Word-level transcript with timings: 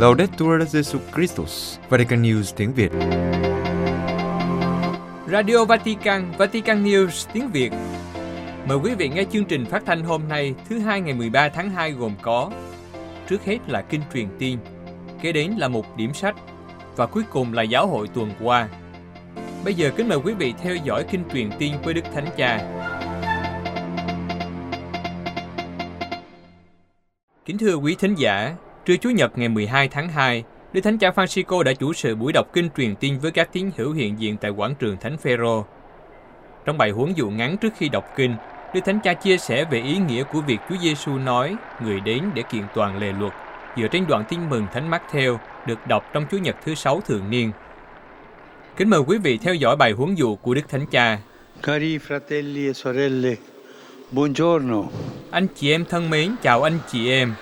Laudetur 0.00 0.62
Jesu 0.72 0.98
Christus, 1.14 1.78
Vatican 1.88 2.22
News 2.22 2.52
tiếng 2.56 2.72
Việt. 2.72 2.92
Radio 5.32 5.64
Vatican, 5.64 6.32
Vatican 6.38 6.84
News 6.84 7.28
tiếng 7.32 7.50
Việt. 7.50 7.72
Mời 8.68 8.78
quý 8.82 8.94
vị 8.94 9.08
nghe 9.08 9.24
chương 9.32 9.44
trình 9.44 9.66
phát 9.66 9.82
thanh 9.86 10.04
hôm 10.04 10.28
nay, 10.28 10.54
thứ 10.68 10.78
hai 10.78 11.00
ngày 11.00 11.14
13 11.14 11.48
tháng 11.48 11.70
2 11.70 11.92
gồm 11.92 12.14
có 12.22 12.50
Trước 13.28 13.44
hết 13.44 13.58
là 13.68 13.82
kinh 13.82 14.00
truyền 14.14 14.28
tiên, 14.38 14.58
kế 15.22 15.32
đến 15.32 15.52
là 15.58 15.68
một 15.68 15.96
điểm 15.96 16.14
sách 16.14 16.36
và 16.96 17.06
cuối 17.06 17.22
cùng 17.30 17.52
là 17.52 17.62
giáo 17.62 17.86
hội 17.86 18.08
tuần 18.14 18.30
qua. 18.42 18.68
Bây 19.64 19.74
giờ 19.74 19.90
kính 19.96 20.08
mời 20.08 20.18
quý 20.24 20.34
vị 20.34 20.54
theo 20.62 20.76
dõi 20.76 21.04
kinh 21.10 21.22
truyền 21.32 21.50
tiên 21.58 21.74
với 21.84 21.94
Đức 21.94 22.04
Thánh 22.14 22.26
Cha. 22.36 22.60
Kính 27.44 27.58
thưa 27.58 27.74
quý 27.74 27.96
thính 27.98 28.14
giả, 28.14 28.54
trưa 28.84 28.96
Chủ 28.96 29.10
nhật 29.10 29.38
ngày 29.38 29.48
12 29.48 29.88
tháng 29.88 30.08
2, 30.08 30.44
Đức 30.72 30.80
Thánh 30.80 30.98
Cha 30.98 31.10
Francisco 31.10 31.62
đã 31.62 31.72
chủ 31.72 31.92
sự 31.92 32.14
buổi 32.14 32.32
đọc 32.32 32.46
kinh 32.52 32.68
truyền 32.76 32.94
tin 32.96 33.18
với 33.18 33.30
các 33.30 33.52
tín 33.52 33.70
hữu 33.76 33.92
hiện 33.92 34.20
diện 34.20 34.36
tại 34.36 34.50
quảng 34.50 34.74
trường 34.74 34.96
Thánh 34.96 35.16
Phêrô. 35.18 35.64
Trong 36.64 36.78
bài 36.78 36.90
huấn 36.90 37.12
dụ 37.12 37.30
ngắn 37.30 37.56
trước 37.56 37.72
khi 37.76 37.88
đọc 37.88 38.04
kinh, 38.16 38.34
Đức 38.74 38.80
Thánh 38.84 39.00
Cha 39.00 39.14
chia 39.14 39.38
sẻ 39.38 39.64
về 39.64 39.82
ý 39.82 39.98
nghĩa 39.98 40.22
của 40.22 40.40
việc 40.40 40.58
Chúa 40.68 40.76
Giêsu 40.82 41.18
nói 41.18 41.56
người 41.84 42.00
đến 42.00 42.22
để 42.34 42.42
kiện 42.42 42.62
toàn 42.74 42.98
lề 42.98 43.12
luật 43.12 43.32
dựa 43.76 43.88
trên 43.88 44.06
đoạn 44.06 44.24
tin 44.28 44.50
mừng 44.50 44.66
Thánh 44.72 44.90
Mát-theo 44.90 45.40
được 45.66 45.86
đọc 45.88 46.04
trong 46.12 46.26
Chủ 46.30 46.38
nhật 46.38 46.56
thứ 46.64 46.74
sáu 46.74 47.00
thường 47.00 47.30
niên. 47.30 47.52
Kính 48.76 48.90
mời 48.90 49.00
quý 49.00 49.18
vị 49.18 49.38
theo 49.38 49.54
dõi 49.54 49.76
bài 49.76 49.92
huấn 49.92 50.14
dụ 50.14 50.36
của 50.36 50.54
Đức 50.54 50.68
Thánh 50.68 50.86
Cha. 50.86 51.18
Cari 51.62 51.98
fratelli 51.98 52.70
e 52.70 52.72
sorelle, 52.72 53.36
buongiorno. 54.12 54.82
Anh 55.30 55.46
chị 55.54 55.70
em 55.70 55.84
thân 55.84 56.10
mến, 56.10 56.36
chào 56.42 56.62
anh 56.62 56.78
chị 56.92 57.10
em. 57.10 57.34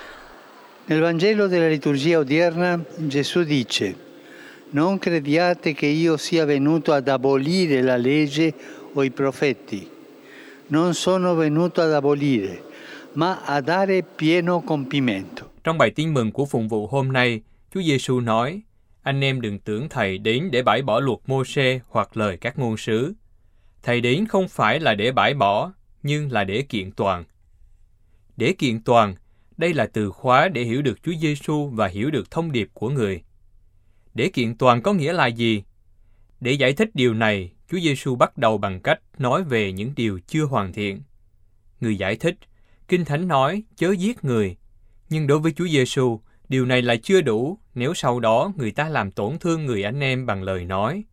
Nel 0.89 1.01
Vangelo 1.01 1.45
della 1.45 1.67
liturgia 1.67 2.17
odierna 2.17 2.83
Gesù 3.07 3.43
dice, 3.43 3.95
non 4.71 4.97
crediate 4.97 5.75
che 5.75 5.85
io 5.85 6.17
sia 6.17 6.45
venuto 6.45 6.93
ad 6.93 7.07
abolire 7.07 7.83
la 7.83 7.95
legge 7.95 8.51
o 8.93 9.03
i 9.03 9.11
profeti. 9.11 9.87
Non 10.69 10.95
sono 10.95 11.35
venuto 11.35 11.81
ad 11.81 11.93
abolire, 11.93 12.63
ma 13.13 13.43
a 13.45 13.61
dare 13.61 14.01
pieno 14.01 14.61
compimento. 14.61 15.51
Trong 15.63 15.77
bài 15.77 15.91
tin 15.91 16.13
mừng 16.13 16.31
của 16.31 16.45
phụng 16.45 16.67
vụ 16.67 16.87
hôm 16.87 17.11
nay, 17.11 17.41
Chúa 17.73 17.81
Giêsu 17.81 18.19
nói, 18.19 18.61
anh 19.03 19.21
em 19.23 19.41
đừng 19.41 19.59
tưởng 19.59 19.89
Thầy 19.89 20.17
đến 20.17 20.51
để 20.51 20.63
bãi 20.63 20.81
bỏ 20.81 20.99
luật 20.99 21.19
mô 21.27 21.43
xê 21.45 21.79
hoặc 21.89 22.17
lời 22.17 22.37
các 22.37 22.59
ngôn 22.59 22.77
sứ. 22.77 23.13
Thầy 23.83 24.01
đến 24.01 24.25
không 24.25 24.47
phải 24.47 24.79
là 24.79 24.95
để 24.95 25.11
bãi 25.11 25.33
bỏ, 25.33 25.71
nhưng 26.03 26.31
là 26.31 26.43
để 26.43 26.61
kiện 26.61 26.91
toàn. 26.91 27.23
Để 28.37 28.53
kiện 28.57 28.83
toàn, 28.83 29.15
đây 29.59 29.73
là 29.73 29.85
từ 29.93 30.11
khóa 30.11 30.47
để 30.47 30.63
hiểu 30.63 30.81
được 30.81 31.03
Chúa 31.03 31.13
Giêsu 31.21 31.69
và 31.69 31.87
hiểu 31.87 32.11
được 32.11 32.31
thông 32.31 32.51
điệp 32.51 32.69
của 32.73 32.89
người. 32.89 33.23
Để 34.13 34.29
kiện 34.33 34.57
toàn 34.57 34.81
có 34.81 34.93
nghĩa 34.93 35.13
là 35.13 35.27
gì? 35.27 35.63
Để 36.39 36.51
giải 36.51 36.73
thích 36.73 36.89
điều 36.93 37.13
này, 37.13 37.51
Chúa 37.71 37.79
Giêsu 37.79 38.15
bắt 38.15 38.37
đầu 38.37 38.57
bằng 38.57 38.79
cách 38.79 38.99
nói 39.17 39.43
về 39.43 39.71
những 39.71 39.93
điều 39.95 40.19
chưa 40.27 40.45
hoàn 40.45 40.73
thiện. 40.73 41.01
Người 41.81 41.97
giải 41.97 42.15
thích, 42.15 42.35
Kinh 42.87 43.05
Thánh 43.05 43.27
nói 43.27 43.63
chớ 43.75 43.91
giết 43.91 44.23
người, 44.23 44.57
nhưng 45.09 45.27
đối 45.27 45.39
với 45.39 45.51
Chúa 45.51 45.67
Giêsu, 45.67 46.21
điều 46.49 46.65
này 46.65 46.81
là 46.81 46.95
chưa 46.95 47.21
đủ 47.21 47.57
nếu 47.75 47.93
sau 47.93 48.19
đó 48.19 48.53
người 48.57 48.71
ta 48.71 48.89
làm 48.89 49.11
tổn 49.11 49.37
thương 49.39 49.65
người 49.65 49.83
anh 49.83 49.99
em 49.99 50.25
bằng 50.25 50.43
lời 50.43 50.65
nói. 50.65 51.03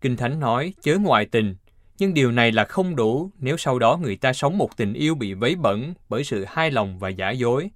Kinh 0.00 0.16
Thánh 0.16 0.40
nói 0.40 0.74
chớ 0.82 0.98
ngoại 0.98 1.26
tình, 1.26 1.56
nhưng 1.98 2.14
điều 2.14 2.32
này 2.32 2.52
là 2.52 2.64
không 2.64 2.96
đủ 2.96 3.30
nếu 3.38 3.56
sau 3.56 3.78
đó 3.78 3.96
người 3.96 4.16
ta 4.16 4.32
sống 4.32 4.58
một 4.58 4.76
tình 4.76 4.92
yêu 4.92 5.14
bị 5.14 5.34
vấy 5.34 5.56
bẩn 5.56 5.94
bởi 6.08 6.24
sự 6.24 6.44
hai 6.48 6.70
lòng 6.70 6.98
và 6.98 7.08
giả 7.08 7.30
dối. 7.30 7.70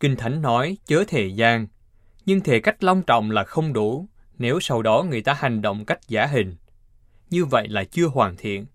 Kinh 0.00 0.16
Thánh 0.16 0.42
nói 0.42 0.76
chớ 0.86 1.04
thề 1.08 1.26
gian, 1.26 1.66
nhưng 2.26 2.40
thề 2.40 2.60
cách 2.60 2.84
long 2.84 3.02
trọng 3.02 3.30
là 3.30 3.44
không 3.44 3.72
đủ 3.72 4.08
nếu 4.38 4.60
sau 4.60 4.82
đó 4.82 5.06
người 5.10 5.22
ta 5.22 5.34
hành 5.34 5.62
động 5.62 5.84
cách 5.84 6.00
giả 6.08 6.26
hình. 6.26 6.56
Như 7.30 7.44
vậy 7.44 7.68
là 7.68 7.84
chưa 7.84 8.06
hoàn 8.06 8.36
thiện. 8.36 8.66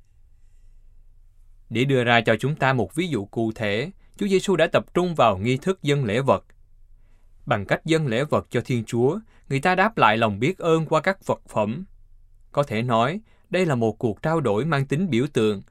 Để 1.69 1.83
đưa 1.83 2.03
ra 2.03 2.21
cho 2.21 2.35
chúng 2.39 2.55
ta 2.55 2.73
một 2.73 2.95
ví 2.95 3.07
dụ 3.07 3.25
cụ 3.25 3.51
thể, 3.55 3.91
Chúa 4.17 4.27
Giêsu 4.27 4.55
đã 4.55 4.67
tập 4.67 4.85
trung 4.93 5.15
vào 5.15 5.37
nghi 5.37 5.57
thức 5.57 5.83
dân 5.83 6.05
lễ 6.05 6.19
vật. 6.19 6.45
Bằng 7.45 7.65
cách 7.65 7.85
dân 7.85 8.07
lễ 8.07 8.23
vật 8.23 8.47
cho 8.49 8.61
Thiên 8.65 8.83
Chúa, 8.85 9.19
người 9.49 9.59
ta 9.59 9.75
đáp 9.75 9.97
lại 9.97 10.17
lòng 10.17 10.39
biết 10.39 10.57
ơn 10.57 10.85
qua 10.85 11.01
các 11.01 11.25
vật 11.25 11.41
phẩm. 11.49 11.85
Có 12.51 12.63
thể 12.63 12.81
nói, 12.81 13.21
đây 13.51 13.65
là 13.65 13.75
một 13.75 13.99
cuộc 13.99 14.21
trao 14.21 14.41
đổi 14.41 14.65
mang 14.65 14.85
tính 14.85 15.09
biểu 15.09 15.25
tượng. 15.33 15.61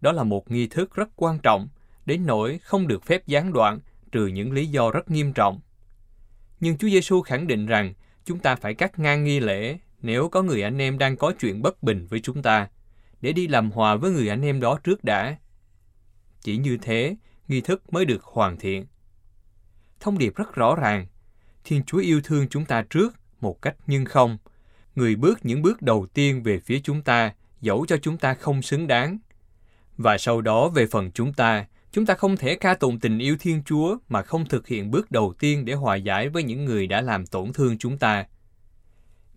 Đó 0.00 0.12
là 0.12 0.24
một 0.24 0.50
nghi 0.50 0.66
thức 0.66 0.94
rất 0.94 1.08
quan 1.16 1.38
trọng, 1.38 1.68
đến 2.06 2.26
nỗi 2.26 2.58
không 2.58 2.88
được 2.88 3.04
phép 3.04 3.26
gián 3.26 3.52
đoạn 3.52 3.80
trừ 4.12 4.26
những 4.26 4.52
lý 4.52 4.66
do 4.66 4.90
rất 4.90 5.10
nghiêm 5.10 5.32
trọng. 5.32 5.60
Nhưng 6.60 6.78
Chúa 6.78 6.88
Giêsu 6.88 7.22
khẳng 7.22 7.46
định 7.46 7.66
rằng 7.66 7.94
chúng 8.24 8.38
ta 8.38 8.56
phải 8.56 8.74
cắt 8.74 8.98
ngang 8.98 9.24
nghi 9.24 9.40
lễ 9.40 9.78
nếu 10.02 10.28
có 10.28 10.42
người 10.42 10.62
anh 10.62 10.78
em 10.78 10.98
đang 10.98 11.16
có 11.16 11.32
chuyện 11.40 11.62
bất 11.62 11.82
bình 11.82 12.06
với 12.10 12.20
chúng 12.20 12.42
ta, 12.42 12.68
để 13.20 13.32
đi 13.32 13.48
làm 13.48 13.70
hòa 13.70 13.96
với 13.96 14.10
người 14.10 14.28
anh 14.28 14.42
em 14.42 14.60
đó 14.60 14.78
trước 14.84 15.04
đã. 15.04 15.36
Chỉ 16.40 16.56
như 16.56 16.78
thế, 16.82 17.16
nghi 17.48 17.60
thức 17.60 17.92
mới 17.92 18.04
được 18.04 18.24
hoàn 18.24 18.56
thiện. 18.56 18.86
Thông 20.00 20.18
điệp 20.18 20.36
rất 20.36 20.54
rõ 20.54 20.74
ràng, 20.74 21.06
Thiên 21.64 21.82
Chúa 21.84 21.98
yêu 21.98 22.20
thương 22.24 22.48
chúng 22.48 22.64
ta 22.64 22.84
trước 22.90 23.14
một 23.40 23.62
cách 23.62 23.76
nhưng 23.86 24.04
không, 24.04 24.38
người 24.96 25.16
bước 25.16 25.38
những 25.42 25.62
bước 25.62 25.82
đầu 25.82 26.06
tiên 26.14 26.42
về 26.42 26.58
phía 26.58 26.80
chúng 26.80 27.02
ta, 27.02 27.32
dẫu 27.60 27.86
cho 27.86 27.96
chúng 28.02 28.18
ta 28.18 28.34
không 28.34 28.62
xứng 28.62 28.86
đáng. 28.86 29.18
Và 29.96 30.18
sau 30.18 30.40
đó 30.40 30.68
về 30.68 30.86
phần 30.86 31.10
chúng 31.12 31.32
ta, 31.32 31.66
chúng 31.92 32.06
ta 32.06 32.14
không 32.14 32.36
thể 32.36 32.54
ca 32.54 32.74
tụng 32.74 33.00
tình 33.00 33.18
yêu 33.18 33.36
Thiên 33.40 33.62
Chúa 33.66 33.96
mà 34.08 34.22
không 34.22 34.44
thực 34.44 34.66
hiện 34.66 34.90
bước 34.90 35.10
đầu 35.10 35.34
tiên 35.38 35.64
để 35.64 35.74
hòa 35.74 35.96
giải 35.96 36.28
với 36.28 36.42
những 36.42 36.64
người 36.64 36.86
đã 36.86 37.00
làm 37.00 37.26
tổn 37.26 37.52
thương 37.52 37.78
chúng 37.78 37.98
ta. 37.98 38.24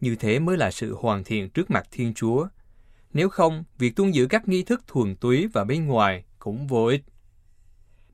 Như 0.02 0.16
thế 0.16 0.40
mới 0.40 0.58
là 0.58 0.72
sự 0.72 0.96
hoàn 0.96 1.24
thiện 1.24 1.50
trước 1.50 1.72
mặt 1.72 1.88
Thiên 1.92 2.14
Chúa. 2.14 2.48
Nếu 3.14 3.30
không, 3.30 3.64
việc 3.78 3.96
tuân 3.96 4.12
giữ 4.12 4.28
các 4.28 4.48
nghi 4.48 4.64
thức 4.64 4.84
thuần 4.88 5.16
túy 5.16 5.48
và 5.48 5.64
bên 5.64 5.86
ngoài 5.86 6.24
cũng 6.40 6.68
vô 6.68 6.86
ích. 6.86 7.02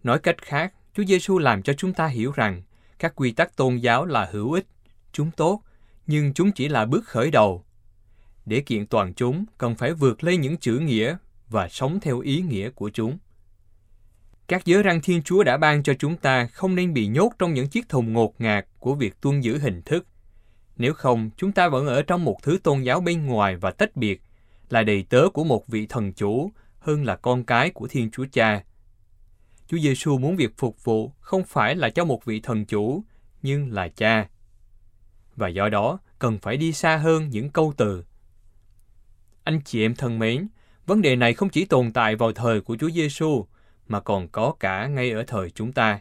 Nói 0.03 0.19
cách 0.19 0.41
khác, 0.41 0.73
Chúa 0.94 1.03
Giêsu 1.03 1.38
làm 1.38 1.63
cho 1.63 1.73
chúng 1.73 1.94
ta 1.94 2.07
hiểu 2.07 2.31
rằng 2.35 2.62
các 3.00 3.16
quy 3.16 3.31
tắc 3.31 3.56
tôn 3.56 3.77
giáo 3.77 4.06
là 4.06 4.29
hữu 4.31 4.51
ích, 4.51 4.66
chúng 5.12 5.31
tốt 5.31 5.62
nhưng 6.07 6.33
chúng 6.33 6.51
chỉ 6.51 6.67
là 6.67 6.85
bước 6.85 7.05
khởi 7.05 7.31
đầu. 7.31 7.66
Để 8.45 8.61
kiện 8.61 8.88
toàn 8.88 9.13
chúng, 9.13 9.45
cần 9.57 9.75
phải 9.75 9.93
vượt 9.93 10.23
lên 10.23 10.41
những 10.41 10.57
chữ 10.57 10.79
nghĩa 10.79 11.17
và 11.49 11.69
sống 11.69 11.99
theo 11.99 12.19
ý 12.19 12.41
nghĩa 12.41 12.69
của 12.69 12.89
chúng. 12.89 13.17
Các 14.47 14.65
giới 14.65 14.83
răng 14.83 15.01
Thiên 15.01 15.23
Chúa 15.23 15.44
đã 15.44 15.57
ban 15.57 15.83
cho 15.83 15.94
chúng 15.99 16.17
ta 16.17 16.47
không 16.47 16.75
nên 16.75 16.94
bị 16.94 17.07
nhốt 17.07 17.31
trong 17.39 17.53
những 17.53 17.67
chiếc 17.67 17.89
thùng 17.89 18.13
ngột 18.13 18.41
ngạt 18.41 18.65
của 18.79 18.95
việc 18.95 19.21
tuân 19.21 19.41
giữ 19.41 19.57
hình 19.57 19.81
thức. 19.81 20.07
Nếu 20.77 20.94
không, 20.94 21.29
chúng 21.38 21.51
ta 21.51 21.69
vẫn 21.69 21.88
ở 21.88 22.01
trong 22.01 22.25
một 22.25 22.38
thứ 22.44 22.57
tôn 22.63 22.81
giáo 22.81 23.01
bên 23.01 23.25
ngoài 23.25 23.55
và 23.55 23.71
tách 23.71 23.95
biệt, 23.95 24.21
là 24.69 24.83
đầy 24.83 25.05
tớ 25.09 25.29
của 25.33 25.44
một 25.44 25.67
vị 25.67 25.85
thần 25.88 26.13
chủ 26.13 26.51
hơn 26.79 27.03
là 27.03 27.15
con 27.15 27.44
cái 27.44 27.69
của 27.69 27.88
Thiên 27.88 28.11
Chúa 28.11 28.25
Cha. 28.31 28.63
Chúa 29.67 29.77
Giêsu 29.77 30.17
muốn 30.17 30.35
việc 30.35 30.57
phục 30.57 30.83
vụ 30.83 31.11
không 31.19 31.44
phải 31.44 31.75
là 31.75 31.89
cho 31.89 32.05
một 32.05 32.25
vị 32.25 32.39
thần 32.39 32.65
chủ, 32.65 33.03
nhưng 33.41 33.71
là 33.71 33.88
cha 33.88 34.27
và 35.35 35.47
do 35.47 35.69
đó 35.69 36.00
cần 36.19 36.40
phải 36.40 36.57
đi 36.57 36.73
xa 36.73 36.97
hơn 36.97 37.29
những 37.29 37.50
câu 37.50 37.73
từ. 37.78 38.06
Anh 39.44 39.62
chị 39.66 39.85
em 39.85 39.96
thân 39.96 40.19
mến, 40.19 40.47
vấn 40.85 41.01
đề 41.01 41.16
này 41.16 41.34
không 41.34 41.50
chỉ 41.50 41.66
tồn 41.66 41.91
tại 41.94 42.16
vào 42.16 42.31
thời 42.31 42.62
của 42.62 42.78
Chúa 42.79 42.90
Giêsu 42.90 43.45
mà 43.88 44.00
còn 44.00 44.28
có 44.28 44.53
cả 44.59 44.88
ngay 44.88 45.12
ở 45.12 45.24
thời 45.28 45.50
chúng 45.50 45.74
ta. 45.74 46.00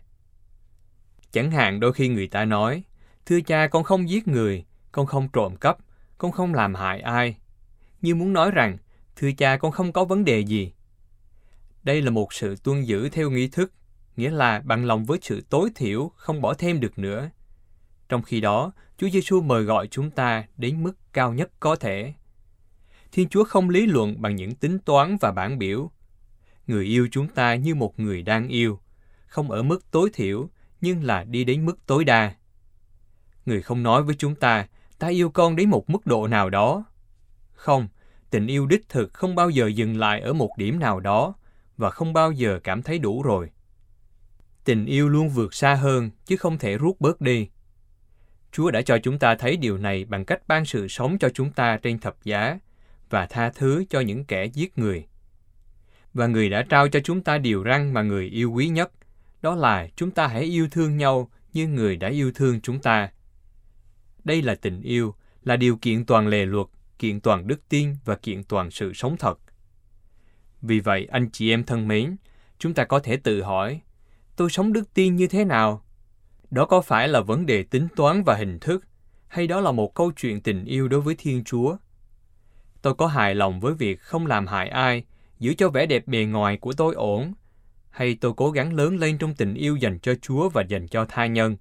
Chẳng 1.33 1.50
hạn 1.50 1.81
đôi 1.81 1.93
khi 1.93 2.09
người 2.09 2.27
ta 2.27 2.44
nói, 2.44 2.83
thưa 3.27 3.41
cha 3.41 3.67
con 3.67 3.84
không 3.84 4.09
giết 4.09 4.28
người, 4.28 4.65
con 4.93 5.06
không 5.06 5.28
trộm 5.33 5.56
cắp, 5.56 5.78
con 6.19 6.33
không 6.33 6.55
làm 6.55 6.75
hại 6.75 7.00
ai. 7.00 7.37
Như 8.03 8.15
muốn 8.15 8.33
nói 8.33 8.50
rằng, 8.50 8.78
thưa 9.17 9.31
cha 9.39 9.56
con 9.56 9.73
không 9.73 9.93
có 9.93 10.05
vấn 10.05 10.25
đề 10.25 10.41
gì. 10.41 10.73
Đây 11.83 12.03
là 12.03 12.11
một 12.11 12.32
sự 12.32 12.56
tuân 12.56 12.82
giữ 12.82 13.08
theo 13.08 13.31
nghi 13.31 13.49
thức, 13.49 13.73
nghĩa 14.17 14.31
là 14.31 14.62
bằng 14.64 14.85
lòng 14.85 15.05
với 15.05 15.19
sự 15.23 15.41
tối 15.50 15.70
thiểu, 15.75 16.11
không 16.17 16.41
bỏ 16.41 16.55
thêm 16.55 16.81
được 16.81 16.99
nữa. 16.99 17.31
Trong 18.08 18.23
khi 18.23 18.41
đó, 18.41 18.73
Chúa 18.99 19.08
Giêsu 19.08 19.41
mời 19.41 19.62
gọi 19.62 19.87
chúng 19.87 20.11
ta 20.11 20.44
đến 20.56 20.82
mức 20.82 20.93
cao 21.12 21.32
nhất 21.32 21.50
có 21.61 21.76
thể. 21.76 22.14
Thiên 23.12 23.29
Chúa 23.29 23.44
không 23.44 23.70
lý 23.70 23.87
luận 23.87 24.23
bằng 24.23 24.37
những 24.37 24.55
tính 24.55 24.79
toán 24.79 25.17
và 25.20 25.32
bản 25.32 25.58
biểu. 25.58 25.91
Người 26.67 26.85
yêu 26.85 27.08
chúng 27.11 27.29
ta 27.29 27.55
như 27.55 27.75
một 27.75 28.00
người 28.00 28.23
đang 28.23 28.49
yêu, 28.49 28.81
không 29.26 29.50
ở 29.50 29.62
mức 29.62 29.91
tối 29.91 30.11
thiểu, 30.12 30.49
nhưng 30.81 31.05
là 31.05 31.25
đi 31.25 31.44
đến 31.44 31.67
mức 31.67 31.87
tối 31.87 32.05
đa. 32.05 32.35
Người 33.46 33.62
không 33.62 33.82
nói 33.82 34.02
với 34.02 34.14
chúng 34.19 34.35
ta, 34.35 34.67
ta 34.99 35.08
yêu 35.08 35.31
con 35.31 35.56
đến 35.56 35.70
một 35.70 35.91
mức 35.91 36.06
độ 36.06 36.26
nào 36.26 36.50
đó. 36.50 36.85
Không, 37.52 37.88
tình 38.31 38.46
yêu 38.46 38.67
đích 38.67 38.88
thực 38.88 39.12
không 39.12 39.35
bao 39.35 39.50
giờ 39.50 39.67
dừng 39.67 39.96
lại 39.96 40.20
ở 40.20 40.32
một 40.32 40.50
điểm 40.58 40.79
nào 40.79 41.00
đó 41.00 41.35
và 41.76 41.91
không 41.91 42.12
bao 42.12 42.32
giờ 42.32 42.61
cảm 42.64 42.82
thấy 42.82 42.99
đủ 42.99 43.23
rồi. 43.23 43.50
Tình 44.64 44.87
yêu 44.87 45.08
luôn 45.08 45.29
vượt 45.29 45.55
xa 45.55 45.75
hơn 45.75 46.11
chứ 46.26 46.37
không 46.37 46.58
thể 46.58 46.79
rút 46.79 47.00
bớt 47.00 47.20
đi. 47.20 47.49
Chúa 48.55 48.71
đã 48.71 48.83
cho 48.83 48.99
chúng 48.99 49.19
ta 49.19 49.35
thấy 49.35 49.56
điều 49.56 49.79
này 49.79 50.05
bằng 50.05 50.25
cách 50.25 50.49
ban 50.49 50.65
sự 50.65 50.89
sống 50.89 51.19
cho 51.19 51.29
chúng 51.29 51.53
ta 51.53 51.77
trên 51.77 51.99
thập 51.99 52.25
giá 52.25 52.59
và 53.11 53.27
tha 53.27 53.51
thứ 53.51 53.85
cho 53.91 54.01
những 54.01 54.25
kẻ 54.25 54.45
giết 54.45 54.79
người. 54.79 55.06
Và 56.12 56.27
người 56.27 56.51
đã 56.51 56.62
trao 56.69 56.89
cho 56.89 57.01
chúng 57.01 57.23
ta 57.23 57.39
điều 57.39 57.65
răn 57.65 57.93
mà 57.93 58.03
người 58.03 58.27
yêu 58.27 58.53
quý 58.53 58.69
nhất, 58.69 58.93
đó 59.43 59.55
là 59.55 59.89
chúng 59.97 60.11
ta 60.11 60.27
hãy 60.27 60.43
yêu 60.43 60.69
thương 60.71 60.97
nhau 60.97 61.31
như 61.53 61.69
người 61.69 61.97
đã 61.97 62.09
yêu 62.09 62.33
thương 62.35 62.61
chúng 62.61 62.81
ta. 62.81 63.11
Đây 64.25 64.43
là 64.43 64.55
tình 64.55 64.83
yêu, 64.83 65.15
là 65.43 65.56
điều 65.56 65.77
kiện 65.77 66.05
toàn 66.05 66.29
lề 66.29 66.47
luật, 66.47 66.67
kiện 66.99 67.21
toàn 67.21 67.47
đức 67.47 67.69
tin 67.69 67.97
và 68.05 68.17
kiện 68.17 68.45
toàn 68.45 68.71
sự 68.71 68.93
sống 68.93 69.17
thật. 69.17 69.39
Vì 70.62 70.81
vậy, 70.81 71.09
anh 71.11 71.31
chị 71.31 71.51
em 71.51 71.65
thân 71.65 71.89
mến, 71.89 72.17
chúng 72.59 72.75
ta 72.75 72.85
có 72.85 72.99
thể 72.99 73.17
tự 73.17 73.43
hỏi, 73.43 73.81
tôi 74.37 74.51
sống 74.51 74.73
đức 74.73 74.95
tin 74.95 75.17
như 75.17 75.27
thế 75.27 75.45
nào? 75.45 75.83
Đó 76.50 76.64
có 76.64 76.81
phải 76.81 77.08
là 77.08 77.20
vấn 77.20 77.46
đề 77.46 77.62
tính 77.62 77.88
toán 77.96 78.23
và 78.25 78.35
hình 78.35 78.58
thức, 78.58 78.87
hay 79.29 79.46
đó 79.46 79.61
là 79.61 79.73
một 79.73 79.94
câu 79.94 80.12
chuyện 80.12 80.41
tình 80.41 80.64
yêu 80.64 80.88
đối 80.88 81.00
với 81.00 81.14
Thiên 81.19 81.44
Chúa? 81.44 81.76
Tôi 82.82 82.94
có 82.94 83.06
hài 83.06 83.35
lòng 83.35 83.61
với 83.61 83.75
việc 83.75 84.00
không 84.00 84.26
làm 84.26 84.46
hại 84.46 84.69
ai, 84.69 85.05
giữ 85.38 85.55
cho 85.55 85.69
vẻ 85.69 85.87
đẹp 85.87 86.06
bề 86.06 86.25
ngoài 86.25 86.56
của 86.56 86.73
tôi 86.73 86.94
ổn, 86.94 87.35
hay 87.91 88.17
tôi 88.20 88.32
cố 88.37 88.50
gắng 88.50 88.73
lớn 88.73 88.96
lên 88.96 89.19
trong 89.19 89.35
tình 89.35 89.55
yêu 89.55 89.76
dành 89.76 89.99
cho 89.99 90.14
Chúa 90.23 90.49
và 90.49 90.62
dành 90.62 90.88
cho 90.88 91.05
tha 91.05 91.26
nhân? 91.26 91.56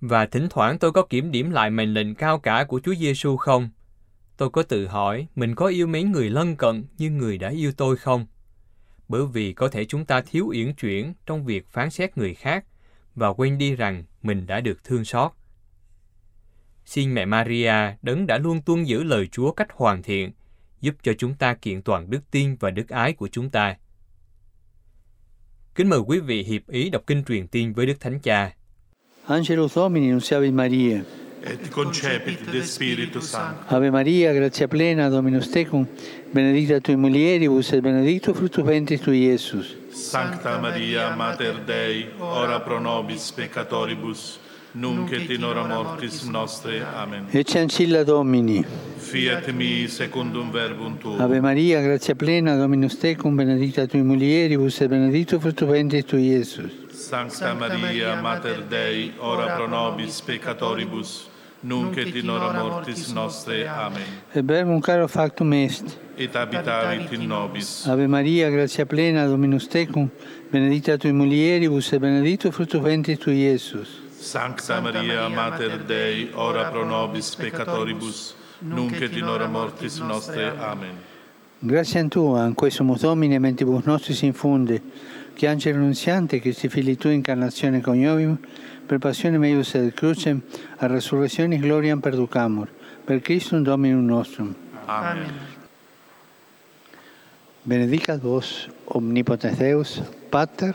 Và 0.00 0.26
thỉnh 0.26 0.46
thoảng 0.50 0.78
tôi 0.78 0.92
có 0.92 1.02
kiểm 1.02 1.30
điểm 1.30 1.50
lại 1.50 1.70
mệnh 1.70 1.94
lệnh 1.94 2.14
cao 2.14 2.38
cả 2.38 2.64
của 2.64 2.80
Chúa 2.80 2.94
Giêsu 2.94 3.36
không? 3.36 3.68
Tôi 4.36 4.50
có 4.50 4.62
tự 4.62 4.86
hỏi 4.86 5.26
mình 5.34 5.54
có 5.54 5.66
yêu 5.66 5.86
mến 5.86 6.12
người 6.12 6.30
lân 6.30 6.56
cận 6.56 6.84
như 6.98 7.10
người 7.10 7.38
đã 7.38 7.48
yêu 7.48 7.72
tôi 7.76 7.96
không? 7.96 8.26
Bởi 9.08 9.26
vì 9.26 9.52
có 9.52 9.68
thể 9.68 9.84
chúng 9.84 10.04
ta 10.04 10.20
thiếu 10.20 10.46
uyển 10.48 10.74
chuyển 10.74 11.14
trong 11.26 11.44
việc 11.44 11.68
phán 11.68 11.90
xét 11.90 12.18
người 12.18 12.34
khác 12.34 12.64
và 13.14 13.32
quên 13.32 13.58
đi 13.58 13.76
rằng 13.76 14.04
mình 14.22 14.46
đã 14.46 14.60
được 14.60 14.84
thương 14.84 15.04
xót. 15.04 15.32
Xin 16.84 17.14
mẹ 17.14 17.24
Maria 17.24 17.74
đấng 18.02 18.26
đã 18.26 18.38
luôn 18.38 18.62
tuân 18.62 18.84
giữ 18.84 19.02
lời 19.02 19.28
Chúa 19.32 19.52
cách 19.52 19.68
hoàn 19.72 20.02
thiện, 20.02 20.32
giúp 20.80 20.94
cho 21.02 21.12
chúng 21.18 21.34
ta 21.34 21.54
kiện 21.54 21.82
toàn 21.82 22.10
đức 22.10 22.20
tin 22.30 22.56
và 22.60 22.70
đức 22.70 22.88
ái 22.88 23.12
của 23.12 23.28
chúng 23.28 23.50
ta. 23.50 23.76
Kính 25.74 25.88
mời 25.88 25.98
quý 25.98 26.20
vị 26.20 26.42
hiệp 26.42 26.68
ý 26.68 26.90
đọc 26.90 27.02
kinh 27.06 27.24
truyền 27.24 27.48
tin 27.48 27.72
với 27.72 27.86
Đức 27.86 28.00
Thánh 28.00 28.20
Cha. 28.20 28.54
Angelus 29.26 29.74
Domini, 29.74 30.10
nunciavit 30.10 30.52
Maria. 30.52 31.00
et 31.44 31.70
concepit 31.70 32.38
de 32.52 32.62
Spiritu 32.62 33.20
Sancto. 33.20 33.76
Ave 33.76 33.90
Maria, 33.90 34.32
gratia 34.32 34.66
plena, 34.66 35.10
Dominus 35.10 35.50
tecum, 35.50 35.86
benedicta 36.32 36.80
tui 36.80 36.96
mulieribus 36.96 37.72
et 37.72 37.80
benedictus 37.80 38.36
fructus 38.36 38.64
ventris 38.64 39.00
tui, 39.00 39.26
Iesus. 39.26 39.81
Sancta 39.92 40.58
Maria, 40.58 41.14
Mater 41.14 41.60
Dei, 41.66 42.08
ora 42.18 42.60
pro 42.60 42.80
nobis 42.80 43.30
peccatoribus, 43.30 44.38
nunc 44.72 45.12
et 45.12 45.30
in 45.30 45.44
hora 45.44 45.66
mortis 45.66 46.22
nostre. 46.22 46.82
Amen. 46.82 47.26
Ecce 47.30 47.58
ancilla 47.58 48.02
Domini. 48.02 48.64
Fiat 48.96 49.52
mi 49.52 49.86
secundum 49.88 50.50
verbum 50.50 50.96
tuum. 50.98 51.20
Ave 51.20 51.40
Maria, 51.40 51.82
gratia 51.82 52.14
plena, 52.14 52.56
Dominus 52.56 52.96
tecum, 52.96 53.36
benedicta 53.36 53.86
tui 53.86 54.00
mulieribus 54.00 54.80
et 54.80 54.88
benedictus 54.88 55.38
fructus 55.40 55.68
ventris 55.68 56.04
tui, 56.04 56.30
Iesus. 56.30 56.72
Sancta 56.90 57.52
Maria, 57.52 58.18
Mater 58.22 58.62
Dei, 58.62 59.12
ora 59.18 59.56
pro 59.56 59.66
nobis 59.66 60.22
peccatoribus, 60.22 61.28
nunc 61.60 61.98
et 61.98 62.14
in 62.16 62.30
hora 62.30 62.50
mortis 62.52 63.12
nostre. 63.12 63.68
Amen. 63.68 64.06
Et 64.32 64.42
verbum 64.42 64.80
caro 64.80 65.06
factum 65.06 65.52
est. 65.52 65.98
Et 66.22 66.36
habitavit 66.36 67.10
in 67.12 67.26
nobis. 67.26 67.84
Ave 67.88 68.06
Maria, 68.06 68.48
gratia 68.48 68.86
plena, 68.86 69.26
Dominus 69.26 69.66
tecum, 69.66 70.08
benedicta 70.52 70.96
tui 70.96 71.10
mulieribus 71.10 71.92
et 71.92 71.98
benedictus 71.98 72.54
fructus 72.54 72.80
ventris 72.80 73.18
tui, 73.18 73.40
Iesus. 73.42 73.88
Sancta 74.20 74.80
Maria, 74.80 75.28
Mater 75.28 75.82
Dei, 75.84 76.30
ora 76.34 76.70
pro 76.70 76.84
nobis 76.84 77.34
peccatoribus, 77.34 78.36
nunc 78.60 79.00
et 79.00 79.16
in 79.16 79.26
hora 79.26 79.48
mortis 79.48 79.98
nostre. 79.98 80.52
Amen. 80.56 80.96
Grazie 81.58 82.00
a 82.00 82.08
Tua, 82.08 82.46
in 82.46 82.54
questo 82.54 82.84
Domine, 82.84 83.40
mentibus 83.40 83.84
nostris 83.84 84.22
infunde, 84.22 84.80
che 85.34 85.48
angelo 85.48 85.78
annunziante, 85.78 86.38
Christi 86.38 86.68
fili 86.68 86.96
Tui 86.96 87.14
incarnazione 87.14 87.80
coniovim, 87.80 88.38
per 88.86 88.98
passione 88.98 89.38
meius 89.38 89.74
et 89.74 89.92
crucem, 89.92 90.40
a 90.76 90.86
resurrezione 90.86 91.58
gloriam 91.58 91.98
perducamur, 91.98 92.68
per 93.04 93.20
Christum 93.20 93.64
Dominum 93.64 94.04
nostrum. 94.04 94.54
Amen. 94.86 95.60
Benedicat 97.64 98.20
vos, 98.22 98.68
omnipotens 98.86 99.58
Deus, 99.58 100.00
Pater, 100.30 100.74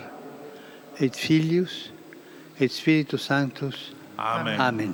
et 1.00 1.16
Filius, 1.16 1.92
et 2.60 2.72
Spiritus 2.72 3.22
Sanctus. 3.22 3.94
Amen. 4.18 4.60
Amen. 4.60 4.94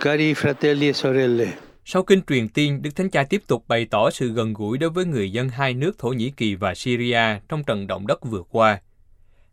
Cari 0.00 0.34
fratelli 0.34 0.88
e 0.88 0.92
sorelle, 0.92 1.58
Sau 1.84 2.02
kinh 2.02 2.22
truyền 2.26 2.48
tiên, 2.48 2.82
Đức 2.82 2.96
Thánh 2.96 3.10
Cha 3.10 3.24
tiếp 3.24 3.42
tục 3.46 3.64
bày 3.68 3.86
tỏ 3.90 4.10
sự 4.10 4.32
gần 4.32 4.52
gũi 4.52 4.78
đối 4.78 4.90
với 4.90 5.04
người 5.04 5.32
dân 5.32 5.48
hai 5.48 5.74
nước 5.74 5.98
Thổ 5.98 6.08
Nhĩ 6.08 6.30
Kỳ 6.30 6.54
và 6.54 6.74
Syria 6.74 7.40
trong 7.48 7.64
trận 7.64 7.86
động 7.86 8.06
đất 8.06 8.24
vừa 8.24 8.42
qua. 8.50 8.80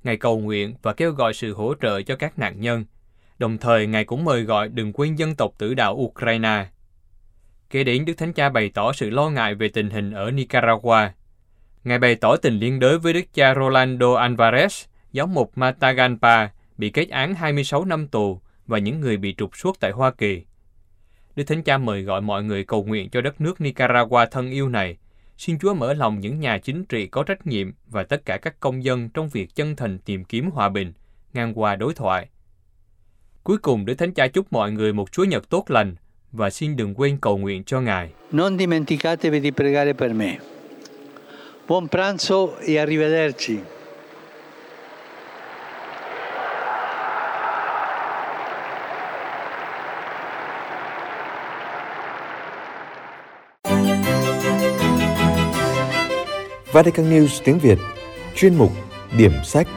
Ngài 0.04 0.18
cầu 0.18 0.40
nguyện 0.40 0.76
và 0.82 0.94
kêu 0.94 1.12
gọi 1.12 1.34
sự 1.34 1.54
hỗ 1.54 1.74
trợ 1.82 2.02
cho 2.02 2.16
các 2.16 2.40
nạn 2.40 2.62
nhân. 2.62 2.86
Đồng 3.38 3.58
thời, 3.58 3.88
Ngài 3.88 4.06
cũng 4.06 4.26
mời 4.26 4.44
gọi 4.44 4.70
đừng 4.70 4.94
quên 4.94 5.16
dân 5.16 5.36
tộc 5.36 5.52
tử 5.58 5.74
đạo 5.74 5.94
Ukraine. 5.96 6.66
Kế 7.70 7.84
đến, 7.84 8.06
Đức 8.06 8.14
Thánh 8.14 8.34
Cha 8.34 8.50
bày 8.50 8.70
tỏ 8.74 8.94
sự 8.94 9.10
lo 9.10 9.30
ngại 9.30 9.56
về 9.56 9.68
tình 9.68 9.90
hình 9.90 10.12
ở 10.12 10.32
Nicaragua. 10.32 11.08
Ngài 11.84 12.00
bày 12.00 12.16
tỏ 12.16 12.36
tình 12.36 12.60
liên 12.60 12.80
đới 12.80 13.00
với 13.00 13.14
Đức 13.14 13.34
cha 13.34 13.54
Rolando 13.56 14.08
Alvarez, 14.08 14.86
giáo 15.12 15.28
mục 15.28 15.52
Matagalpa, 15.56 16.48
bị 16.78 16.90
kết 16.90 17.10
án 17.10 17.36
26 17.36 17.86
năm 17.86 18.08
tù 18.08 18.42
và 18.68 18.78
những 18.78 19.00
người 19.00 19.18
bị 19.18 19.36
trục 19.38 19.58
xuất 19.58 19.80
tại 19.80 19.92
Hoa 19.92 20.12
Kỳ. 20.12 20.44
Đức 21.36 21.44
Thánh 21.44 21.64
Cha 21.64 21.78
mời 21.78 22.02
gọi 22.02 22.22
mọi 22.22 22.44
người 22.44 22.64
cầu 22.64 22.84
nguyện 22.84 23.10
cho 23.10 23.22
đất 23.22 23.42
nước 23.42 23.62
Nicaragua 23.62 24.26
thân 24.32 24.52
yêu 24.52 24.70
này. 24.70 24.98
Xin 25.38 25.60
Chúa 25.60 25.74
mở 25.74 25.94
lòng 25.94 26.20
những 26.20 26.40
nhà 26.40 26.58
chính 26.58 26.86
trị 26.86 27.08
có 27.08 27.24
trách 27.24 27.48
nhiệm 27.48 27.72
và 27.88 28.04
tất 28.04 28.26
cả 28.26 28.38
các 28.38 28.60
công 28.60 28.84
dân 28.84 29.10
trong 29.10 29.30
việc 29.30 29.56
chân 29.56 29.76
thành 29.76 30.00
tìm 30.00 30.24
kiếm 30.24 30.50
hòa 30.52 30.70
bình, 30.70 30.94
ngang 31.34 31.54
qua 31.60 31.76
đối 31.76 31.94
thoại. 31.94 32.28
Cuối 33.44 33.58
cùng, 33.58 33.86
Đức 33.86 33.96
Thánh 33.96 34.14
Cha 34.14 34.28
chúc 34.28 34.54
mọi 34.54 34.72
người 34.72 34.94
một 34.94 35.12
Chúa 35.12 35.24
Nhật 35.24 35.50
tốt 35.50 35.72
lành 35.72 35.96
và 36.32 36.50
xin 36.50 36.76
đừng 36.76 36.94
quên 36.96 37.18
cầu 37.22 37.38
nguyện 37.38 37.64
cho 37.64 37.82
Ngài. 37.82 38.14
non 38.32 38.58
dimenticatevi 38.58 39.40
di 39.40 39.52
pregare 39.52 39.94
per 39.94 40.12
me. 40.12 40.38
Buon 41.68 41.88
pranzo 41.88 42.48
e 42.68 42.78
arrivederci. 42.78 43.58
Vatican 56.74 57.10
News 57.10 57.42
tiếng 57.44 57.60
Việt 57.60 57.78
Chuyên 58.36 58.56
mục 58.56 58.72
Điểm 59.18 59.32
sách 59.44 59.68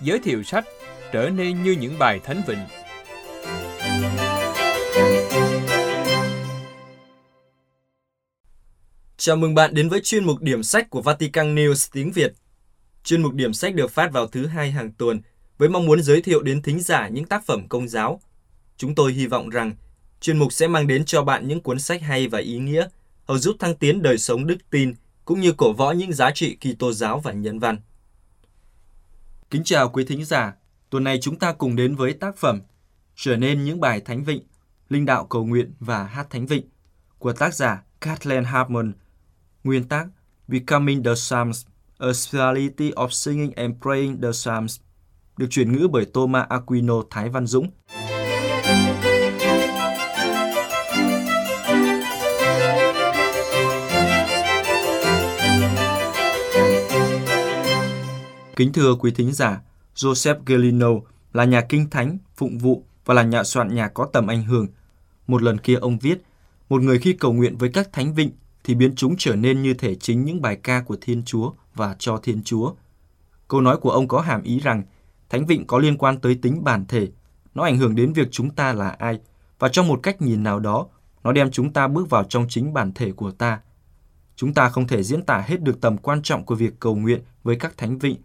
Giới 0.00 0.18
thiệu 0.18 0.42
sách 0.42 0.64
trở 1.12 1.28
nên 1.28 1.62
như 1.62 1.72
những 1.72 1.98
bài 1.98 2.20
thánh 2.24 2.42
vịnh. 2.46 2.58
Chào 9.16 9.36
mừng 9.36 9.54
bạn 9.54 9.74
đến 9.74 9.88
với 9.88 10.00
chuyên 10.00 10.24
mục 10.24 10.40
điểm 10.40 10.62
sách 10.62 10.90
của 10.90 11.02
Vatican 11.02 11.54
News 11.54 11.88
tiếng 11.92 12.12
Việt. 12.12 12.32
Chuyên 13.04 13.22
mục 13.22 13.34
điểm 13.34 13.52
sách 13.52 13.74
được 13.74 13.90
phát 13.90 14.12
vào 14.12 14.26
thứ 14.26 14.46
hai 14.46 14.70
hàng 14.70 14.92
tuần 14.92 15.20
với 15.58 15.68
mong 15.68 15.86
muốn 15.86 16.02
giới 16.02 16.22
thiệu 16.22 16.42
đến 16.42 16.62
thính 16.62 16.80
giả 16.80 17.08
những 17.08 17.24
tác 17.24 17.46
phẩm 17.46 17.68
công 17.68 17.88
giáo. 17.88 18.20
Chúng 18.76 18.94
tôi 18.94 19.12
hy 19.12 19.26
vọng 19.26 19.48
rằng 19.48 19.72
chuyên 20.20 20.38
mục 20.38 20.52
sẽ 20.52 20.68
mang 20.68 20.86
đến 20.86 21.04
cho 21.04 21.24
bạn 21.24 21.48
những 21.48 21.60
cuốn 21.60 21.78
sách 21.78 22.02
hay 22.02 22.28
và 22.28 22.38
ý 22.38 22.58
nghĩa, 22.58 22.88
hầu 23.28 23.38
giúp 23.38 23.56
thăng 23.58 23.74
tiến 23.74 24.02
đời 24.02 24.18
sống 24.18 24.46
đức 24.46 24.58
tin 24.70 24.94
cũng 25.24 25.40
như 25.40 25.52
cổ 25.52 25.72
võ 25.72 25.92
những 25.92 26.12
giá 26.12 26.30
trị 26.30 26.56
Kitô 26.56 26.92
giáo 26.92 27.20
và 27.20 27.32
nhân 27.32 27.58
văn. 27.58 27.78
Kính 29.50 29.64
chào 29.64 29.88
quý 29.88 30.04
thính 30.04 30.24
giả, 30.24 30.54
tuần 30.90 31.04
này 31.04 31.18
chúng 31.20 31.38
ta 31.38 31.52
cùng 31.52 31.76
đến 31.76 31.96
với 31.96 32.12
tác 32.12 32.36
phẩm 32.36 32.60
Trở 33.22 33.36
nên 33.36 33.64
những 33.64 33.80
bài 33.80 34.00
thánh 34.00 34.24
vịnh, 34.24 34.42
linh 34.88 35.06
đạo 35.06 35.26
cầu 35.26 35.46
nguyện 35.46 35.72
và 35.80 36.04
hát 36.04 36.30
thánh 36.30 36.46
vịnh 36.46 36.68
của 37.18 37.32
tác 37.32 37.54
giả 37.54 37.82
Kathleen 38.00 38.44
Harmon, 38.44 38.92
nguyên 39.64 39.88
tác 39.88 40.06
Becoming 40.48 41.02
the 41.02 41.14
Psalms, 41.14 41.66
A 41.98 42.12
Speciality 42.12 42.90
of 42.90 43.08
Singing 43.10 43.52
and 43.52 43.74
Praying 43.82 44.20
the 44.22 44.32
Psalms, 44.32 44.80
được 45.36 45.46
chuyển 45.50 45.72
ngữ 45.72 45.88
bởi 45.92 46.06
Thomas 46.14 46.48
Aquino 46.48 47.02
Thái 47.10 47.28
Văn 47.28 47.46
Dũng. 47.46 47.70
Kính 58.60 58.72
thưa 58.72 58.94
quý 58.94 59.10
thính 59.10 59.32
giả, 59.32 59.60
Joseph 59.94 60.36
Gelino 60.46 60.88
là 61.32 61.44
nhà 61.44 61.60
kinh 61.68 61.90
thánh, 61.90 62.18
phụng 62.36 62.58
vụ 62.58 62.84
và 63.04 63.14
là 63.14 63.22
nhà 63.22 63.44
soạn 63.44 63.74
nhạc 63.74 63.88
có 63.94 64.08
tầm 64.12 64.26
ảnh 64.26 64.42
hưởng. 64.42 64.66
Một 65.26 65.42
lần 65.42 65.58
kia 65.58 65.74
ông 65.74 65.98
viết, 65.98 66.22
một 66.68 66.82
người 66.82 66.98
khi 66.98 67.12
cầu 67.12 67.32
nguyện 67.32 67.56
với 67.56 67.68
các 67.68 67.92
thánh 67.92 68.14
vịnh 68.14 68.30
thì 68.64 68.74
biến 68.74 68.94
chúng 68.96 69.14
trở 69.18 69.36
nên 69.36 69.62
như 69.62 69.74
thể 69.74 69.94
chính 69.94 70.24
những 70.24 70.42
bài 70.42 70.56
ca 70.62 70.82
của 70.82 70.96
Thiên 71.00 71.22
Chúa 71.22 71.52
và 71.74 71.96
cho 71.98 72.16
Thiên 72.16 72.42
Chúa. 72.42 72.74
Câu 73.48 73.60
nói 73.60 73.76
của 73.76 73.90
ông 73.90 74.08
có 74.08 74.20
hàm 74.20 74.42
ý 74.42 74.60
rằng 74.60 74.82
thánh 75.28 75.46
vịnh 75.46 75.66
có 75.66 75.78
liên 75.78 75.98
quan 75.98 76.20
tới 76.20 76.34
tính 76.34 76.64
bản 76.64 76.84
thể, 76.86 77.08
nó 77.54 77.62
ảnh 77.62 77.78
hưởng 77.78 77.94
đến 77.94 78.12
việc 78.12 78.28
chúng 78.30 78.50
ta 78.50 78.72
là 78.72 78.88
ai 78.88 79.20
và 79.58 79.68
trong 79.68 79.88
một 79.88 80.00
cách 80.02 80.22
nhìn 80.22 80.42
nào 80.42 80.60
đó, 80.60 80.86
nó 81.22 81.32
đem 81.32 81.50
chúng 81.50 81.72
ta 81.72 81.88
bước 81.88 82.10
vào 82.10 82.24
trong 82.24 82.46
chính 82.48 82.72
bản 82.72 82.92
thể 82.94 83.12
của 83.12 83.30
ta. 83.30 83.60
Chúng 84.36 84.54
ta 84.54 84.68
không 84.68 84.86
thể 84.86 85.02
diễn 85.02 85.22
tả 85.22 85.44
hết 85.46 85.62
được 85.62 85.80
tầm 85.80 85.98
quan 85.98 86.22
trọng 86.22 86.44
của 86.44 86.54
việc 86.54 86.80
cầu 86.80 86.96
nguyện 86.96 87.20
với 87.42 87.56
các 87.56 87.76
thánh 87.76 87.98
vịnh 87.98 88.16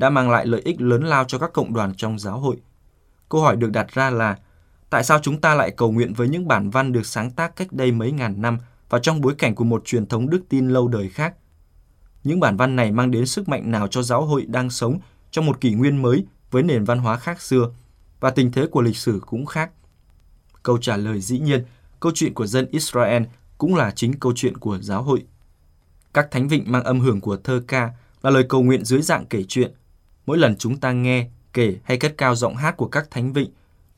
đã 0.00 0.10
mang 0.10 0.30
lại 0.30 0.46
lợi 0.46 0.60
ích 0.64 0.80
lớn 0.80 1.02
lao 1.04 1.24
cho 1.24 1.38
các 1.38 1.52
cộng 1.52 1.72
đoàn 1.72 1.94
trong 1.96 2.18
giáo 2.18 2.38
hội. 2.38 2.56
Câu 3.28 3.40
hỏi 3.40 3.56
được 3.56 3.70
đặt 3.70 3.92
ra 3.92 4.10
là 4.10 4.38
tại 4.90 5.04
sao 5.04 5.18
chúng 5.22 5.40
ta 5.40 5.54
lại 5.54 5.70
cầu 5.70 5.92
nguyện 5.92 6.12
với 6.12 6.28
những 6.28 6.48
bản 6.48 6.70
văn 6.70 6.92
được 6.92 7.06
sáng 7.06 7.30
tác 7.30 7.56
cách 7.56 7.72
đây 7.72 7.92
mấy 7.92 8.12
ngàn 8.12 8.42
năm 8.42 8.58
và 8.88 8.98
trong 8.98 9.20
bối 9.20 9.34
cảnh 9.38 9.54
của 9.54 9.64
một 9.64 9.82
truyền 9.84 10.06
thống 10.06 10.30
đức 10.30 10.42
tin 10.48 10.68
lâu 10.68 10.88
đời 10.88 11.08
khác? 11.08 11.34
Những 12.24 12.40
bản 12.40 12.56
văn 12.56 12.76
này 12.76 12.92
mang 12.92 13.10
đến 13.10 13.26
sức 13.26 13.48
mạnh 13.48 13.70
nào 13.70 13.88
cho 13.88 14.02
giáo 14.02 14.26
hội 14.26 14.46
đang 14.48 14.70
sống 14.70 14.98
trong 15.30 15.46
một 15.46 15.60
kỷ 15.60 15.74
nguyên 15.74 16.02
mới 16.02 16.26
với 16.50 16.62
nền 16.62 16.84
văn 16.84 16.98
hóa 16.98 17.16
khác 17.16 17.40
xưa 17.42 17.70
và 18.20 18.30
tình 18.30 18.52
thế 18.52 18.66
của 18.66 18.82
lịch 18.82 18.96
sử 18.96 19.20
cũng 19.26 19.46
khác? 19.46 19.70
Câu 20.62 20.78
trả 20.78 20.96
lời 20.96 21.20
dĩ 21.20 21.38
nhiên, 21.38 21.64
câu 22.00 22.12
chuyện 22.14 22.34
của 22.34 22.46
dân 22.46 22.66
Israel 22.70 23.22
cũng 23.58 23.74
là 23.74 23.90
chính 23.90 24.12
câu 24.20 24.32
chuyện 24.36 24.56
của 24.56 24.78
giáo 24.78 25.02
hội. 25.02 25.24
Các 26.14 26.30
thánh 26.30 26.48
vịnh 26.48 26.72
mang 26.72 26.84
âm 26.84 27.00
hưởng 27.00 27.20
của 27.20 27.36
thơ 27.36 27.62
ca 27.68 27.90
là 28.22 28.30
lời 28.30 28.44
cầu 28.48 28.62
nguyện 28.62 28.84
dưới 28.84 29.02
dạng 29.02 29.26
kể 29.26 29.44
chuyện. 29.48 29.72
Mỗi 30.26 30.38
lần 30.38 30.56
chúng 30.56 30.80
ta 30.80 30.92
nghe, 30.92 31.28
kể 31.52 31.76
hay 31.84 31.98
cất 31.98 32.14
cao 32.18 32.34
giọng 32.34 32.56
hát 32.56 32.76
của 32.76 32.88
các 32.88 33.10
thánh 33.10 33.32
vịnh, 33.32 33.50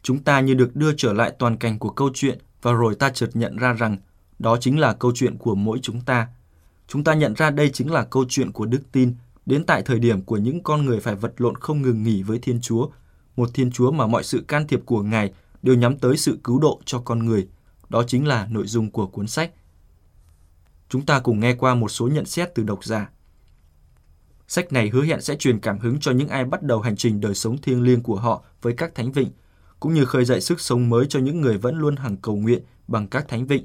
chúng 0.02 0.22
ta 0.22 0.40
như 0.40 0.54
được 0.54 0.76
đưa 0.76 0.92
trở 0.96 1.12
lại 1.12 1.32
toàn 1.38 1.56
cảnh 1.56 1.78
của 1.78 1.90
câu 1.90 2.10
chuyện 2.14 2.38
và 2.62 2.72
rồi 2.72 2.94
ta 2.94 3.10
chợt 3.10 3.30
nhận 3.34 3.56
ra 3.56 3.72
rằng 3.72 3.96
đó 4.38 4.56
chính 4.60 4.78
là 4.78 4.92
câu 4.92 5.12
chuyện 5.14 5.38
của 5.38 5.54
mỗi 5.54 5.78
chúng 5.82 6.00
ta. 6.00 6.28
Chúng 6.88 7.04
ta 7.04 7.14
nhận 7.14 7.34
ra 7.34 7.50
đây 7.50 7.70
chính 7.70 7.92
là 7.92 8.04
câu 8.04 8.24
chuyện 8.28 8.52
của 8.52 8.66
đức 8.66 8.82
tin 8.92 9.14
đến 9.46 9.64
tại 9.66 9.82
thời 9.82 9.98
điểm 9.98 10.22
của 10.22 10.36
những 10.36 10.62
con 10.62 10.84
người 10.84 11.00
phải 11.00 11.14
vật 11.14 11.34
lộn 11.36 11.56
không 11.56 11.82
ngừng 11.82 12.02
nghỉ 12.02 12.22
với 12.22 12.38
Thiên 12.38 12.60
Chúa, 12.60 12.88
một 13.36 13.50
Thiên 13.54 13.70
Chúa 13.70 13.90
mà 13.90 14.06
mọi 14.06 14.24
sự 14.24 14.44
can 14.48 14.66
thiệp 14.66 14.80
của 14.86 15.02
Ngài 15.02 15.32
đều 15.62 15.74
nhắm 15.74 15.98
tới 15.98 16.16
sự 16.16 16.38
cứu 16.44 16.58
độ 16.58 16.80
cho 16.84 16.98
con 16.98 17.26
người. 17.26 17.48
Đó 17.88 18.04
chính 18.06 18.26
là 18.26 18.46
nội 18.50 18.66
dung 18.66 18.90
của 18.90 19.06
cuốn 19.06 19.26
sách. 19.26 19.50
Chúng 20.88 21.06
ta 21.06 21.20
cùng 21.20 21.40
nghe 21.40 21.54
qua 21.54 21.74
một 21.74 21.88
số 21.88 22.08
nhận 22.08 22.26
xét 22.26 22.54
từ 22.54 22.62
độc 22.62 22.84
giả. 22.84 23.10
Sách 24.52 24.73
này 24.73 24.88
hứa 24.88 25.04
hẹn 25.04 25.21
sẽ 25.21 25.37
truyền 25.37 25.61
cảm 25.61 25.78
hứng 25.78 26.00
cho 26.00 26.12
những 26.12 26.28
ai 26.28 26.44
bắt 26.44 26.62
đầu 26.62 26.80
hành 26.80 26.97
trình 26.97 27.21
đời 27.21 27.35
sống 27.35 27.59
thiêng 27.59 27.82
liêng 27.82 28.02
của 28.02 28.16
họ 28.16 28.44
với 28.62 28.73
các 28.73 28.94
thánh 28.94 29.12
vịnh, 29.12 29.30
cũng 29.80 29.94
như 29.94 30.04
khơi 30.04 30.25
dậy 30.25 30.40
sức 30.40 30.61
sống 30.61 30.88
mới 30.88 31.06
cho 31.06 31.21
những 31.21 31.40
người 31.40 31.59
vẫn 31.59 31.78
luôn 31.78 31.97
hằng 31.97 32.16
cầu 32.16 32.37
nguyện 32.37 32.62
bằng 32.88 33.09
các 33.09 33.28
thánh 33.28 33.47
vịnh. 33.47 33.64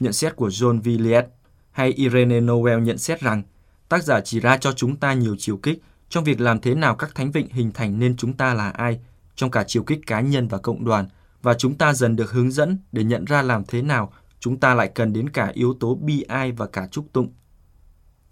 Nhận 0.00 0.12
xét 0.12 0.36
của 0.36 0.48
John 0.48 0.80
Villiers 0.82 1.28
hay 1.70 1.92
Irene 1.92 2.40
Noel 2.40 2.80
nhận 2.80 2.98
xét 2.98 3.20
rằng 3.20 3.42
tác 3.88 4.04
giả 4.04 4.20
chỉ 4.20 4.40
ra 4.40 4.56
cho 4.56 4.72
chúng 4.72 4.96
ta 4.96 5.12
nhiều 5.12 5.36
chiều 5.38 5.56
kích 5.56 5.82
trong 6.08 6.24
việc 6.24 6.40
làm 6.40 6.60
thế 6.60 6.74
nào 6.74 6.96
các 6.96 7.14
thánh 7.14 7.30
vịnh 7.30 7.48
hình 7.48 7.72
thành 7.72 7.98
nên 7.98 8.16
chúng 8.16 8.32
ta 8.32 8.54
là 8.54 8.70
ai, 8.70 9.00
trong 9.34 9.50
cả 9.50 9.64
chiều 9.66 9.82
kích 9.82 10.00
cá 10.06 10.20
nhân 10.20 10.48
và 10.48 10.58
cộng 10.58 10.84
đoàn, 10.84 11.08
và 11.42 11.54
chúng 11.54 11.74
ta 11.74 11.94
dần 11.94 12.16
được 12.16 12.30
hướng 12.30 12.50
dẫn 12.50 12.78
để 12.92 13.04
nhận 13.04 13.24
ra 13.24 13.42
làm 13.42 13.64
thế 13.68 13.82
nào 13.82 14.12
chúng 14.40 14.60
ta 14.60 14.74
lại 14.74 14.90
cần 14.94 15.12
đến 15.12 15.28
cả 15.28 15.50
yếu 15.54 15.74
tố 15.80 15.94
bi 15.94 16.22
ai 16.22 16.52
và 16.52 16.66
cả 16.66 16.88
chúc 16.90 17.06
tụng. 17.12 17.32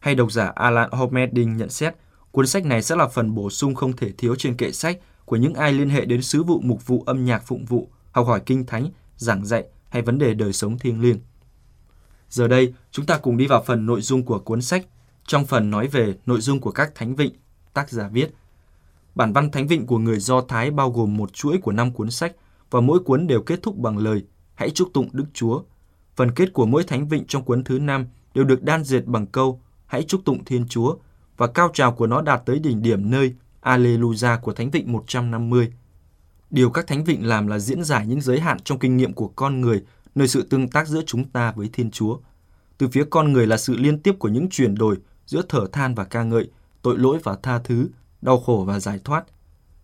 Hay 0.06 0.14
độc 0.14 0.32
giả 0.32 0.52
Alan 0.54 0.90
Homerding 0.90 1.56
nhận 1.56 1.70
xét, 1.70 1.94
cuốn 2.30 2.46
sách 2.46 2.66
này 2.66 2.82
sẽ 2.82 2.96
là 2.96 3.08
phần 3.08 3.34
bổ 3.34 3.50
sung 3.50 3.75
không 3.75 3.96
thể 3.96 4.12
thiếu 4.18 4.34
trên 4.34 4.56
kệ 4.56 4.72
sách 4.72 4.98
của 5.25 5.36
những 5.36 5.54
ai 5.54 5.72
liên 5.72 5.90
hệ 5.90 6.04
đến 6.04 6.22
sứ 6.22 6.42
vụ 6.42 6.60
mục 6.60 6.86
vụ 6.86 7.02
âm 7.06 7.25
nhạc 7.25 7.46
phụng 7.46 7.64
vụ, 7.64 7.88
học 8.12 8.26
hỏi 8.26 8.40
kinh 8.46 8.66
thánh, 8.66 8.90
giảng 9.16 9.44
dạy 9.46 9.64
hay 9.88 10.02
vấn 10.02 10.18
đề 10.18 10.34
đời 10.34 10.52
sống 10.52 10.78
thiêng 10.78 11.00
liêng. 11.00 11.18
Giờ 12.28 12.48
đây, 12.48 12.75
chúng 12.90 13.06
ta 13.06 13.18
cùng 13.18 13.36
đi 13.36 13.46
vào 13.46 13.62
phần 13.66 13.86
nội 13.86 14.00
dung 14.00 14.22
của 14.22 14.38
cuốn 14.38 14.62
sách. 14.62 14.86
Trong 15.26 15.44
phần 15.44 15.70
nói 15.70 15.88
về 15.88 16.14
nội 16.26 16.40
dung 16.40 16.60
của 16.60 16.70
các 16.70 16.94
thánh 16.94 17.16
vịnh, 17.16 17.32
tác 17.75 17.90
giả 17.90 18.08
viết. 18.08 18.34
Bản 19.14 19.32
văn 19.32 19.50
thánh 19.50 19.66
vịnh 19.66 19.86
của 19.86 19.98
người 19.98 20.20
Do 20.20 20.40
Thái 20.40 20.70
bao 20.70 20.90
gồm 20.90 21.16
một 21.16 21.32
chuỗi 21.32 21.58
của 21.58 21.72
năm 21.72 21.92
cuốn 21.92 22.10
sách 22.10 22.32
và 22.70 22.80
mỗi 22.80 22.98
cuốn 22.98 23.26
đều 23.26 23.42
kết 23.42 23.62
thúc 23.62 23.78
bằng 23.78 23.98
lời 23.98 24.25
Hãy 24.54 24.70
chúc 24.70 24.88
tụng 24.94 25.08
Đức 25.12 25.26
Chúa. 25.34 25.62
Phần 26.16 26.30
kết 26.30 26.52
của 26.52 26.66
mỗi 26.66 26.84
thánh 26.84 27.08
vịnh 27.08 27.25
trong 27.26 27.44
cuốn 27.44 27.64
thứ 27.64 27.78
năm 27.78 28.06
đều 28.34 28.44
được 28.44 28.62
đan 28.62 28.84
dệt 28.84 29.04
bằng 29.06 29.26
câu 29.26 29.60
Hãy 29.87 30.02
chúc 30.02 30.25
tụng 30.25 30.45
Thiên 30.45 30.69
Chúa 30.69 30.97
và 31.37 31.47
cao 31.47 31.71
trào 31.75 31.93
của 31.93 32.07
nó 32.07 32.23
đạt 32.23 32.43
tới 32.47 32.59
đỉnh 32.59 32.83
điểm 32.83 33.11
nơi 33.11 33.35
Alleluia 33.61 34.37
của 34.43 34.52
Thánh 34.52 34.71
Vịnh 34.71 34.93
150. 34.93 35.73
Điều 36.50 36.71
các 36.71 36.87
Thánh 36.87 37.05
Vịnh 37.05 37.26
làm 37.26 37.47
là 37.47 37.59
diễn 37.59 37.85
giải 37.85 38.07
những 38.07 38.21
giới 38.21 38.40
hạn 38.40 38.59
trong 38.64 38.78
kinh 38.78 38.97
nghiệm 38.97 39.12
của 39.12 39.28
con 39.28 39.61
người 39.61 39.83
nơi 40.14 40.28
sự 40.28 40.43
tương 40.43 40.69
tác 40.69 40.88
giữa 40.88 41.02
chúng 41.07 41.25
ta 41.25 41.52
với 41.52 41.71
Thiên 41.73 41.90
Chúa. 41.90 42.19
Từ 42.78 42.88
phía 42.88 43.05
con 43.11 43.33
người 43.33 43.47
là 43.47 43.57
sự 43.57 43.76
liên 43.76 43.99
tiếp 43.99 44.16
của 44.19 44.28
những 44.28 44.49
chuyển 44.50 44.75
đổi 44.75 44.97
giữa 45.26 45.43
thở 45.49 45.66
than 45.73 45.95
và 45.95 46.05
ca 46.05 46.23
ngợi, 46.23 46.50
tội 46.83 46.99
lỗi 46.99 47.19
và 47.23 47.37
tha 47.43 47.59
thứ, 47.59 47.88
đau 48.23 48.40
khổ 48.40 48.64
và 48.66 48.81
giải 48.81 49.00
thoát. 49.05 49.25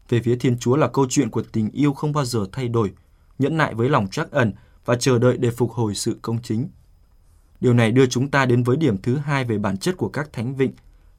Về 0.09 0.21
phía 0.25 0.37
Thiên 0.37 0.59
Chúa 0.59 0.77
là 0.77 0.89
câu 0.89 1.07
chuyện 1.09 1.31
của 1.31 1.43
tình 1.53 1.71
yêu 1.71 1.93
không 1.93 2.13
bao 2.13 2.25
giờ 2.25 2.47
thay 2.53 2.69
đổi, 2.69 2.93
nhẫn 3.39 3.57
nại 3.57 3.75
với 3.75 3.89
lòng 3.89 4.09
trắc 4.09 4.31
ẩn 4.31 4.53
và 4.85 4.97
chờ 4.97 5.19
đợi 5.19 5.37
để 5.37 5.51
phục 5.51 5.73
hồi 5.73 5.95
sự 5.95 6.19
công 6.23 6.43
chính. 6.43 6.69
Điều 7.63 7.75
này 7.75 7.93
đưa 7.93 8.07
chúng 8.07 8.31
ta 8.31 8.47
đến 8.47 8.63
với 8.63 8.77
điểm 8.77 8.97
thứ 9.03 9.17
hai 9.17 9.45
về 9.45 9.59
bản 9.59 9.77
chất 9.77 9.97
của 9.97 10.09
các 10.09 10.33
thánh 10.33 10.55
vịnh. 10.55 10.73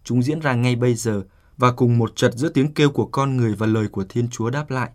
Chúng 0.04 0.24
diễn 0.24 0.40
ra 0.40 0.54
ngay 0.54 0.76
bây 0.76 0.96
giờ 0.96 1.24
và 1.58 1.72
cùng 1.72 1.98
một 1.98 2.16
trật 2.16 2.34
giữa 2.34 2.50
tiếng 2.50 2.74
kêu 2.74 2.90
của 2.90 3.06
con 3.06 3.38
người 3.38 3.56
và 3.56 3.68
lời 3.68 3.88
của 3.88 4.04
Thiên 4.10 4.30
Chúa 4.30 4.50
đáp 4.50 4.72
lại. 4.72 4.90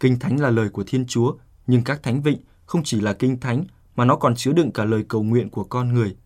Kinh 0.00 0.18
Thánh 0.18 0.40
là 0.40 0.50
lời 0.50 0.68
của 0.68 0.84
Thiên 0.86 1.06
Chúa, 1.06 1.34
nhưng 1.66 1.84
các 1.84 2.02
thánh 2.02 2.22
vịnh 2.22 2.38
không 2.66 2.82
chỉ 2.84 3.00
là 3.00 3.12
kinh 3.12 3.40
thánh 3.40 3.64
mà 3.96 4.04
nó 4.04 4.16
còn 4.16 4.34
chứa 4.34 4.52
đựng 4.52 4.72
cả 4.72 4.84
lời 4.84 5.04
cầu 5.08 5.22
nguyện 5.22 5.50
của 5.50 5.64
con 5.64 5.94
người. 5.94 6.16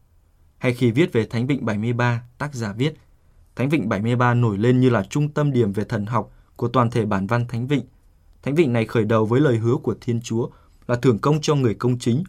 Hay 0.58 0.74
khi 0.74 0.90
viết 0.90 1.12
về 1.12 1.26
Thánh 1.26 1.46
Vịnh 1.46 1.64
73, 1.64 2.22
tác 2.38 2.54
giả 2.54 2.72
viết, 2.72 2.94
Thánh 3.56 3.68
Vịnh 3.68 3.88
73 3.88 4.34
nổi 4.34 4.58
lên 4.58 4.80
như 4.80 4.90
là 4.90 5.02
trung 5.10 5.28
tâm 5.28 5.52
điểm 5.52 5.72
về 5.72 5.84
thần 5.84 6.06
học 6.06 6.32
của 6.56 6.68
toàn 6.68 6.90
thể 6.90 7.06
bản 7.06 7.26
văn 7.26 7.46
Thánh 7.48 7.66
Vịnh. 7.66 7.84
Thánh 8.42 8.54
Vịnh 8.54 8.72
này 8.72 8.86
khởi 8.86 9.04
đầu 9.04 9.26
với 9.26 9.40
lời 9.40 9.56
hứa 9.56 9.76
của 9.76 9.94
Thiên 10.00 10.20
Chúa 10.20 10.48
là 10.86 10.96
thưởng 10.96 11.18
công 11.18 11.40
cho 11.40 11.54
người 11.54 11.74
công 11.74 11.98
chính, 11.98 12.24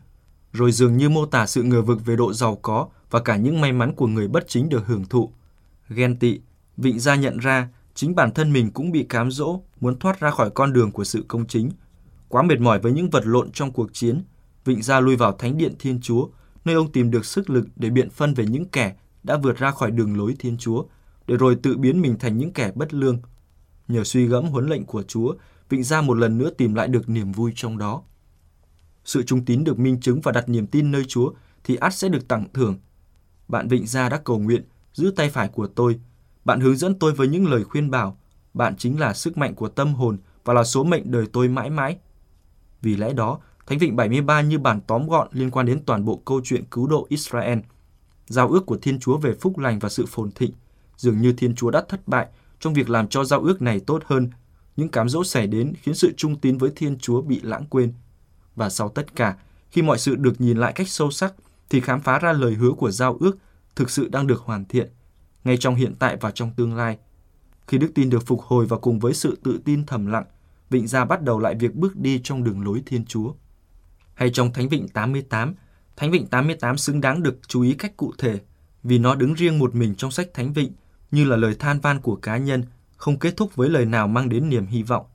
rồi 0.53 0.71
dường 0.71 0.97
như 0.97 1.09
mô 1.09 1.25
tả 1.25 1.45
sự 1.45 1.63
ngờ 1.63 1.81
vực 1.81 2.05
về 2.05 2.15
độ 2.15 2.33
giàu 2.33 2.55
có 2.55 2.87
và 3.09 3.19
cả 3.19 3.35
những 3.37 3.61
may 3.61 3.71
mắn 3.71 3.93
của 3.95 4.07
người 4.07 4.27
bất 4.27 4.47
chính 4.47 4.69
được 4.69 4.87
hưởng 4.87 5.05
thụ. 5.05 5.31
Ghen 5.89 6.19
tị, 6.19 6.39
Vịnh 6.77 6.99
gia 6.99 7.15
nhận 7.15 7.37
ra 7.37 7.67
chính 7.95 8.15
bản 8.15 8.31
thân 8.31 8.53
mình 8.53 8.71
cũng 8.71 8.91
bị 8.91 9.03
cám 9.03 9.31
dỗ, 9.31 9.59
muốn 9.79 9.99
thoát 9.99 10.19
ra 10.19 10.31
khỏi 10.31 10.49
con 10.49 10.73
đường 10.73 10.91
của 10.91 11.03
sự 11.03 11.25
công 11.27 11.47
chính– 11.47 11.71
Quá 12.33 12.43
mệt 12.43 12.59
mỏi 12.59 12.79
với 12.79 12.91
những 12.91 13.09
vật 13.09 13.25
lộn 13.25 13.51
trong 13.51 13.71
cuộc 13.71 13.93
chiến, 13.93 14.23
Vịnh 14.65 14.81
Gia 14.81 14.99
lui 14.99 15.15
vào 15.15 15.31
thánh 15.31 15.57
điện 15.57 15.73
Thiên 15.79 16.01
Chúa, 16.01 16.27
nơi 16.65 16.75
ông 16.75 16.91
tìm 16.91 17.11
được 17.11 17.25
sức 17.25 17.49
lực 17.49 17.67
để 17.75 17.89
biện 17.89 18.09
phân 18.09 18.33
về 18.33 18.45
những 18.45 18.65
kẻ 18.65 18.95
đã 19.23 19.37
vượt 19.37 19.57
ra 19.57 19.71
khỏi 19.71 19.91
đường 19.91 20.17
lối 20.17 20.35
Thiên 20.39 20.57
Chúa, 20.57 20.85
để 21.27 21.37
rồi 21.37 21.55
tự 21.55 21.77
biến 21.77 22.01
mình 22.01 22.17
thành 22.19 22.37
những 22.37 22.53
kẻ 22.53 22.71
bất 22.75 22.93
lương. 22.93 23.21
Nhờ 23.87 24.03
suy 24.03 24.25
gẫm 24.25 24.45
huấn 24.45 24.69
lệnh 24.69 24.85
của 24.85 25.03
Chúa, 25.03 25.33
Vịnh 25.69 25.83
Gia 25.83 26.01
một 26.01 26.13
lần 26.13 26.37
nữa 26.37 26.49
tìm 26.49 26.73
lại 26.75 26.87
được 26.87 27.09
niềm 27.09 27.31
vui 27.31 27.51
trong 27.55 27.77
đó. 27.77 28.01
Sự 29.05 29.23
trung 29.23 29.45
tín 29.45 29.63
được 29.63 29.79
minh 29.79 29.99
chứng 29.99 30.21
và 30.21 30.31
đặt 30.31 30.49
niềm 30.49 30.67
tin 30.67 30.91
nơi 30.91 31.05
Chúa 31.07 31.31
thì 31.63 31.75
ắt 31.75 31.93
sẽ 31.93 32.09
được 32.09 32.27
tặng 32.27 32.47
thưởng. 32.53 32.77
Bạn 33.47 33.67
Vịnh 33.67 33.87
Gia 33.87 34.09
đã 34.09 34.21
cầu 34.23 34.39
nguyện, 34.39 34.63
giữ 34.93 35.13
tay 35.15 35.29
phải 35.29 35.47
của 35.47 35.67
tôi. 35.67 35.99
Bạn 36.45 36.59
hướng 36.59 36.77
dẫn 36.77 36.99
tôi 36.99 37.13
với 37.13 37.27
những 37.27 37.47
lời 37.47 37.63
khuyên 37.63 37.91
bảo. 37.91 38.17
Bạn 38.53 38.75
chính 38.77 38.99
là 38.99 39.13
sức 39.13 39.37
mạnh 39.37 39.55
của 39.55 39.69
tâm 39.69 39.93
hồn 39.93 40.17
và 40.45 40.53
là 40.53 40.63
số 40.63 40.83
mệnh 40.83 41.11
đời 41.11 41.25
tôi 41.33 41.47
mãi 41.47 41.69
mãi. 41.69 41.97
Vì 42.81 42.95
lẽ 42.95 43.13
đó, 43.13 43.39
Thánh 43.65 43.77
Vịnh 43.77 43.95
73 43.95 44.41
như 44.41 44.59
bản 44.59 44.81
tóm 44.87 45.07
gọn 45.07 45.27
liên 45.31 45.51
quan 45.51 45.65
đến 45.65 45.85
toàn 45.85 46.05
bộ 46.05 46.21
câu 46.25 46.41
chuyện 46.43 46.63
cứu 46.71 46.87
độ 46.87 47.05
Israel. 47.09 47.59
Giao 48.27 48.49
ước 48.49 48.65
của 48.65 48.77
Thiên 48.77 48.99
Chúa 48.99 49.17
về 49.17 49.33
phúc 49.41 49.57
lành 49.57 49.79
và 49.79 49.89
sự 49.89 50.05
phồn 50.05 50.31
thịnh. 50.31 50.51
Dường 50.97 51.21
như 51.21 51.33
Thiên 51.33 51.55
Chúa 51.55 51.71
đã 51.71 51.83
thất 51.89 52.07
bại 52.07 52.27
trong 52.59 52.73
việc 52.73 52.89
làm 52.89 53.07
cho 53.07 53.23
giao 53.23 53.41
ước 53.41 53.61
này 53.61 53.79
tốt 53.79 54.03
hơn. 54.05 54.29
Những 54.75 54.89
cám 54.89 55.09
dỗ 55.09 55.23
xảy 55.23 55.47
đến 55.47 55.73
khiến 55.81 55.95
sự 55.95 56.13
trung 56.17 56.35
tín 56.35 56.57
với 56.57 56.71
Thiên 56.75 56.97
Chúa 56.97 57.21
bị 57.21 57.39
lãng 57.43 57.65
quên. 57.69 57.93
Và 58.55 58.69
sau 58.69 58.89
tất 58.89 59.15
cả, 59.15 59.35
khi 59.71 59.81
mọi 59.81 59.99
sự 59.99 60.15
được 60.15 60.41
nhìn 60.41 60.57
lại 60.57 60.73
cách 60.75 60.89
sâu 60.89 61.11
sắc, 61.11 61.33
thì 61.69 61.81
khám 61.81 62.01
phá 62.01 62.19
ra 62.19 62.33
lời 62.33 62.53
hứa 62.53 62.71
của 62.71 62.91
giao 62.91 63.17
ước 63.19 63.37
thực 63.75 63.89
sự 63.89 64.07
đang 64.07 64.27
được 64.27 64.41
hoàn 64.41 64.65
thiện, 64.65 64.91
ngay 65.43 65.57
trong 65.57 65.75
hiện 65.75 65.95
tại 65.99 66.17
và 66.21 66.31
trong 66.31 66.51
tương 66.55 66.75
lai. 66.75 66.97
Khi 67.67 67.77
đức 67.77 67.91
tin 67.95 68.09
được 68.09 68.25
phục 68.25 68.41
hồi 68.41 68.65
và 68.65 68.77
cùng 68.77 68.99
với 68.99 69.13
sự 69.13 69.37
tự 69.43 69.59
tin 69.65 69.85
thầm 69.85 70.05
lặng, 70.05 70.25
Vịnh 70.69 70.87
Gia 70.87 71.05
bắt 71.05 71.21
đầu 71.21 71.39
lại 71.39 71.55
việc 71.55 71.75
bước 71.75 71.95
đi 71.95 72.21
trong 72.23 72.43
đường 72.43 72.63
lối 72.63 72.83
Thiên 72.85 73.05
Chúa. 73.05 73.33
Hay 74.13 74.29
trong 74.29 74.53
Thánh 74.53 74.69
Vịnh 74.69 74.87
88, 74.87 75.53
Thánh 75.95 76.11
Vịnh 76.11 76.27
88 76.27 76.77
xứng 76.77 77.01
đáng 77.01 77.23
được 77.23 77.39
chú 77.47 77.61
ý 77.61 77.73
cách 77.73 77.97
cụ 77.97 78.13
thể 78.17 78.39
vì 78.83 78.97
nó 78.97 79.15
đứng 79.15 79.33
riêng 79.33 79.59
một 79.59 79.75
mình 79.75 79.95
trong 79.95 80.11
sách 80.11 80.33
Thánh 80.33 80.53
Vịnh 80.53 80.71
như 81.11 81.25
là 81.25 81.35
lời 81.35 81.55
than 81.59 81.79
van 81.79 82.01
của 82.01 82.15
cá 82.15 82.37
nhân, 82.37 82.63
không 82.97 83.19
kết 83.19 83.37
thúc 83.37 83.55
với 83.55 83.69
lời 83.69 83.85
nào 83.85 84.07
mang 84.07 84.29
đến 84.29 84.49
niềm 84.49 84.65
hy 84.65 84.83
vọng. 84.83 85.05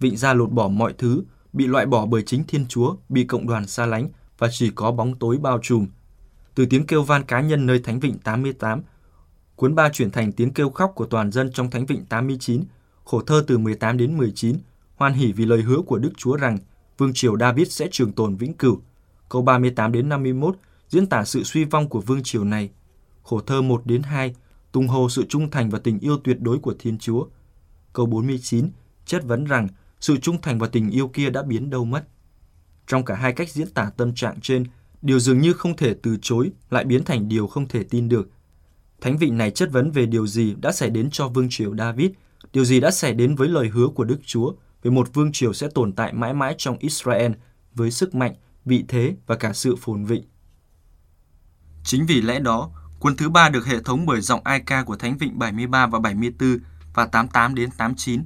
Vịnh 0.00 0.16
Gia 0.16 0.34
lột 0.34 0.50
bỏ 0.50 0.68
mọi 0.68 0.94
thứ, 0.98 1.22
bị 1.54 1.66
loại 1.66 1.86
bỏ 1.86 2.06
bởi 2.06 2.22
chính 2.22 2.44
Thiên 2.44 2.66
Chúa, 2.66 2.96
bị 3.08 3.24
cộng 3.24 3.46
đoàn 3.46 3.66
xa 3.66 3.86
lánh 3.86 4.08
và 4.38 4.48
chỉ 4.52 4.70
có 4.74 4.92
bóng 4.92 5.18
tối 5.18 5.38
bao 5.38 5.58
trùm. 5.62 5.86
Từ 6.54 6.66
tiếng 6.66 6.86
kêu 6.86 7.02
van 7.02 7.24
cá 7.24 7.40
nhân 7.40 7.66
nơi 7.66 7.78
Thánh 7.78 8.00
Vịnh 8.00 8.18
88, 8.18 8.82
cuốn 9.56 9.74
ba 9.74 9.88
chuyển 9.88 10.10
thành 10.10 10.32
tiếng 10.32 10.52
kêu 10.52 10.70
khóc 10.70 10.92
của 10.94 11.06
toàn 11.06 11.32
dân 11.32 11.52
trong 11.52 11.70
Thánh 11.70 11.86
Vịnh 11.86 12.04
89, 12.04 12.64
khổ 13.04 13.20
thơ 13.20 13.44
từ 13.46 13.58
18 13.58 13.96
đến 13.96 14.16
19, 14.16 14.56
hoan 14.96 15.12
hỉ 15.12 15.32
vì 15.32 15.46
lời 15.46 15.62
hứa 15.62 15.80
của 15.80 15.98
Đức 15.98 16.12
Chúa 16.16 16.36
rằng 16.36 16.58
vương 16.98 17.12
triều 17.14 17.36
David 17.36 17.72
sẽ 17.72 17.88
trường 17.92 18.12
tồn 18.12 18.36
vĩnh 18.36 18.54
cửu. 18.54 18.80
Câu 19.28 19.42
38 19.42 19.92
đến 19.92 20.08
51 20.08 20.56
diễn 20.88 21.06
tả 21.06 21.24
sự 21.24 21.44
suy 21.44 21.64
vong 21.64 21.88
của 21.88 22.00
vương 22.00 22.22
triều 22.22 22.44
này. 22.44 22.70
Khổ 23.22 23.40
thơ 23.40 23.62
1 23.62 23.82
đến 23.84 24.02
2 24.02 24.34
tung 24.72 24.88
hô 24.88 25.08
sự 25.08 25.24
trung 25.28 25.50
thành 25.50 25.70
và 25.70 25.78
tình 25.78 25.98
yêu 25.98 26.18
tuyệt 26.24 26.40
đối 26.40 26.58
của 26.58 26.74
Thiên 26.78 26.98
Chúa. 26.98 27.26
Câu 27.92 28.06
49 28.06 28.70
chất 29.06 29.24
vấn 29.24 29.44
rằng 29.44 29.68
sự 30.04 30.16
trung 30.16 30.40
thành 30.42 30.58
và 30.58 30.66
tình 30.66 30.90
yêu 30.90 31.08
kia 31.08 31.30
đã 31.30 31.42
biến 31.42 31.70
đâu 31.70 31.84
mất. 31.84 32.04
Trong 32.86 33.04
cả 33.04 33.14
hai 33.14 33.32
cách 33.32 33.50
diễn 33.50 33.70
tả 33.70 33.90
tâm 33.96 34.14
trạng 34.14 34.40
trên, 34.40 34.64
điều 35.02 35.18
dường 35.18 35.40
như 35.40 35.52
không 35.52 35.76
thể 35.76 35.94
từ 36.02 36.16
chối 36.22 36.50
lại 36.70 36.84
biến 36.84 37.04
thành 37.04 37.28
điều 37.28 37.46
không 37.46 37.68
thể 37.68 37.84
tin 37.84 38.08
được. 38.08 38.30
Thánh 39.00 39.18
vị 39.18 39.30
này 39.30 39.50
chất 39.50 39.72
vấn 39.72 39.90
về 39.90 40.06
điều 40.06 40.26
gì 40.26 40.54
đã 40.60 40.72
xảy 40.72 40.90
đến 40.90 41.08
cho 41.10 41.28
vương 41.28 41.46
triều 41.50 41.76
David, 41.76 42.10
điều 42.52 42.64
gì 42.64 42.80
đã 42.80 42.90
xảy 42.90 43.14
đến 43.14 43.34
với 43.34 43.48
lời 43.48 43.68
hứa 43.68 43.88
của 43.88 44.04
Đức 44.04 44.18
Chúa 44.26 44.52
về 44.82 44.90
một 44.90 45.14
vương 45.14 45.32
triều 45.32 45.52
sẽ 45.52 45.68
tồn 45.74 45.92
tại 45.92 46.12
mãi 46.12 46.34
mãi 46.34 46.54
trong 46.58 46.78
Israel 46.78 47.32
với 47.74 47.90
sức 47.90 48.14
mạnh, 48.14 48.34
vị 48.64 48.84
thế 48.88 49.16
và 49.26 49.36
cả 49.36 49.52
sự 49.52 49.76
phồn 49.76 50.04
vịnh. 50.04 50.24
Chính 51.84 52.06
vì 52.06 52.20
lẽ 52.20 52.40
đó, 52.40 52.70
Cuốn 52.98 53.16
thứ 53.16 53.30
ba 53.30 53.48
được 53.48 53.66
hệ 53.66 53.80
thống 53.82 54.06
bởi 54.06 54.20
giọng 54.20 54.40
ai 54.44 54.60
ca 54.60 54.82
của 54.82 54.96
Thánh 54.96 55.18
Vịnh 55.18 55.38
73 55.38 55.86
và 55.86 55.98
74 55.98 56.58
và 56.94 57.06
88 57.06 57.54
đến 57.54 57.70
89. 57.78 58.20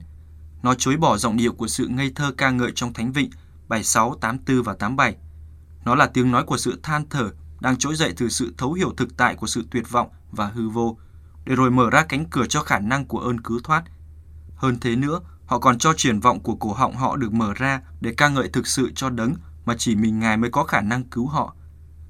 Nó 0.62 0.74
chối 0.74 0.96
bỏ 0.96 1.16
giọng 1.16 1.36
điệu 1.36 1.52
của 1.52 1.68
sự 1.68 1.86
ngây 1.86 2.12
thơ 2.14 2.32
ca 2.36 2.50
ngợi 2.50 2.72
trong 2.74 2.92
Thánh 2.92 3.12
Vịnh 3.12 3.30
76, 3.68 4.14
84 4.20 4.62
và 4.62 4.74
87. 4.74 5.16
Nó 5.84 5.94
là 5.94 6.06
tiếng 6.06 6.30
nói 6.30 6.44
của 6.44 6.56
sự 6.56 6.80
than 6.82 7.08
thở 7.10 7.30
đang 7.60 7.76
trỗi 7.76 7.96
dậy 7.96 8.12
từ 8.16 8.28
sự 8.28 8.54
thấu 8.58 8.72
hiểu 8.72 8.94
thực 8.96 9.16
tại 9.16 9.34
của 9.34 9.46
sự 9.46 9.64
tuyệt 9.70 9.90
vọng 9.90 10.08
và 10.30 10.46
hư 10.46 10.68
vô, 10.68 10.98
để 11.44 11.54
rồi 11.54 11.70
mở 11.70 11.90
ra 11.90 12.04
cánh 12.04 12.24
cửa 12.30 12.46
cho 12.48 12.62
khả 12.62 12.78
năng 12.78 13.04
của 13.04 13.18
ơn 13.18 13.40
cứu 13.40 13.60
thoát. 13.64 13.84
Hơn 14.56 14.76
thế 14.80 14.96
nữa, 14.96 15.20
họ 15.46 15.58
còn 15.58 15.78
cho 15.78 15.92
triển 15.96 16.20
vọng 16.20 16.40
của 16.40 16.54
cổ 16.54 16.72
họng 16.72 16.96
họ 16.96 17.16
được 17.16 17.32
mở 17.32 17.54
ra 17.54 17.80
để 18.00 18.14
ca 18.16 18.28
ngợi 18.28 18.48
thực 18.48 18.66
sự 18.66 18.92
cho 18.94 19.10
đấng 19.10 19.34
mà 19.64 19.74
chỉ 19.78 19.96
mình 19.96 20.18
Ngài 20.18 20.36
mới 20.36 20.50
có 20.50 20.64
khả 20.64 20.80
năng 20.80 21.04
cứu 21.04 21.26
họ. 21.26 21.54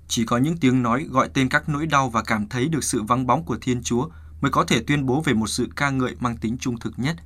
Chỉ 0.08 0.24
có 0.24 0.38
những 0.38 0.56
tiếng 0.56 0.82
nói 0.82 1.06
gọi 1.10 1.28
tên 1.34 1.48
các 1.48 1.68
nỗi 1.68 1.86
đau 1.86 2.10
và 2.10 2.22
cảm 2.22 2.48
thấy 2.48 2.68
được 2.68 2.84
sự 2.84 3.02
vắng 3.02 3.26
bóng 3.26 3.44
của 3.44 3.58
Thiên 3.60 3.82
Chúa 3.82 4.08
mới 4.40 4.50
có 4.50 4.64
thể 4.64 4.82
tuyên 4.86 5.06
bố 5.06 5.20
về 5.20 5.34
một 5.34 5.46
sự 5.46 5.68
ca 5.76 5.90
ngợi 5.90 6.16
mang 6.20 6.36
tính 6.36 6.58
trung 6.58 6.78
thực 6.78 6.98
nhất. 6.98 7.16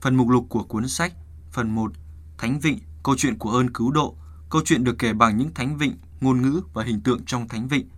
Phần 0.00 0.16
mục 0.16 0.28
lục 0.28 0.46
của 0.48 0.62
cuốn 0.62 0.88
sách 0.88 1.12
Phần 1.52 1.70
1 1.70 1.92
Thánh 2.38 2.60
Vịnh, 2.60 2.78
câu 3.02 3.14
chuyện 3.18 3.38
của 3.38 3.50
ơn 3.50 3.72
cứu 3.72 3.90
độ. 3.90 4.16
Câu 4.50 4.62
chuyện 4.64 4.84
được 4.84 4.96
kể 4.98 5.12
bằng 5.12 5.36
những 5.36 5.54
thánh 5.54 5.78
vịnh, 5.78 5.96
ngôn 6.20 6.42
ngữ 6.42 6.60
và 6.72 6.84
hình 6.84 7.00
tượng 7.00 7.24
trong 7.24 7.48
thánh 7.48 7.68
vịnh. 7.68 7.88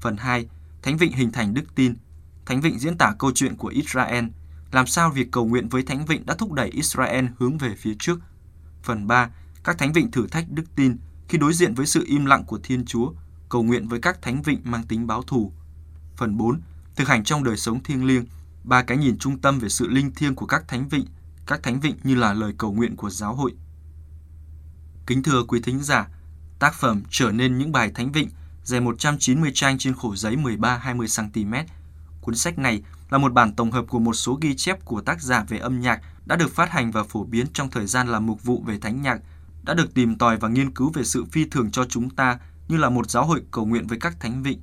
Phần 0.00 0.16
2 0.16 0.48
Thánh 0.82 0.96
vịnh 0.96 1.12
hình 1.12 1.32
thành 1.32 1.54
đức 1.54 1.74
tin. 1.74 1.94
Thánh 2.46 2.60
vịnh 2.60 2.78
diễn 2.78 2.98
tả 2.98 3.14
câu 3.18 3.32
chuyện 3.34 3.56
của 3.56 3.68
Israel 3.68 4.24
Làm 4.72 4.86
sao 4.86 5.10
việc 5.10 5.28
cầu 5.30 5.46
nguyện 5.46 5.68
với 5.68 5.82
thánh 5.82 6.06
vịnh 6.06 6.26
đã 6.26 6.34
thúc 6.34 6.52
đẩy 6.52 6.68
Israel 6.68 7.26
hướng 7.38 7.58
về 7.58 7.74
phía 7.78 7.94
trước. 7.98 8.20
Phần 8.82 9.06
3 9.06 9.30
Các 9.64 9.78
thánh 9.78 9.92
vịnh 9.92 10.10
thử 10.10 10.26
thách 10.26 10.50
đức 10.50 10.64
tin 10.76 10.96
khi 11.28 11.38
đối 11.38 11.52
diện 11.52 11.74
với 11.74 11.86
sự 11.86 12.04
im 12.06 12.24
lặng 12.24 12.44
của 12.46 12.58
Thiên 12.62 12.84
Chúa, 12.84 13.12
cầu 13.48 13.62
nguyện 13.62 13.88
với 13.88 14.00
các 14.00 14.22
thánh 14.22 14.42
vịnh 14.42 14.60
mang 14.64 14.82
tính 14.82 15.06
báo 15.06 15.22
thù. 15.22 15.52
Phần 16.16 16.36
4. 16.36 16.60
Thực 16.96 17.08
hành 17.08 17.24
trong 17.24 17.44
đời 17.44 17.56
sống 17.56 17.82
thiêng 17.82 18.04
liêng, 18.04 18.24
ba 18.64 18.82
cái 18.82 18.96
nhìn 18.96 19.18
trung 19.18 19.38
tâm 19.38 19.58
về 19.58 19.68
sự 19.68 19.88
linh 19.88 20.14
thiêng 20.14 20.34
của 20.34 20.46
các 20.46 20.68
thánh 20.68 20.88
vịnh, 20.88 21.04
các 21.48 21.62
thánh 21.62 21.80
vịnh 21.80 21.96
như 22.04 22.14
là 22.14 22.32
lời 22.32 22.52
cầu 22.58 22.72
nguyện 22.72 22.96
của 22.96 23.10
giáo 23.10 23.34
hội. 23.34 23.52
Kính 25.06 25.22
thưa 25.22 25.42
quý 25.48 25.60
thính 25.60 25.82
giả, 25.82 26.08
tác 26.58 26.74
phẩm 26.74 27.02
trở 27.10 27.32
nên 27.32 27.58
những 27.58 27.72
bài 27.72 27.90
thánh 27.94 28.12
vịnh 28.12 28.28
dày 28.64 28.80
190 28.80 29.50
trang 29.54 29.78
trên 29.78 29.94
khổ 29.94 30.16
giấy 30.16 30.36
13-20 30.36 31.30
cm. 31.32 31.54
Cuốn 32.20 32.34
sách 32.34 32.58
này 32.58 32.82
là 33.10 33.18
một 33.18 33.32
bản 33.32 33.54
tổng 33.54 33.70
hợp 33.70 33.84
của 33.88 33.98
một 33.98 34.14
số 34.14 34.38
ghi 34.40 34.56
chép 34.56 34.84
của 34.84 35.00
tác 35.00 35.22
giả 35.22 35.44
về 35.48 35.58
âm 35.58 35.80
nhạc 35.80 36.00
đã 36.26 36.36
được 36.36 36.50
phát 36.54 36.70
hành 36.70 36.90
và 36.90 37.04
phổ 37.04 37.24
biến 37.24 37.46
trong 37.52 37.70
thời 37.70 37.86
gian 37.86 38.08
làm 38.08 38.26
mục 38.26 38.44
vụ 38.44 38.62
về 38.66 38.78
thánh 38.78 39.02
nhạc 39.02 39.20
đã 39.62 39.74
được 39.74 39.94
tìm 39.94 40.18
tòi 40.18 40.36
và 40.36 40.48
nghiên 40.48 40.74
cứu 40.74 40.90
về 40.94 41.04
sự 41.04 41.24
phi 41.24 41.44
thường 41.44 41.70
cho 41.70 41.84
chúng 41.84 42.10
ta 42.10 42.38
như 42.68 42.76
là 42.76 42.90
một 42.90 43.10
giáo 43.10 43.26
hội 43.26 43.42
cầu 43.50 43.66
nguyện 43.66 43.86
với 43.86 43.98
các 44.00 44.20
thánh 44.20 44.42
vịnh. 44.42 44.60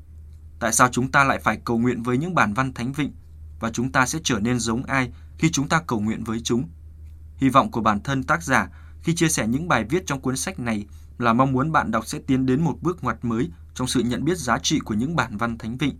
Tại 0.60 0.74
sao 0.74 0.90
chúng 0.92 1.12
ta 1.12 1.24
lại 1.24 1.40
phải 1.44 1.60
cầu 1.66 1.78
nguyện 1.78 2.04
với 2.04 2.18
những 2.18 2.36
bản 2.36 2.54
văn 2.54 2.74
thánh 2.74 2.94
vịnh 2.94 3.14
và 3.60 3.72
chúng 3.72 3.92
ta 3.92 4.06
sẽ 4.06 4.20
trở 4.24 4.40
nên 4.40 4.60
giống 4.60 4.84
ai 4.84 5.12
khi 5.38 5.52
chúng 5.52 5.70
ta 5.70 5.82
cầu 5.88 6.00
nguyện 6.00 6.24
với 6.24 6.40
chúng? 6.44 6.70
Hy 7.38 7.50
vọng 7.50 7.72
của 7.72 7.82
bản 7.82 8.00
thân 8.04 8.24
tác 8.24 8.44
giả 8.44 8.68
khi 9.04 9.16
chia 9.16 9.30
sẻ 9.30 9.48
những 9.48 9.68
bài 9.68 9.86
viết 9.90 10.04
trong 10.06 10.22
cuốn 10.22 10.38
sách 10.38 10.60
này 10.60 10.86
là 11.18 11.34
mong 11.34 11.52
muốn 11.52 11.72
bạn 11.72 11.92
đọc 11.92 12.08
sẽ 12.08 12.20
tiến 12.28 12.46
đến 12.46 12.62
một 12.62 12.78
bước 12.82 13.04
ngoặt 13.04 13.26
mới 13.26 13.50
trong 13.74 13.88
sự 13.88 14.00
nhận 14.00 14.26
biết 14.26 14.38
giá 14.38 14.60
trị 14.60 14.80
của 14.80 14.94
những 14.94 15.16
bản 15.16 15.38
văn 15.38 15.58
thánh 15.58 15.78
vịnh, 15.78 15.98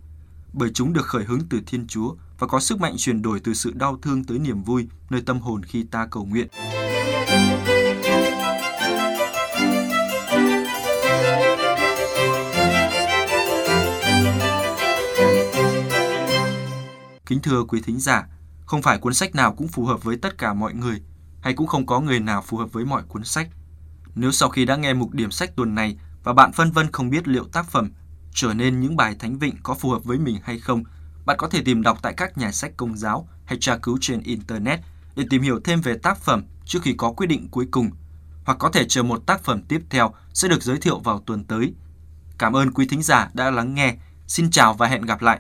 bởi 0.54 0.70
chúng 0.74 0.94
được 0.94 1.06
khởi 1.06 1.24
hứng 1.24 1.40
từ 1.50 1.62
Thiên 1.66 1.88
Chúa 1.88 2.16
và 2.40 2.48
có 2.48 2.60
sức 2.60 2.80
mạnh 2.80 2.94
chuyển 2.98 3.22
đổi 3.22 3.40
từ 3.40 3.54
sự 3.54 3.72
đau 3.76 3.98
thương 4.02 4.24
tới 4.24 4.40
niềm 4.40 4.64
vui 4.64 4.88
nơi 5.10 5.22
tâm 5.22 5.40
hồn 5.40 5.64
khi 5.64 5.84
ta 5.84 6.08
cầu 6.12 6.26
nguyện. 6.26 6.48
Kính 17.26 17.40
thưa 17.44 17.64
quý 17.64 17.82
thính 17.82 18.00
giả, 18.00 18.28
không 18.66 18.82
phải 18.82 18.98
cuốn 18.98 19.14
sách 19.14 19.36
nào 19.36 19.54
cũng 19.54 19.68
phù 19.68 19.86
hợp 19.86 20.04
với 20.04 20.18
tất 20.18 20.38
cả 20.38 20.54
mọi 20.54 20.74
người, 20.74 21.02
hay 21.46 21.54
cũng 21.54 21.68
không 21.68 21.86
có 21.86 22.00
người 22.00 22.20
nào 22.20 22.42
phù 22.42 22.58
hợp 22.58 22.74
với 22.74 22.86
mọi 22.86 23.04
cuốn 23.08 23.24
sách. 23.24 23.50
Nếu 24.16 24.32
sau 24.32 24.50
khi 24.50 24.66
đã 24.66 24.76
nghe 24.76 24.94
mục 24.94 25.12
điểm 25.14 25.32
sách 25.32 25.56
tuần 25.56 25.76
này 25.76 25.98
và 26.24 26.34
bạn 26.34 26.52
phân 26.52 26.72
vân 26.72 26.92
không 26.92 27.10
biết 27.10 27.28
liệu 27.28 27.44
tác 27.44 27.66
phẩm 27.70 27.92
trở 28.34 28.54
nên 28.54 28.82
những 28.82 28.96
bài 28.96 29.16
thánh 29.20 29.40
vịnh 29.40 29.56
có 29.64 29.74
phù 29.74 29.90
hợp 29.90 30.04
với 30.04 30.18
mình 30.18 30.38
hay 30.44 30.60
không, 30.60 30.84
bạn 31.26 31.38
có 31.38 31.50
thể 31.50 31.62
tìm 31.66 31.82
đọc 31.82 32.00
tại 32.02 32.14
các 32.18 32.38
nhà 32.38 32.52
sách 32.52 32.72
công 32.78 32.98
giáo 32.98 33.28
hay 33.46 33.58
tra 33.62 33.78
cứu 33.78 33.98
trên 34.02 34.22
Internet 34.22 34.80
để 35.16 35.26
tìm 35.30 35.42
hiểu 35.42 35.60
thêm 35.64 35.82
về 35.82 35.98
tác 35.98 36.18
phẩm 36.18 36.44
trước 36.66 36.80
khi 36.82 36.94
có 36.98 37.12
quyết 37.12 37.28
định 37.28 37.48
cuối 37.52 37.68
cùng, 37.72 37.90
hoặc 38.46 38.58
có 38.60 38.70
thể 38.70 38.86
chờ 38.88 39.04
một 39.04 39.22
tác 39.26 39.44
phẩm 39.44 39.62
tiếp 39.68 39.82
theo 39.90 40.14
sẽ 40.34 40.48
được 40.48 40.64
giới 40.64 40.78
thiệu 40.78 41.00
vào 41.00 41.20
tuần 41.26 41.44
tới. 41.44 41.74
Cảm 42.38 42.56
ơn 42.56 42.72
quý 42.72 42.88
thính 42.88 43.04
giả 43.04 43.30
đã 43.34 43.52
lắng 43.52 43.76
nghe. 43.76 43.96
Xin 44.28 44.52
chào 44.52 44.74
và 44.74 44.88
hẹn 44.88 45.02
gặp 45.02 45.22
lại. 45.22 45.40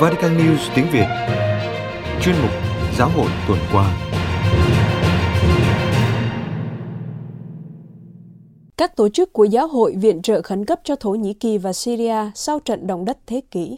Vatican 0.00 0.38
News 0.38 0.74
tiếng 0.74 0.86
Việt 0.92 1.06
Chuyên 2.22 2.34
mục 2.42 2.50
Giáo 2.96 3.08
hội 3.08 3.30
tuần 3.48 3.58
qua 3.72 3.96
Các 8.76 8.96
tổ 8.96 9.08
chức 9.08 9.32
của 9.32 9.44
giáo 9.44 9.68
hội 9.68 9.94
viện 10.00 10.22
trợ 10.22 10.42
khẩn 10.42 10.64
cấp 10.64 10.80
cho 10.84 10.96
Thổ 10.96 11.10
Nhĩ 11.10 11.34
Kỳ 11.34 11.58
và 11.58 11.72
Syria 11.72 12.30
sau 12.34 12.60
trận 12.64 12.86
động 12.86 13.04
đất 13.04 13.18
thế 13.26 13.40
kỷ. 13.50 13.76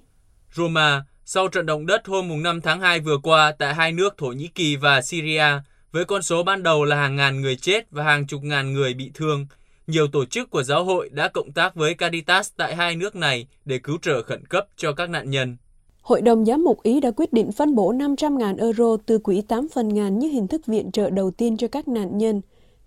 Roma, 0.54 1.04
sau 1.24 1.48
trận 1.48 1.66
động 1.66 1.86
đất 1.86 2.06
hôm 2.06 2.42
5 2.42 2.60
tháng 2.60 2.80
2 2.80 3.00
vừa 3.00 3.18
qua 3.22 3.52
tại 3.58 3.74
hai 3.74 3.92
nước 3.92 4.14
Thổ 4.18 4.26
Nhĩ 4.26 4.46
Kỳ 4.46 4.76
và 4.76 5.02
Syria, 5.02 5.46
với 5.92 6.04
con 6.04 6.22
số 6.22 6.42
ban 6.42 6.62
đầu 6.62 6.84
là 6.84 6.96
hàng 6.96 7.16
ngàn 7.16 7.40
người 7.40 7.56
chết 7.56 7.90
và 7.90 8.04
hàng 8.04 8.26
chục 8.26 8.42
ngàn 8.42 8.72
người 8.72 8.94
bị 8.94 9.10
thương, 9.14 9.46
nhiều 9.86 10.06
tổ 10.06 10.24
chức 10.24 10.50
của 10.50 10.62
giáo 10.62 10.84
hội 10.84 11.08
đã 11.12 11.28
cộng 11.28 11.52
tác 11.52 11.74
với 11.74 11.94
Caritas 11.94 12.50
tại 12.56 12.76
hai 12.76 12.96
nước 12.96 13.16
này 13.16 13.46
để 13.64 13.78
cứu 13.78 13.98
trợ 14.02 14.22
khẩn 14.22 14.46
cấp 14.46 14.66
cho 14.76 14.92
các 14.92 15.10
nạn 15.10 15.30
nhân. 15.30 15.56
Hội 16.02 16.22
đồng 16.22 16.44
giám 16.44 16.64
mục 16.64 16.82
Ý 16.82 17.00
đã 17.00 17.10
quyết 17.10 17.32
định 17.32 17.52
phân 17.52 17.74
bổ 17.74 17.92
500.000 17.92 18.58
euro 18.58 18.96
từ 19.06 19.18
quỹ 19.18 19.40
8 19.40 19.68
phần 19.68 19.88
ngàn 19.88 20.18
như 20.18 20.28
hình 20.28 20.46
thức 20.46 20.66
viện 20.66 20.90
trợ 20.92 21.10
đầu 21.10 21.30
tiên 21.30 21.56
cho 21.56 21.68
các 21.68 21.88
nạn 21.88 22.18
nhân. 22.18 22.40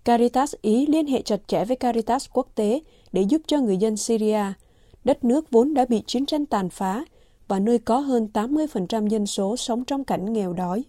Caritas 0.04 0.54
Ý 0.62 0.86
liên 0.86 1.06
hệ 1.06 1.22
chặt 1.22 1.40
chẽ 1.46 1.64
với 1.64 1.76
Caritas 1.76 2.26
quốc 2.32 2.48
tế 2.54 2.80
để 3.12 3.22
giúp 3.22 3.42
cho 3.46 3.60
người 3.60 3.76
dân 3.76 3.96
Syria, 3.96 4.42
đất 5.04 5.24
nước 5.24 5.50
vốn 5.50 5.74
đã 5.74 5.84
bị 5.88 6.02
chiến 6.06 6.26
tranh 6.26 6.46
tàn 6.46 6.68
phá 6.68 7.04
và 7.48 7.58
nơi 7.58 7.78
có 7.78 7.98
hơn 7.98 8.28
80% 8.32 9.08
dân 9.08 9.26
số 9.26 9.56
sống 9.56 9.84
trong 9.84 10.04
cảnh 10.04 10.32
nghèo 10.32 10.52
đói. 10.52 10.84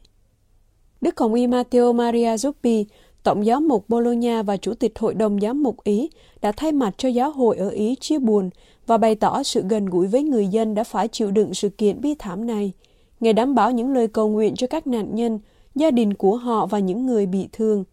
Đức 1.01 1.19
Hồng 1.19 1.33
Y 1.33 1.47
Matteo 1.47 1.93
Maria 1.93 2.35
Zuppi, 2.35 2.85
Tổng 3.23 3.45
giáo 3.45 3.61
mục 3.61 3.89
Bologna 3.89 4.43
và 4.43 4.57
Chủ 4.57 4.73
tịch 4.73 4.99
Hội 4.99 5.13
đồng 5.13 5.39
Giám 5.39 5.63
mục 5.63 5.83
Ý 5.83 6.09
đã 6.41 6.51
thay 6.51 6.71
mặt 6.71 6.93
cho 6.97 7.09
giáo 7.09 7.31
hội 7.31 7.57
ở 7.57 7.69
Ý 7.69 7.95
chia 7.95 8.19
buồn 8.19 8.49
và 8.87 8.97
bày 8.97 9.15
tỏ 9.15 9.43
sự 9.43 9.63
gần 9.69 9.85
gũi 9.85 10.07
với 10.07 10.23
người 10.23 10.47
dân 10.47 10.73
đã 10.73 10.83
phải 10.83 11.07
chịu 11.07 11.31
đựng 11.31 11.53
sự 11.53 11.69
kiện 11.69 12.01
bi 12.01 12.15
thảm 12.19 12.47
này. 12.47 12.71
Ngài 13.19 13.33
đảm 13.33 13.55
bảo 13.55 13.71
những 13.71 13.93
lời 13.93 14.07
cầu 14.07 14.29
nguyện 14.29 14.55
cho 14.55 14.67
các 14.67 14.87
nạn 14.87 15.15
nhân, 15.15 15.39
gia 15.75 15.91
đình 15.91 16.13
của 16.13 16.37
họ 16.37 16.65
và 16.65 16.79
những 16.79 17.05
người 17.05 17.25
bị 17.25 17.47
thương. 17.51 17.83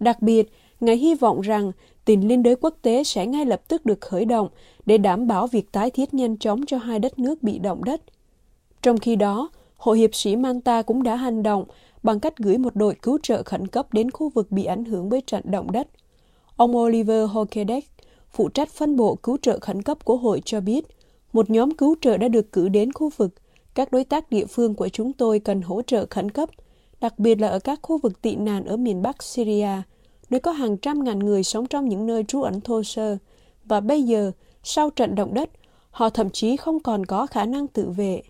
Đặc 0.00 0.22
biệt, 0.22 0.52
Ngài 0.80 0.96
hy 0.96 1.14
vọng 1.14 1.40
rằng 1.40 1.72
tình 2.04 2.28
liên 2.28 2.42
đới 2.42 2.56
quốc 2.56 2.74
tế 2.82 3.04
sẽ 3.04 3.26
ngay 3.26 3.44
lập 3.44 3.62
tức 3.68 3.86
được 3.86 4.00
khởi 4.00 4.24
động 4.24 4.48
để 4.86 4.98
đảm 4.98 5.26
bảo 5.26 5.46
việc 5.46 5.72
tái 5.72 5.90
thiết 5.90 6.14
nhanh 6.14 6.36
chóng 6.36 6.66
cho 6.66 6.78
hai 6.78 6.98
đất 6.98 7.18
nước 7.18 7.42
bị 7.42 7.58
động 7.58 7.84
đất. 7.84 8.00
Trong 8.82 8.98
khi 8.98 9.16
đó, 9.16 9.50
Hội 9.76 9.98
hiệp 9.98 10.14
sĩ 10.14 10.36
Manta 10.36 10.82
cũng 10.82 11.02
đã 11.02 11.16
hành 11.16 11.42
động 11.42 11.64
bằng 12.02 12.20
cách 12.20 12.38
gửi 12.38 12.58
một 12.58 12.76
đội 12.76 12.94
cứu 13.02 13.18
trợ 13.22 13.42
khẩn 13.42 13.66
cấp 13.66 13.92
đến 13.92 14.10
khu 14.10 14.28
vực 14.28 14.50
bị 14.50 14.64
ảnh 14.64 14.84
hưởng 14.84 15.08
bởi 15.08 15.20
trận 15.26 15.42
động 15.44 15.72
đất. 15.72 15.88
Ông 16.56 16.76
Oliver 16.76 17.30
Hokedek, 17.30 17.84
phụ 18.30 18.48
trách 18.48 18.68
phân 18.68 18.96
bộ 18.96 19.14
cứu 19.14 19.36
trợ 19.42 19.58
khẩn 19.58 19.82
cấp 19.82 20.04
của 20.04 20.16
hội 20.16 20.42
cho 20.44 20.60
biết, 20.60 20.84
một 21.32 21.50
nhóm 21.50 21.70
cứu 21.70 21.94
trợ 22.00 22.16
đã 22.16 22.28
được 22.28 22.52
cử 22.52 22.68
đến 22.68 22.92
khu 22.92 23.10
vực. 23.16 23.30
Các 23.74 23.92
đối 23.92 24.04
tác 24.04 24.30
địa 24.30 24.44
phương 24.46 24.74
của 24.74 24.88
chúng 24.88 25.12
tôi 25.12 25.38
cần 25.38 25.62
hỗ 25.62 25.82
trợ 25.82 26.06
khẩn 26.10 26.30
cấp, 26.30 26.50
đặc 27.00 27.18
biệt 27.18 27.40
là 27.40 27.48
ở 27.48 27.58
các 27.58 27.78
khu 27.82 27.98
vực 27.98 28.22
tị 28.22 28.36
nạn 28.36 28.64
ở 28.64 28.76
miền 28.76 29.02
Bắc 29.02 29.22
Syria, 29.22 29.82
nơi 30.30 30.40
có 30.40 30.52
hàng 30.52 30.76
trăm 30.76 31.04
ngàn 31.04 31.18
người 31.18 31.42
sống 31.42 31.66
trong 31.66 31.88
những 31.88 32.06
nơi 32.06 32.24
trú 32.24 32.42
ẩn 32.42 32.60
thô 32.60 32.82
sơ. 32.82 33.16
Và 33.64 33.80
bây 33.80 34.02
giờ, 34.02 34.32
sau 34.62 34.90
trận 34.90 35.14
động 35.14 35.34
đất, 35.34 35.50
họ 35.90 36.10
thậm 36.10 36.30
chí 36.30 36.56
không 36.56 36.80
còn 36.80 37.06
có 37.06 37.26
khả 37.26 37.44
năng 37.44 37.66
tự 37.66 37.90
vệ. 37.90 38.22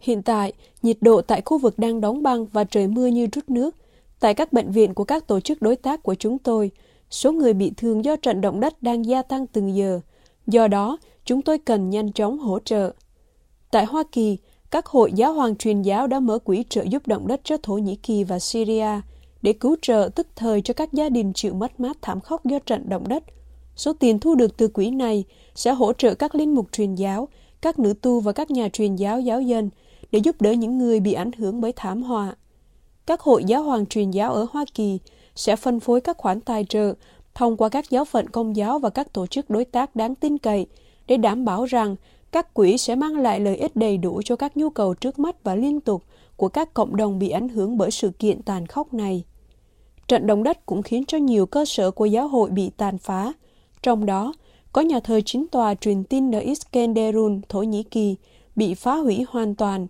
Hiện 0.00 0.22
tại, 0.22 0.52
nhiệt 0.82 0.96
độ 1.00 1.22
tại 1.22 1.42
khu 1.44 1.58
vực 1.58 1.78
đang 1.78 2.00
đóng 2.00 2.22
băng 2.22 2.46
và 2.46 2.64
trời 2.64 2.86
mưa 2.86 3.06
như 3.06 3.28
rút 3.32 3.50
nước. 3.50 3.74
Tại 4.20 4.34
các 4.34 4.52
bệnh 4.52 4.70
viện 4.70 4.94
của 4.94 5.04
các 5.04 5.26
tổ 5.26 5.40
chức 5.40 5.62
đối 5.62 5.76
tác 5.76 6.02
của 6.02 6.14
chúng 6.14 6.38
tôi, 6.38 6.70
số 7.10 7.32
người 7.32 7.54
bị 7.54 7.72
thương 7.76 8.04
do 8.04 8.16
trận 8.16 8.40
động 8.40 8.60
đất 8.60 8.82
đang 8.82 9.04
gia 9.06 9.22
tăng 9.22 9.46
từng 9.46 9.76
giờ. 9.76 10.00
Do 10.46 10.68
đó, 10.68 10.98
chúng 11.24 11.42
tôi 11.42 11.58
cần 11.58 11.90
nhanh 11.90 12.12
chóng 12.12 12.38
hỗ 12.38 12.58
trợ. 12.58 12.92
Tại 13.70 13.84
Hoa 13.84 14.02
Kỳ, 14.12 14.38
các 14.70 14.86
hội 14.86 15.12
giáo 15.12 15.32
hoàng 15.32 15.56
truyền 15.56 15.82
giáo 15.82 16.06
đã 16.06 16.20
mở 16.20 16.38
quỹ 16.38 16.64
trợ 16.68 16.82
giúp 16.82 17.06
động 17.06 17.26
đất 17.26 17.40
cho 17.44 17.56
Thổ 17.62 17.74
Nhĩ 17.74 17.96
Kỳ 17.96 18.24
và 18.24 18.38
Syria 18.38 19.00
để 19.42 19.52
cứu 19.52 19.76
trợ 19.82 20.08
tức 20.14 20.26
thời 20.36 20.62
cho 20.62 20.74
các 20.74 20.92
gia 20.92 21.08
đình 21.08 21.32
chịu 21.32 21.54
mất 21.54 21.80
mát 21.80 21.96
thảm 22.02 22.20
khốc 22.20 22.44
do 22.44 22.58
trận 22.58 22.88
động 22.88 23.08
đất. 23.08 23.24
Số 23.76 23.92
tiền 23.92 24.18
thu 24.18 24.34
được 24.34 24.56
từ 24.56 24.68
quỹ 24.68 24.90
này 24.90 25.24
sẽ 25.54 25.72
hỗ 25.72 25.92
trợ 25.92 26.14
các 26.14 26.34
linh 26.34 26.54
mục 26.54 26.66
truyền 26.72 26.94
giáo, 26.94 27.28
các 27.60 27.78
nữ 27.78 27.94
tu 28.02 28.20
và 28.20 28.32
các 28.32 28.50
nhà 28.50 28.68
truyền 28.68 28.96
giáo 28.96 29.20
giáo 29.20 29.40
dân 29.40 29.70
để 30.12 30.18
giúp 30.18 30.40
đỡ 30.40 30.52
những 30.52 30.78
người 30.78 31.00
bị 31.00 31.12
ảnh 31.12 31.32
hưởng 31.32 31.60
bởi 31.60 31.72
thảm 31.76 32.02
họa. 32.02 32.34
Các 33.06 33.20
hội 33.20 33.44
giáo 33.44 33.62
hoàng 33.62 33.86
truyền 33.86 34.10
giáo 34.10 34.32
ở 34.32 34.46
Hoa 34.50 34.64
Kỳ 34.74 34.98
sẽ 35.40 35.56
phân 35.56 35.80
phối 35.80 36.00
các 36.00 36.16
khoản 36.18 36.40
tài 36.40 36.64
trợ 36.64 36.94
thông 37.34 37.56
qua 37.56 37.68
các 37.68 37.90
giáo 37.90 38.04
phận 38.04 38.28
công 38.28 38.56
giáo 38.56 38.78
và 38.78 38.90
các 38.90 39.12
tổ 39.12 39.26
chức 39.26 39.50
đối 39.50 39.64
tác 39.64 39.96
đáng 39.96 40.14
tin 40.14 40.38
cậy 40.38 40.66
để 41.06 41.16
đảm 41.16 41.44
bảo 41.44 41.64
rằng 41.64 41.96
các 42.32 42.54
quỹ 42.54 42.78
sẽ 42.78 42.94
mang 42.94 43.18
lại 43.18 43.40
lợi 43.40 43.56
ích 43.56 43.76
đầy 43.76 43.98
đủ 43.98 44.22
cho 44.24 44.36
các 44.36 44.56
nhu 44.56 44.70
cầu 44.70 44.94
trước 44.94 45.18
mắt 45.18 45.44
và 45.44 45.54
liên 45.54 45.80
tục 45.80 46.02
của 46.36 46.48
các 46.48 46.74
cộng 46.74 46.96
đồng 46.96 47.18
bị 47.18 47.28
ảnh 47.28 47.48
hưởng 47.48 47.78
bởi 47.78 47.90
sự 47.90 48.10
kiện 48.18 48.42
tàn 48.42 48.66
khốc 48.66 48.94
này. 48.94 49.24
Trận 50.08 50.26
động 50.26 50.42
đất 50.42 50.66
cũng 50.66 50.82
khiến 50.82 51.04
cho 51.04 51.18
nhiều 51.18 51.46
cơ 51.46 51.64
sở 51.64 51.90
của 51.90 52.06
giáo 52.06 52.28
hội 52.28 52.50
bị 52.50 52.70
tàn 52.76 52.98
phá, 52.98 53.32
trong 53.82 54.06
đó 54.06 54.34
có 54.72 54.80
nhà 54.80 55.00
thờ 55.00 55.20
chính 55.24 55.46
tòa 55.48 55.74
truyền 55.74 56.04
tin 56.04 56.34
ở 56.34 56.38
Iskenderun, 56.38 57.40
Thổ 57.48 57.62
Nhĩ 57.62 57.82
Kỳ, 57.82 58.16
bị 58.56 58.74
phá 58.74 58.94
hủy 58.94 59.24
hoàn 59.28 59.54
toàn, 59.54 59.86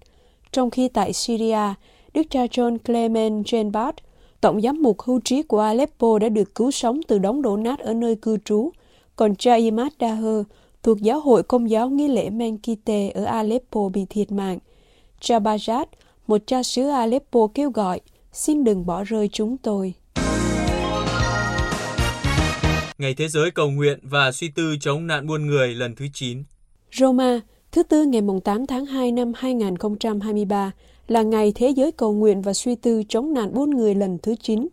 trong 0.53 0.71
khi 0.71 0.89
tại 0.89 1.13
Syria, 1.13 1.75
Đức 2.15 2.23
cha 2.31 2.45
John 2.45 2.79
Clement 2.79 3.47
Jenbart, 3.47 3.93
tổng 4.41 4.61
giám 4.61 4.83
mục 4.83 5.01
hưu 5.01 5.21
trí 5.21 5.43
của 5.43 5.61
Aleppo 5.61 6.19
đã 6.19 6.29
được 6.29 6.55
cứu 6.55 6.71
sống 6.71 7.01
từ 7.09 7.19
đống 7.19 7.43
đổ 7.43 7.57
nát 7.57 7.79
ở 7.79 7.95
nơi 7.95 8.17
cư 8.17 8.37
trú, 8.45 8.71
còn 9.17 9.37
cha 9.37 9.55
Imad 9.55 9.93
Daher, 10.01 10.43
thuộc 10.83 11.01
giáo 11.01 11.21
hội 11.21 11.43
công 11.43 11.71
giáo 11.71 11.91
nghi 11.91 12.09
lễ 12.09 12.31
Menkite 12.31 13.11
ở 13.11 13.25
Aleppo 13.25 13.89
bị 13.89 14.07
thiệt 14.11 14.33
mạng. 14.33 14.59
Cha 15.21 15.39
Bajat, 15.39 15.87
một 16.27 16.43
cha 16.47 16.63
xứ 16.63 16.89
Aleppo 16.89 17.47
kêu 17.55 17.71
gọi, 17.71 18.01
xin 18.33 18.65
đừng 18.65 18.87
bỏ 18.87 19.05
rơi 19.05 19.29
chúng 19.29 19.57
tôi. 19.57 19.95
Ngày 22.99 23.15
Thế 23.15 23.29
giới 23.29 23.51
cầu 23.51 23.71
nguyện 23.71 23.99
và 24.03 24.33
suy 24.33 24.49
tư 24.49 24.77
chống 24.81 25.07
nạn 25.07 25.27
buôn 25.27 25.47
người 25.47 25.75
lần 25.75 25.95
thứ 25.95 26.07
9 26.15 26.43
Roma, 26.93 27.41
thứ 27.73 27.83
Tư 27.83 28.05
ngày 28.05 28.23
8 28.45 28.67
tháng 28.67 28.87
2 28.87 29.13
năm 29.13 29.33
2023 29.37 30.73
là 31.11 31.23
Ngày 31.23 31.53
Thế 31.55 31.69
giới 31.77 31.93
cầu 31.93 32.13
nguyện 32.13 32.43
và 32.43 32.53
suy 32.53 32.75
tư 32.75 33.03
chống 33.09 33.35
nạn 33.35 33.55
buôn 33.55 33.71
người 33.71 33.95
lần 33.95 34.19
thứ 34.23 34.35
9. 34.43 34.69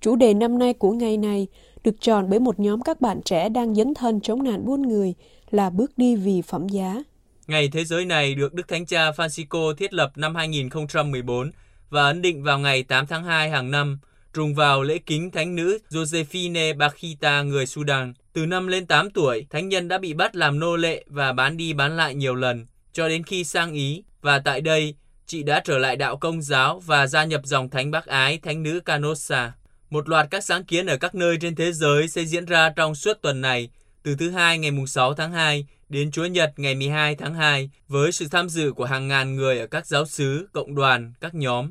Chủ 0.00 0.16
đề 0.16 0.34
năm 0.34 0.58
nay 0.58 0.72
của 0.72 0.92
ngày 0.92 1.16
này 1.16 1.46
được 1.84 2.00
chọn 2.00 2.30
bởi 2.30 2.40
một 2.40 2.60
nhóm 2.60 2.82
các 2.82 3.00
bạn 3.00 3.20
trẻ 3.24 3.48
đang 3.48 3.74
dấn 3.74 3.94
thân 3.94 4.20
chống 4.20 4.42
nạn 4.42 4.64
buôn 4.64 4.82
người 4.82 5.14
là 5.50 5.70
bước 5.70 5.90
đi 5.96 6.16
vì 6.16 6.42
phẩm 6.42 6.68
giá. 6.68 7.02
Ngày 7.46 7.68
Thế 7.72 7.84
giới 7.84 8.04
này 8.04 8.34
được 8.34 8.54
Đức 8.54 8.68
Thánh 8.68 8.86
Cha 8.86 9.10
Francisco 9.10 9.74
thiết 9.74 9.92
lập 9.92 10.12
năm 10.16 10.34
2014 10.34 11.50
và 11.90 12.06
ấn 12.06 12.22
định 12.22 12.42
vào 12.42 12.58
ngày 12.58 12.82
8 12.82 13.06
tháng 13.06 13.24
2 13.24 13.50
hàng 13.50 13.70
năm, 13.70 13.98
trùng 14.34 14.54
vào 14.54 14.82
lễ 14.82 14.98
kính 14.98 15.30
thánh 15.30 15.56
nữ 15.56 15.78
Josephine 15.90 16.76
Bakhita 16.76 17.42
người 17.42 17.66
Sudan. 17.66 18.14
Từ 18.32 18.46
năm 18.46 18.66
lên 18.66 18.86
8 18.86 19.10
tuổi, 19.10 19.46
thánh 19.50 19.68
nhân 19.68 19.88
đã 19.88 19.98
bị 19.98 20.14
bắt 20.14 20.36
làm 20.36 20.58
nô 20.58 20.76
lệ 20.76 21.04
và 21.06 21.32
bán 21.32 21.56
đi 21.56 21.72
bán 21.72 21.96
lại 21.96 22.14
nhiều 22.14 22.34
lần, 22.34 22.66
cho 22.92 23.08
đến 23.08 23.22
khi 23.24 23.44
sang 23.44 23.72
Ý. 23.72 24.04
Và 24.22 24.38
tại 24.38 24.60
đây, 24.60 24.94
chị 25.30 25.42
đã 25.42 25.60
trở 25.64 25.78
lại 25.78 25.96
đạo 25.96 26.16
công 26.16 26.42
giáo 26.42 26.80
và 26.86 27.06
gia 27.06 27.24
nhập 27.24 27.40
dòng 27.44 27.68
thánh 27.68 27.90
bác 27.90 28.06
ái 28.06 28.38
thánh 28.38 28.62
nữ 28.62 28.80
Canossa. 28.80 29.52
Một 29.90 30.08
loạt 30.08 30.26
các 30.30 30.44
sáng 30.44 30.64
kiến 30.64 30.86
ở 30.86 30.96
các 30.96 31.14
nơi 31.14 31.36
trên 31.40 31.54
thế 31.54 31.72
giới 31.72 32.08
sẽ 32.08 32.24
diễn 32.24 32.44
ra 32.44 32.70
trong 32.76 32.94
suốt 32.94 33.22
tuần 33.22 33.40
này, 33.40 33.70
từ 34.02 34.16
thứ 34.18 34.30
hai 34.30 34.58
ngày 34.58 34.72
6 34.86 35.14
tháng 35.14 35.32
2 35.32 35.66
đến 35.88 36.10
Chúa 36.10 36.26
Nhật 36.26 36.52
ngày 36.56 36.74
12 36.74 37.14
tháng 37.14 37.34
2 37.34 37.70
với 37.88 38.12
sự 38.12 38.28
tham 38.30 38.48
dự 38.48 38.72
của 38.72 38.84
hàng 38.84 39.08
ngàn 39.08 39.36
người 39.36 39.58
ở 39.58 39.66
các 39.66 39.86
giáo 39.86 40.06
xứ, 40.06 40.48
cộng 40.52 40.74
đoàn, 40.74 41.12
các 41.20 41.34
nhóm. 41.34 41.70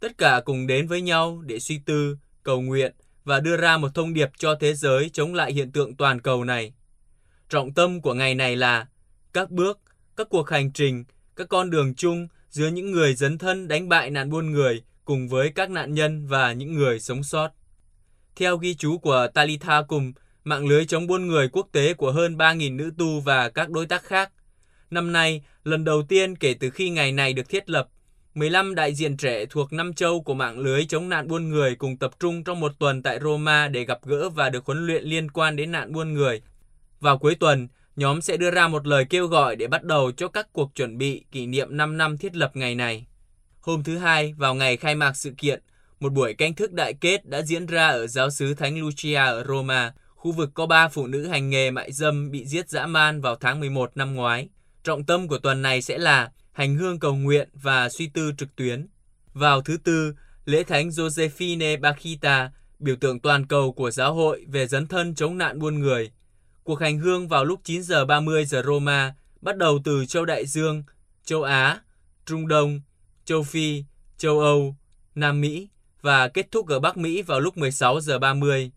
Tất 0.00 0.18
cả 0.18 0.40
cùng 0.44 0.66
đến 0.66 0.86
với 0.86 1.00
nhau 1.00 1.42
để 1.46 1.60
suy 1.60 1.78
tư, 1.78 2.16
cầu 2.42 2.60
nguyện 2.60 2.92
và 3.24 3.40
đưa 3.40 3.56
ra 3.56 3.76
một 3.76 3.94
thông 3.94 4.14
điệp 4.14 4.30
cho 4.38 4.54
thế 4.54 4.74
giới 4.74 5.10
chống 5.12 5.34
lại 5.34 5.52
hiện 5.52 5.72
tượng 5.72 5.96
toàn 5.96 6.20
cầu 6.20 6.44
này. 6.44 6.72
Trọng 7.48 7.74
tâm 7.74 8.00
của 8.00 8.14
ngày 8.14 8.34
này 8.34 8.56
là 8.56 8.86
các 9.32 9.50
bước, 9.50 9.80
các 10.16 10.26
cuộc 10.30 10.50
hành 10.50 10.72
trình, 10.72 11.04
các 11.36 11.48
con 11.48 11.70
đường 11.70 11.94
chung 11.94 12.28
giữa 12.50 12.68
những 12.68 12.90
người 12.92 13.14
dấn 13.14 13.38
thân 13.38 13.68
đánh 13.68 13.88
bại 13.88 14.10
nạn 14.10 14.30
buôn 14.30 14.52
người 14.52 14.82
cùng 15.04 15.28
với 15.28 15.52
các 15.54 15.70
nạn 15.70 15.94
nhân 15.94 16.26
và 16.26 16.52
những 16.52 16.74
người 16.74 17.00
sống 17.00 17.22
sót. 17.22 17.50
Theo 18.36 18.56
ghi 18.56 18.74
chú 18.74 18.98
của 18.98 19.26
Talitha 19.34 19.82
cùng 19.82 20.12
mạng 20.44 20.66
lưới 20.66 20.86
chống 20.86 21.06
buôn 21.06 21.26
người 21.26 21.48
quốc 21.48 21.68
tế 21.72 21.94
của 21.94 22.12
hơn 22.12 22.36
3.000 22.36 22.76
nữ 22.76 22.90
tu 22.98 23.20
và 23.20 23.48
các 23.48 23.70
đối 23.70 23.86
tác 23.86 24.02
khác. 24.02 24.32
Năm 24.90 25.12
nay, 25.12 25.42
lần 25.64 25.84
đầu 25.84 26.02
tiên 26.08 26.36
kể 26.36 26.54
từ 26.54 26.70
khi 26.70 26.90
ngày 26.90 27.12
này 27.12 27.32
được 27.32 27.48
thiết 27.48 27.70
lập, 27.70 27.88
15 28.34 28.74
đại 28.74 28.94
diện 28.94 29.16
trẻ 29.16 29.46
thuộc 29.50 29.72
năm 29.72 29.94
châu 29.94 30.22
của 30.22 30.34
mạng 30.34 30.58
lưới 30.58 30.84
chống 30.84 31.08
nạn 31.08 31.28
buôn 31.28 31.48
người 31.48 31.74
cùng 31.74 31.96
tập 31.96 32.10
trung 32.20 32.44
trong 32.44 32.60
một 32.60 32.72
tuần 32.78 33.02
tại 33.02 33.18
Roma 33.22 33.68
để 33.68 33.84
gặp 33.84 33.98
gỡ 34.02 34.28
và 34.28 34.50
được 34.50 34.66
huấn 34.66 34.86
luyện 34.86 35.04
liên 35.04 35.30
quan 35.30 35.56
đến 35.56 35.72
nạn 35.72 35.92
buôn 35.92 36.14
người. 36.14 36.42
Vào 37.00 37.18
cuối 37.18 37.34
tuần, 37.34 37.68
nhóm 37.98 38.20
sẽ 38.20 38.36
đưa 38.36 38.50
ra 38.50 38.68
một 38.68 38.86
lời 38.86 39.04
kêu 39.10 39.26
gọi 39.26 39.56
để 39.56 39.66
bắt 39.66 39.84
đầu 39.84 40.12
cho 40.12 40.28
các 40.28 40.48
cuộc 40.52 40.74
chuẩn 40.74 40.98
bị 40.98 41.24
kỷ 41.32 41.46
niệm 41.46 41.76
5 41.76 41.96
năm 41.96 42.18
thiết 42.18 42.36
lập 42.36 42.50
ngày 42.54 42.74
này. 42.74 43.06
Hôm 43.60 43.82
thứ 43.82 43.98
Hai, 43.98 44.34
vào 44.36 44.54
ngày 44.54 44.76
khai 44.76 44.94
mạc 44.94 45.16
sự 45.16 45.32
kiện, 45.38 45.62
một 46.00 46.12
buổi 46.12 46.34
canh 46.34 46.54
thức 46.54 46.72
đại 46.72 46.94
kết 46.94 47.26
đã 47.26 47.42
diễn 47.42 47.66
ra 47.66 47.88
ở 47.88 48.06
giáo 48.06 48.30
sứ 48.30 48.54
Thánh 48.54 48.80
Lucia 48.80 49.14
ở 49.14 49.44
Roma, 49.48 49.92
khu 50.14 50.32
vực 50.32 50.50
có 50.54 50.66
ba 50.66 50.88
phụ 50.88 51.06
nữ 51.06 51.26
hành 51.26 51.50
nghề 51.50 51.70
mại 51.70 51.92
dâm 51.92 52.30
bị 52.30 52.44
giết 52.44 52.70
dã 52.70 52.86
man 52.86 53.20
vào 53.20 53.36
tháng 53.36 53.60
11 53.60 53.90
năm 53.94 54.14
ngoái. 54.14 54.48
Trọng 54.84 55.04
tâm 55.04 55.28
của 55.28 55.38
tuần 55.38 55.62
này 55.62 55.82
sẽ 55.82 55.98
là 55.98 56.30
hành 56.52 56.76
hương 56.76 56.98
cầu 56.98 57.14
nguyện 57.14 57.48
và 57.52 57.88
suy 57.88 58.06
tư 58.06 58.32
trực 58.38 58.56
tuyến. 58.56 58.86
Vào 59.32 59.60
thứ 59.60 59.76
Tư, 59.84 60.14
lễ 60.44 60.62
thánh 60.62 60.88
Josephine 60.88 61.80
Bakita, 61.80 62.50
biểu 62.78 62.96
tượng 62.96 63.20
toàn 63.20 63.46
cầu 63.46 63.72
của 63.72 63.90
giáo 63.90 64.14
hội 64.14 64.44
về 64.48 64.66
dấn 64.66 64.86
thân 64.86 65.14
chống 65.14 65.38
nạn 65.38 65.58
buôn 65.58 65.78
người. 65.78 66.10
Cuộc 66.68 66.80
hành 66.80 66.98
hương 66.98 67.28
vào 67.28 67.44
lúc 67.44 67.60
9 67.64 67.82
giờ 67.82 68.04
30 68.04 68.44
giờ 68.44 68.62
Roma, 68.66 69.14
bắt 69.40 69.56
đầu 69.56 69.78
từ 69.84 70.06
châu 70.06 70.24
Đại 70.24 70.46
Dương, 70.46 70.82
châu 71.24 71.42
Á, 71.42 71.80
Trung 72.26 72.48
Đông, 72.48 72.80
châu 73.24 73.42
Phi, 73.42 73.84
châu 74.18 74.40
Âu, 74.40 74.74
Nam 75.14 75.40
Mỹ 75.40 75.68
và 76.02 76.28
kết 76.28 76.52
thúc 76.52 76.68
ở 76.68 76.80
Bắc 76.80 76.96
Mỹ 76.96 77.22
vào 77.22 77.40
lúc 77.40 77.56
16 77.56 78.00
giờ 78.00 78.18
30. 78.18 78.70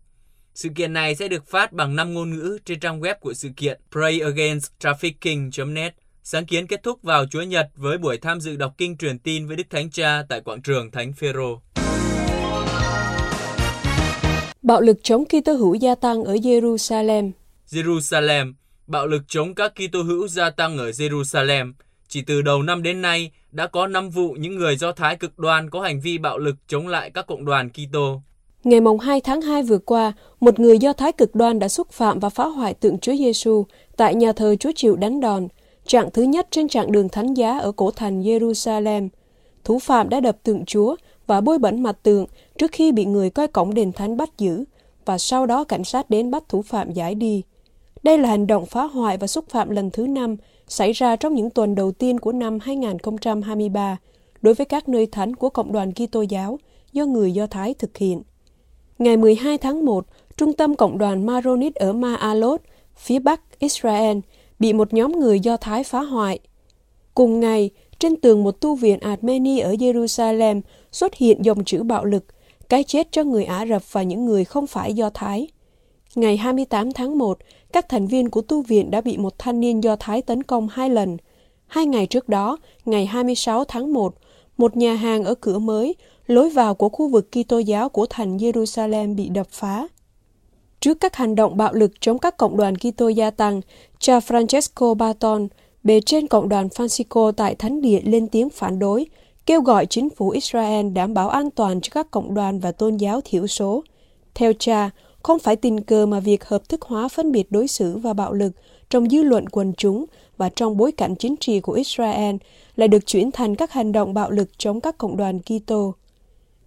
Sự 0.54 0.68
kiện 0.76 0.92
này 0.92 1.14
sẽ 1.14 1.28
được 1.28 1.46
phát 1.46 1.72
bằng 1.72 1.96
5 1.96 2.14
ngôn 2.14 2.30
ngữ 2.30 2.58
trên 2.64 2.80
trang 2.80 3.00
web 3.00 3.14
của 3.20 3.34
sự 3.34 3.48
kiện 3.56 3.80
prayagainsttrafficking.net. 3.92 5.90
Sáng 6.22 6.46
kiến 6.46 6.66
kết 6.66 6.82
thúc 6.82 7.02
vào 7.02 7.26
Chúa 7.26 7.42
Nhật 7.42 7.70
với 7.76 7.98
buổi 7.98 8.18
tham 8.18 8.40
dự 8.40 8.56
đọc 8.56 8.74
kinh 8.78 8.96
truyền 8.96 9.18
tin 9.18 9.46
với 9.46 9.56
Đức 9.56 9.66
Thánh 9.70 9.90
Cha 9.90 10.22
tại 10.28 10.40
quảng 10.40 10.62
trường 10.62 10.90
Thánh 10.90 11.12
Phêrô. 11.12 11.60
Bạo 14.62 14.80
lực 14.80 14.98
chống 15.02 15.24
Kitô 15.24 15.52
hữu 15.52 15.74
gia 15.74 15.94
tăng 15.94 16.24
ở 16.24 16.34
Jerusalem. 16.34 17.32
Jerusalem, 17.72 18.52
bạo 18.86 19.06
lực 19.06 19.22
chống 19.28 19.54
các 19.54 19.72
Kitô 19.74 20.02
hữu 20.02 20.28
gia 20.28 20.50
tăng 20.50 20.78
ở 20.78 20.90
Jerusalem. 20.90 21.72
Chỉ 22.08 22.22
từ 22.22 22.42
đầu 22.42 22.62
năm 22.62 22.82
đến 22.82 23.02
nay, 23.02 23.30
đã 23.52 23.66
có 23.66 23.86
5 23.86 24.10
vụ 24.10 24.30
những 24.38 24.58
người 24.58 24.76
Do 24.76 24.92
Thái 24.92 25.16
cực 25.16 25.38
đoan 25.38 25.70
có 25.70 25.80
hành 25.80 26.00
vi 26.00 26.18
bạo 26.18 26.38
lực 26.38 26.56
chống 26.68 26.88
lại 26.88 27.10
các 27.10 27.26
cộng 27.26 27.44
đoàn 27.44 27.70
Kitô. 27.70 28.20
Ngày 28.64 28.80
mồng 28.80 28.98
2 28.98 29.20
tháng 29.20 29.40
2 29.40 29.62
vừa 29.62 29.78
qua, 29.78 30.12
một 30.40 30.60
người 30.60 30.78
Do 30.78 30.92
Thái 30.92 31.12
cực 31.12 31.34
đoan 31.34 31.58
đã 31.58 31.68
xúc 31.68 31.90
phạm 31.90 32.18
và 32.18 32.28
phá 32.28 32.44
hoại 32.44 32.74
tượng 32.74 32.98
Chúa 32.98 33.16
Giêsu 33.16 33.66
tại 33.96 34.14
nhà 34.14 34.32
thờ 34.32 34.56
Chúa 34.56 34.72
Chịu 34.76 34.96
đánh 34.96 35.20
đòn, 35.20 35.48
trạng 35.86 36.10
thứ 36.10 36.22
nhất 36.22 36.46
trên 36.50 36.68
trạng 36.68 36.92
đường 36.92 37.08
thánh 37.08 37.34
giá 37.34 37.58
ở 37.58 37.72
cổ 37.72 37.90
thành 37.90 38.22
Jerusalem. 38.22 39.08
Thủ 39.64 39.78
phạm 39.78 40.08
đã 40.08 40.20
đập 40.20 40.36
tượng 40.42 40.64
Chúa 40.64 40.96
và 41.26 41.40
bôi 41.40 41.58
bẩn 41.58 41.82
mặt 41.82 41.96
tượng 42.02 42.26
trước 42.58 42.72
khi 42.72 42.92
bị 42.92 43.04
người 43.04 43.30
coi 43.30 43.48
cổng 43.48 43.74
đền 43.74 43.92
thánh 43.92 44.16
bắt 44.16 44.38
giữ, 44.38 44.64
và 45.04 45.18
sau 45.18 45.46
đó 45.46 45.64
cảnh 45.64 45.84
sát 45.84 46.10
đến 46.10 46.30
bắt 46.30 46.42
thủ 46.48 46.62
phạm 46.62 46.92
giải 46.92 47.14
đi. 47.14 47.42
Đây 48.02 48.18
là 48.18 48.28
hành 48.28 48.46
động 48.46 48.66
phá 48.66 48.82
hoại 48.82 49.16
và 49.16 49.26
xúc 49.26 49.44
phạm 49.48 49.70
lần 49.70 49.90
thứ 49.90 50.06
năm 50.06 50.36
xảy 50.68 50.92
ra 50.92 51.16
trong 51.16 51.34
những 51.34 51.50
tuần 51.50 51.74
đầu 51.74 51.92
tiên 51.92 52.20
của 52.20 52.32
năm 52.32 52.58
2023 52.62 53.96
đối 54.42 54.54
với 54.54 54.66
các 54.66 54.88
nơi 54.88 55.06
thánh 55.06 55.36
của 55.36 55.48
Cộng 55.48 55.72
đoàn 55.72 55.92
Kitô 55.92 56.22
giáo 56.22 56.58
do 56.92 57.06
người 57.06 57.32
Do 57.32 57.46
Thái 57.46 57.74
thực 57.74 57.96
hiện. 57.96 58.22
Ngày 58.98 59.16
12 59.16 59.58
tháng 59.58 59.84
1, 59.84 60.06
trung 60.36 60.52
tâm 60.52 60.74
cộng 60.74 60.98
đoàn 60.98 61.26
Maronit 61.26 61.74
ở 61.74 61.92
Maalot, 61.92 62.60
phía 62.96 63.18
bắc 63.18 63.58
Israel, 63.58 64.18
bị 64.58 64.72
một 64.72 64.94
nhóm 64.94 65.12
người 65.12 65.40
Do 65.40 65.56
Thái 65.56 65.84
phá 65.84 66.00
hoại. 66.00 66.38
Cùng 67.14 67.40
ngày, 67.40 67.70
trên 67.98 68.16
tường 68.16 68.42
một 68.42 68.60
tu 68.60 68.74
viện 68.74 69.00
Armeni 69.00 69.58
ở 69.58 69.72
Jerusalem 69.72 70.60
xuất 70.92 71.14
hiện 71.14 71.44
dòng 71.44 71.64
chữ 71.64 71.82
bạo 71.82 72.04
lực, 72.04 72.24
cái 72.68 72.84
chết 72.84 73.08
cho 73.10 73.24
người 73.24 73.44
Ả 73.44 73.66
Rập 73.66 73.92
và 73.92 74.02
những 74.02 74.24
người 74.24 74.44
không 74.44 74.66
phải 74.66 74.94
Do 74.94 75.10
Thái. 75.10 75.48
Ngày 76.14 76.36
28 76.36 76.92
tháng 76.92 77.18
1, 77.18 77.38
các 77.72 77.88
thành 77.88 78.06
viên 78.06 78.30
của 78.30 78.40
tu 78.40 78.62
viện 78.62 78.90
đã 78.90 79.00
bị 79.00 79.16
một 79.16 79.38
thanh 79.38 79.60
niên 79.60 79.84
Do 79.84 79.96
Thái 79.96 80.22
tấn 80.22 80.42
công 80.42 80.68
hai 80.68 80.90
lần. 80.90 81.16
Hai 81.66 81.86
ngày 81.86 82.06
trước 82.06 82.28
đó, 82.28 82.58
ngày 82.84 83.06
26 83.06 83.64
tháng 83.64 83.92
1, 83.92 84.14
một 84.56 84.76
nhà 84.76 84.94
hàng 84.94 85.24
ở 85.24 85.34
cửa 85.34 85.58
mới, 85.58 85.94
lối 86.26 86.50
vào 86.50 86.74
của 86.74 86.88
khu 86.88 87.08
vực 87.08 87.28
Kitô 87.32 87.58
giáo 87.58 87.88
của 87.88 88.06
thành 88.10 88.36
Jerusalem 88.36 89.14
bị 89.14 89.28
đập 89.28 89.46
phá. 89.50 89.88
Trước 90.80 91.00
các 91.00 91.16
hành 91.16 91.34
động 91.34 91.56
bạo 91.56 91.72
lực 91.72 92.00
chống 92.00 92.18
các 92.18 92.36
cộng 92.36 92.56
đoàn 92.56 92.74
Kitô 92.76 93.08
gia 93.08 93.30
tăng, 93.30 93.60
cha 93.98 94.18
Francesco 94.18 94.94
Barton, 94.94 95.48
bề 95.84 96.00
trên 96.00 96.26
cộng 96.26 96.48
đoàn 96.48 96.68
Francisco 96.68 97.32
tại 97.32 97.54
Thánh 97.54 97.82
địa 97.82 98.00
lên 98.04 98.28
tiếng 98.28 98.50
phản 98.50 98.78
đối, 98.78 99.06
kêu 99.46 99.60
gọi 99.60 99.86
chính 99.86 100.10
phủ 100.10 100.30
Israel 100.30 100.90
đảm 100.90 101.14
bảo 101.14 101.28
an 101.28 101.50
toàn 101.50 101.80
cho 101.80 101.90
các 101.94 102.10
cộng 102.10 102.34
đoàn 102.34 102.60
và 102.60 102.72
tôn 102.72 102.96
giáo 102.96 103.20
thiểu 103.24 103.46
số. 103.46 103.84
Theo 104.34 104.52
cha, 104.58 104.90
không 105.22 105.38
phải 105.38 105.56
tình 105.56 105.80
cờ 105.80 106.06
mà 106.06 106.20
việc 106.20 106.44
hợp 106.44 106.68
thức 106.68 106.82
hóa 106.82 107.08
phân 107.08 107.32
biệt 107.32 107.46
đối 107.50 107.68
xử 107.68 107.98
và 107.98 108.12
bạo 108.12 108.32
lực 108.32 108.52
trong 108.90 109.08
dư 109.08 109.22
luận 109.22 109.48
quần 109.48 109.72
chúng 109.76 110.04
và 110.36 110.48
trong 110.48 110.76
bối 110.76 110.92
cảnh 110.92 111.16
chính 111.16 111.36
trị 111.36 111.60
của 111.60 111.72
Israel 111.72 112.36
lại 112.76 112.88
được 112.88 113.06
chuyển 113.06 113.32
thành 113.32 113.54
các 113.54 113.72
hành 113.72 113.92
động 113.92 114.14
bạo 114.14 114.30
lực 114.30 114.58
chống 114.58 114.80
các 114.80 114.98
cộng 114.98 115.16
đoàn 115.16 115.40
Kitô. 115.40 115.94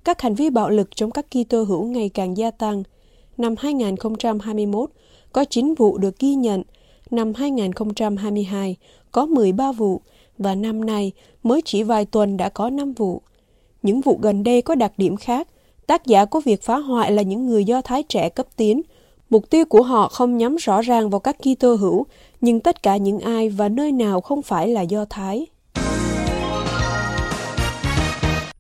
Các 0.04 0.22
hành 0.22 0.36
vi 0.36 0.50
bạo 0.50 0.70
lực 0.70 0.96
chống 0.96 1.12
các 1.12 1.26
Kitô 1.30 1.64
hữu 1.64 1.84
ngày 1.84 2.10
càng 2.10 2.38
gia 2.38 2.52
tăng. 2.52 2.84
Năm 3.38 3.56
2021, 3.58 4.90
có 5.34 5.46
9 5.46 5.74
vụ 5.74 5.98
được 5.98 6.20
ghi 6.20 6.36
nhận, 6.36 6.64
năm 7.12 7.34
2022 7.34 8.76
có 9.12 9.26
13 9.26 9.72
vụ 9.72 10.02
và 10.38 10.56
năm 10.56 10.86
nay 10.86 11.12
mới 11.44 11.62
chỉ 11.66 11.84
vài 11.84 12.06
tuần 12.06 12.38
đã 12.38 12.50
có 12.50 12.70
5 12.70 12.94
vụ. 12.94 13.22
Những 13.84 14.02
vụ 14.02 14.20
gần 14.22 14.44
đây 14.44 14.62
có 14.62 14.76
đặc 14.76 14.94
điểm 14.98 15.18
khác. 15.18 15.48
Tác 15.88 16.06
giả 16.06 16.26
của 16.26 16.40
việc 16.40 16.64
phá 16.64 16.78
hoại 16.78 17.12
là 17.12 17.22
những 17.22 17.46
người 17.46 17.66
Do 17.66 17.82
Thái 17.82 18.04
trẻ 18.04 18.30
cấp 18.30 18.46
tiến. 18.56 18.82
Mục 19.30 19.50
tiêu 19.50 19.66
của 19.66 19.82
họ 19.82 20.08
không 20.08 20.38
nhắm 20.38 20.56
rõ 20.56 20.82
ràng 20.82 21.10
vào 21.10 21.20
các 21.20 21.38
Kitô 21.40 21.76
hữu, 21.76 22.06
nhưng 22.42 22.60
tất 22.60 22.84
cả 22.84 22.98
những 22.98 23.20
ai 23.20 23.50
và 23.50 23.70
nơi 23.70 23.92
nào 23.92 24.22
không 24.22 24.42
phải 24.42 24.68
là 24.68 24.82
Do 24.82 25.06
Thái. 25.06 25.46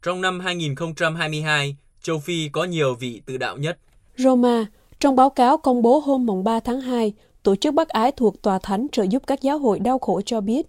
Trong 0.03 0.21
năm 0.21 0.39
2022, 0.39 1.75
châu 2.03 2.19
Phi 2.19 2.49
có 2.49 2.63
nhiều 2.63 2.95
vị 2.99 3.21
tự 3.25 3.37
đạo 3.37 3.57
nhất. 3.57 3.77
Roma, 4.17 4.65
trong 4.99 5.15
báo 5.15 5.29
cáo 5.29 5.57
công 5.57 5.81
bố 5.81 5.99
hôm 5.99 6.25
mùng 6.25 6.43
3 6.43 6.59
tháng 6.59 6.81
2, 6.81 7.13
Tổ 7.43 7.55
chức 7.55 7.73
Bắc 7.73 7.89
Ái 7.89 8.11
thuộc 8.11 8.41
Tòa 8.41 8.59
Thánh 8.59 8.87
trợ 8.91 9.03
giúp 9.03 9.23
các 9.27 9.41
giáo 9.41 9.59
hội 9.59 9.79
đau 9.79 9.99
khổ 9.99 10.21
cho 10.25 10.41
biết, 10.41 10.65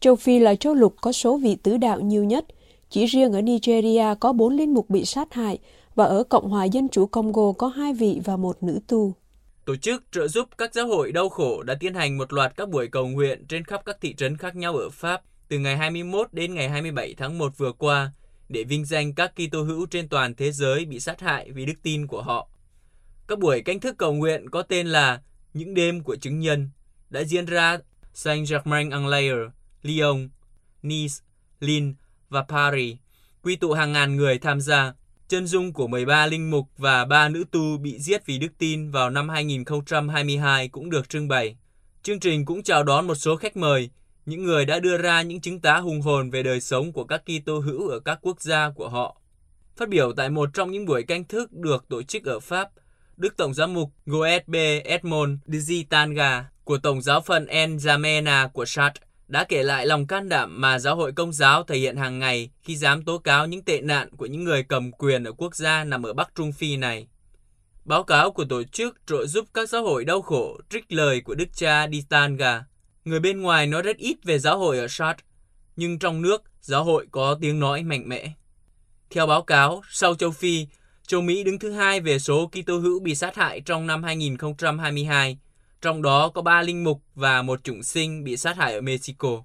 châu 0.00 0.16
Phi 0.16 0.38
là 0.38 0.54
châu 0.54 0.74
lục 0.74 0.94
có 1.00 1.12
số 1.12 1.36
vị 1.36 1.56
tứ 1.62 1.76
đạo 1.76 2.00
nhiều 2.00 2.24
nhất. 2.24 2.44
Chỉ 2.90 3.06
riêng 3.06 3.32
ở 3.32 3.40
Nigeria 3.40 4.04
có 4.20 4.32
bốn 4.32 4.56
linh 4.56 4.74
mục 4.74 4.90
bị 4.90 5.04
sát 5.04 5.34
hại 5.34 5.58
và 6.00 6.06
ở 6.06 6.24
Cộng 6.24 6.48
hòa 6.48 6.64
Dân 6.64 6.88
chủ 6.88 7.06
Congo 7.06 7.52
có 7.52 7.68
hai 7.68 7.94
vị 7.94 8.20
và 8.24 8.36
một 8.36 8.62
nữ 8.62 8.80
tu. 8.88 9.14
Tổ 9.64 9.76
chức 9.76 10.04
trợ 10.12 10.28
giúp 10.28 10.48
các 10.58 10.74
giáo 10.74 10.86
hội 10.86 11.12
đau 11.12 11.28
khổ 11.28 11.62
đã 11.62 11.74
tiến 11.80 11.94
hành 11.94 12.18
một 12.18 12.32
loạt 12.32 12.56
các 12.56 12.68
buổi 12.68 12.88
cầu 12.88 13.08
nguyện 13.08 13.46
trên 13.48 13.64
khắp 13.64 13.82
các 13.84 13.96
thị 14.00 14.14
trấn 14.14 14.36
khác 14.36 14.56
nhau 14.56 14.76
ở 14.76 14.90
Pháp 14.90 15.22
từ 15.48 15.58
ngày 15.58 15.76
21 15.76 16.32
đến 16.32 16.54
ngày 16.54 16.68
27 16.68 17.14
tháng 17.18 17.38
1 17.38 17.58
vừa 17.58 17.72
qua 17.72 18.12
để 18.48 18.64
vinh 18.64 18.84
danh 18.84 19.14
các 19.14 19.32
Kitô 19.36 19.62
hữu 19.62 19.86
trên 19.86 20.08
toàn 20.08 20.34
thế 20.34 20.52
giới 20.52 20.84
bị 20.84 21.00
sát 21.00 21.20
hại 21.20 21.50
vì 21.50 21.66
đức 21.66 21.82
tin 21.82 22.06
của 22.06 22.22
họ. 22.22 22.48
Các 23.28 23.38
buổi 23.38 23.62
canh 23.62 23.80
thức 23.80 23.94
cầu 23.98 24.12
nguyện 24.12 24.50
có 24.50 24.62
tên 24.62 24.86
là 24.86 25.20
Những 25.54 25.74
đêm 25.74 26.02
của 26.02 26.16
chứng 26.16 26.40
nhân 26.40 26.70
đã 27.10 27.20
diễn 27.24 27.46
ra 27.46 27.78
Saint-Germain-en-Laye, 28.14 29.50
Lyon, 29.82 30.28
Nice, 30.82 31.14
Lille 31.60 31.92
và 32.28 32.42
Paris, 32.42 32.96
quy 33.42 33.56
tụ 33.56 33.72
hàng 33.72 33.92
ngàn 33.92 34.16
người 34.16 34.38
tham 34.38 34.60
gia. 34.60 34.92
Chân 35.30 35.46
dung 35.46 35.72
của 35.72 35.86
13 35.86 36.26
linh 36.26 36.50
mục 36.50 36.66
và 36.78 37.04
3 37.04 37.28
nữ 37.28 37.44
tu 37.50 37.78
bị 37.78 37.98
giết 37.98 38.26
vì 38.26 38.38
đức 38.38 38.48
tin 38.58 38.90
vào 38.90 39.10
năm 39.10 39.28
2022 39.28 40.68
cũng 40.68 40.90
được 40.90 41.08
trưng 41.08 41.28
bày. 41.28 41.56
Chương 42.02 42.20
trình 42.20 42.44
cũng 42.44 42.62
chào 42.62 42.82
đón 42.82 43.06
một 43.06 43.14
số 43.14 43.36
khách 43.36 43.56
mời, 43.56 43.90
những 44.26 44.44
người 44.44 44.64
đã 44.64 44.80
đưa 44.80 44.98
ra 44.98 45.22
những 45.22 45.40
chứng 45.40 45.60
tá 45.60 45.76
hùng 45.76 46.00
hồn 46.00 46.30
về 46.30 46.42
đời 46.42 46.60
sống 46.60 46.92
của 46.92 47.04
các 47.04 47.22
Kitô 47.24 47.58
hữu 47.58 47.88
ở 47.88 48.00
các 48.00 48.18
quốc 48.22 48.40
gia 48.40 48.70
của 48.70 48.88
họ. 48.88 49.20
Phát 49.76 49.88
biểu 49.88 50.12
tại 50.12 50.30
một 50.30 50.48
trong 50.54 50.70
những 50.70 50.86
buổi 50.86 51.02
canh 51.02 51.24
thức 51.24 51.52
được 51.52 51.84
tổ 51.88 52.02
chức 52.02 52.24
ở 52.24 52.40
Pháp, 52.40 52.70
Đức 53.16 53.36
Tổng 53.36 53.54
giám 53.54 53.74
mục 53.74 53.90
Goethe 54.06 54.80
Edmond 54.80 55.38
Digitanga 55.46 56.50
của 56.64 56.78
Tổng 56.78 57.02
giáo 57.02 57.20
phận 57.20 57.46
N'Djamena 57.46 58.48
của 58.48 58.64
Chartres 58.64 59.09
đã 59.30 59.44
kể 59.44 59.62
lại 59.62 59.86
lòng 59.86 60.06
can 60.06 60.28
đảm 60.28 60.60
mà 60.60 60.78
giáo 60.78 60.96
hội 60.96 61.12
công 61.12 61.32
giáo 61.32 61.62
thể 61.64 61.78
hiện 61.78 61.96
hàng 61.96 62.18
ngày 62.18 62.50
khi 62.62 62.76
dám 62.76 63.04
tố 63.04 63.18
cáo 63.18 63.46
những 63.46 63.62
tệ 63.62 63.80
nạn 63.80 64.08
của 64.16 64.26
những 64.26 64.44
người 64.44 64.62
cầm 64.62 64.92
quyền 64.92 65.24
ở 65.24 65.32
quốc 65.32 65.56
gia 65.56 65.84
nằm 65.84 66.02
ở 66.02 66.12
Bắc 66.12 66.34
Trung 66.34 66.52
Phi 66.52 66.76
này. 66.76 67.06
Báo 67.84 68.02
cáo 68.02 68.30
của 68.30 68.44
tổ 68.44 68.62
chức 68.62 68.96
trợ 69.06 69.26
giúp 69.26 69.44
các 69.54 69.68
giáo 69.68 69.82
hội 69.82 70.04
đau 70.04 70.22
khổ 70.22 70.60
trích 70.70 70.92
lời 70.92 71.20
của 71.20 71.34
đức 71.34 71.48
cha 71.54 71.88
Ditanga. 71.92 72.64
Người 73.04 73.20
bên 73.20 73.40
ngoài 73.40 73.66
nói 73.66 73.82
rất 73.82 73.96
ít 73.96 74.16
về 74.24 74.38
giáo 74.38 74.58
hội 74.58 74.78
ở 74.78 74.86
Shad, 74.88 75.16
nhưng 75.76 75.98
trong 75.98 76.22
nước 76.22 76.42
giáo 76.60 76.84
hội 76.84 77.06
có 77.10 77.38
tiếng 77.40 77.60
nói 77.60 77.82
mạnh 77.82 78.08
mẽ. 78.08 78.32
Theo 79.10 79.26
báo 79.26 79.42
cáo, 79.42 79.82
sau 79.90 80.14
châu 80.14 80.30
Phi, 80.30 80.66
châu 81.06 81.20
Mỹ 81.20 81.44
đứng 81.44 81.58
thứ 81.58 81.72
hai 81.72 82.00
về 82.00 82.18
số 82.18 82.50
Kitô 82.52 82.78
hữu 82.78 83.00
bị 83.00 83.14
sát 83.14 83.36
hại 83.36 83.60
trong 83.60 83.86
năm 83.86 84.02
2022, 84.02 85.38
trong 85.82 86.02
đó 86.02 86.28
có 86.28 86.42
ba 86.42 86.62
linh 86.62 86.84
mục 86.84 87.02
và 87.14 87.42
một 87.42 87.64
chủng 87.64 87.82
sinh 87.82 88.24
bị 88.24 88.36
sát 88.36 88.56
hại 88.56 88.74
ở 88.74 88.80
Mexico. 88.80 89.42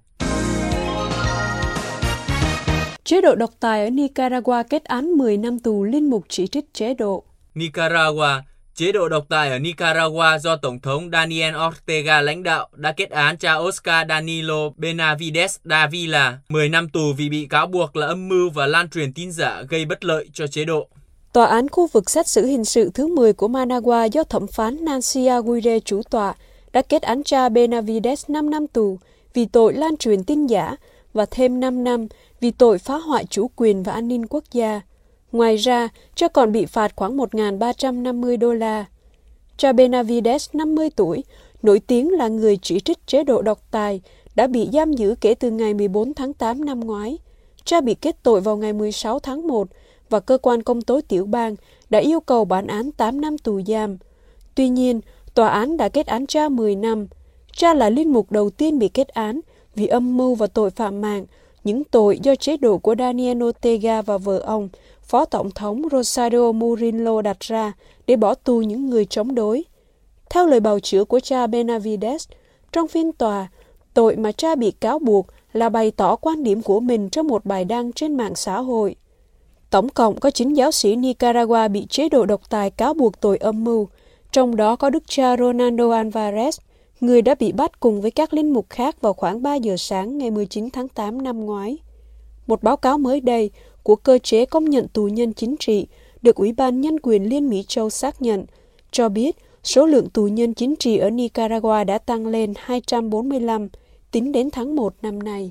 Chế 3.04 3.20
độ 3.20 3.34
độc 3.34 3.50
tài 3.60 3.84
ở 3.84 3.90
Nicaragua 3.90 4.62
kết 4.70 4.84
án 4.84 5.06
10 5.06 5.36
năm 5.36 5.58
tù 5.58 5.84
linh 5.84 6.10
mục 6.10 6.24
chỉ 6.28 6.46
trích 6.46 6.64
chế 6.74 6.94
độ. 6.94 7.24
Nicaragua, 7.54 8.40
chế 8.74 8.92
độ 8.92 9.08
độc 9.08 9.26
tài 9.28 9.50
ở 9.50 9.58
Nicaragua 9.58 10.38
do 10.40 10.56
Tổng 10.56 10.80
thống 10.80 11.10
Daniel 11.12 11.54
Ortega 11.68 12.20
lãnh 12.20 12.42
đạo 12.42 12.68
đã 12.72 12.92
kết 12.92 13.10
án 13.10 13.38
cha 13.38 13.54
Oscar 13.54 14.08
Danilo 14.08 14.70
Benavides 14.76 15.56
Davila 15.64 16.38
10 16.48 16.68
năm 16.68 16.88
tù 16.88 17.12
vì 17.16 17.28
bị 17.28 17.46
cáo 17.50 17.66
buộc 17.66 17.96
là 17.96 18.06
âm 18.06 18.28
mưu 18.28 18.50
và 18.50 18.66
lan 18.66 18.88
truyền 18.90 19.12
tin 19.12 19.32
giả 19.32 19.62
gây 19.68 19.84
bất 19.84 20.04
lợi 20.04 20.28
cho 20.32 20.46
chế 20.46 20.64
độ. 20.64 20.88
Tòa 21.36 21.46
án 21.46 21.68
khu 21.68 21.86
vực 21.86 22.10
xét 22.10 22.28
xử 22.28 22.46
hình 22.46 22.64
sự 22.64 22.90
thứ 22.94 23.06
10 23.06 23.32
của 23.32 23.48
Managua 23.48 24.04
do 24.12 24.24
thẩm 24.24 24.46
phán 24.46 24.84
Nancy 24.84 25.26
Aguirre 25.26 25.80
chủ 25.80 26.02
tọa 26.10 26.34
đã 26.72 26.82
kết 26.82 27.02
án 27.02 27.22
cha 27.22 27.48
Benavides 27.48 28.24
5 28.30 28.50
năm 28.50 28.66
tù 28.66 28.98
vì 29.34 29.46
tội 29.46 29.72
lan 29.72 29.96
truyền 29.96 30.24
tin 30.24 30.46
giả 30.46 30.76
và 31.12 31.26
thêm 31.30 31.60
5 31.60 31.84
năm 31.84 32.06
vì 32.40 32.50
tội 32.50 32.78
phá 32.78 32.96
hoại 32.96 33.24
chủ 33.24 33.50
quyền 33.56 33.82
và 33.82 33.92
an 33.92 34.08
ninh 34.08 34.26
quốc 34.26 34.44
gia. 34.52 34.80
Ngoài 35.32 35.56
ra, 35.56 35.88
cha 36.14 36.28
còn 36.28 36.52
bị 36.52 36.66
phạt 36.66 36.92
khoảng 36.96 37.16
1.350 37.16 38.38
đô 38.38 38.52
la. 38.52 38.84
Cha 39.56 39.72
Benavides, 39.72 40.50
50 40.52 40.90
tuổi, 40.96 41.24
nổi 41.62 41.80
tiếng 41.80 42.12
là 42.12 42.28
người 42.28 42.58
chỉ 42.62 42.80
trích 42.80 43.06
chế 43.06 43.24
độ 43.24 43.42
độc 43.42 43.58
tài, 43.70 44.00
đã 44.34 44.46
bị 44.46 44.68
giam 44.72 44.92
giữ 44.92 45.14
kể 45.20 45.34
từ 45.34 45.50
ngày 45.50 45.74
14 45.74 46.14
tháng 46.14 46.32
8 46.32 46.64
năm 46.64 46.80
ngoái. 46.80 47.18
Cha 47.64 47.80
bị 47.80 47.94
kết 47.94 48.16
tội 48.22 48.40
vào 48.40 48.56
ngày 48.56 48.72
16 48.72 49.18
tháng 49.18 49.46
1 49.46 49.68
và 50.10 50.20
cơ 50.20 50.38
quan 50.38 50.62
công 50.62 50.82
tố 50.82 51.00
tiểu 51.08 51.26
bang 51.26 51.56
đã 51.90 51.98
yêu 51.98 52.20
cầu 52.20 52.44
bản 52.44 52.66
án 52.66 52.92
8 52.92 53.20
năm 53.20 53.38
tù 53.38 53.60
giam. 53.66 53.96
Tuy 54.54 54.68
nhiên, 54.68 55.00
tòa 55.34 55.48
án 55.48 55.76
đã 55.76 55.88
kết 55.88 56.06
án 56.06 56.26
cha 56.26 56.48
10 56.48 56.76
năm. 56.76 57.06
Cha 57.52 57.74
là 57.74 57.90
linh 57.90 58.12
mục 58.12 58.32
đầu 58.32 58.50
tiên 58.50 58.78
bị 58.78 58.88
kết 58.88 59.08
án 59.08 59.40
vì 59.74 59.86
âm 59.86 60.16
mưu 60.16 60.34
và 60.34 60.46
tội 60.46 60.70
phạm 60.70 61.00
mạng, 61.00 61.26
những 61.64 61.84
tội 61.84 62.18
do 62.22 62.34
chế 62.34 62.56
độ 62.56 62.78
của 62.78 62.94
Daniel 62.98 63.42
Ortega 63.42 64.02
và 64.02 64.18
vợ 64.18 64.38
ông, 64.38 64.68
Phó 65.02 65.24
Tổng 65.24 65.50
thống 65.50 65.82
Rosario 65.92 66.52
Murillo 66.52 67.22
đặt 67.22 67.40
ra 67.40 67.72
để 68.06 68.16
bỏ 68.16 68.34
tù 68.34 68.60
những 68.60 68.90
người 68.90 69.04
chống 69.04 69.34
đối. 69.34 69.64
Theo 70.30 70.46
lời 70.46 70.60
bào 70.60 70.80
chữa 70.80 71.04
của 71.04 71.20
cha 71.20 71.46
Benavides, 71.46 72.28
trong 72.72 72.88
phiên 72.88 73.12
tòa, 73.12 73.48
tội 73.94 74.16
mà 74.16 74.32
cha 74.32 74.54
bị 74.54 74.70
cáo 74.70 74.98
buộc 74.98 75.26
là 75.52 75.68
bày 75.68 75.90
tỏ 75.90 76.16
quan 76.16 76.42
điểm 76.42 76.62
của 76.62 76.80
mình 76.80 77.10
trong 77.10 77.28
một 77.28 77.44
bài 77.44 77.64
đăng 77.64 77.92
trên 77.92 78.16
mạng 78.16 78.34
xã 78.34 78.60
hội. 78.60 78.96
Tổng 79.76 79.88
cộng 79.88 80.20
có 80.20 80.30
9 80.30 80.54
giáo 80.54 80.70
sĩ 80.70 80.96
Nicaragua 80.96 81.68
bị 81.68 81.86
chế 81.90 82.08
độ 82.08 82.26
độc 82.26 82.50
tài 82.50 82.70
cáo 82.70 82.94
buộc 82.94 83.20
tội 83.20 83.36
âm 83.36 83.64
mưu, 83.64 83.88
trong 84.32 84.56
đó 84.56 84.76
có 84.76 84.90
đức 84.90 85.02
cha 85.08 85.36
Ronaldo 85.36 85.84
Alvarez, 85.84 86.50
người 87.00 87.22
đã 87.22 87.34
bị 87.34 87.52
bắt 87.52 87.80
cùng 87.80 88.00
với 88.00 88.10
các 88.10 88.34
linh 88.34 88.52
mục 88.52 88.66
khác 88.70 89.00
vào 89.00 89.12
khoảng 89.12 89.42
3 89.42 89.54
giờ 89.54 89.76
sáng 89.76 90.18
ngày 90.18 90.30
19 90.30 90.70
tháng 90.70 90.88
8 90.88 91.22
năm 91.22 91.40
ngoái. 91.46 91.78
Một 92.46 92.62
báo 92.62 92.76
cáo 92.76 92.98
mới 92.98 93.20
đây 93.20 93.50
của 93.82 93.96
cơ 93.96 94.18
chế 94.18 94.46
công 94.46 94.64
nhận 94.64 94.88
tù 94.88 95.08
nhân 95.08 95.32
chính 95.32 95.56
trị 95.56 95.86
được 96.22 96.36
Ủy 96.36 96.52
ban 96.52 96.80
Nhân 96.80 97.00
quyền 97.02 97.28
Liên 97.28 97.48
Mỹ 97.48 97.64
Châu 97.68 97.90
xác 97.90 98.22
nhận, 98.22 98.44
cho 98.90 99.08
biết 99.08 99.36
số 99.64 99.86
lượng 99.86 100.10
tù 100.10 100.26
nhân 100.26 100.54
chính 100.54 100.76
trị 100.76 100.98
ở 100.98 101.10
Nicaragua 101.10 101.84
đã 101.84 101.98
tăng 101.98 102.26
lên 102.26 102.54
245 102.56 103.68
tính 104.10 104.32
đến 104.32 104.50
tháng 104.50 104.76
1 104.76 104.94
năm 105.02 105.22
nay. 105.22 105.50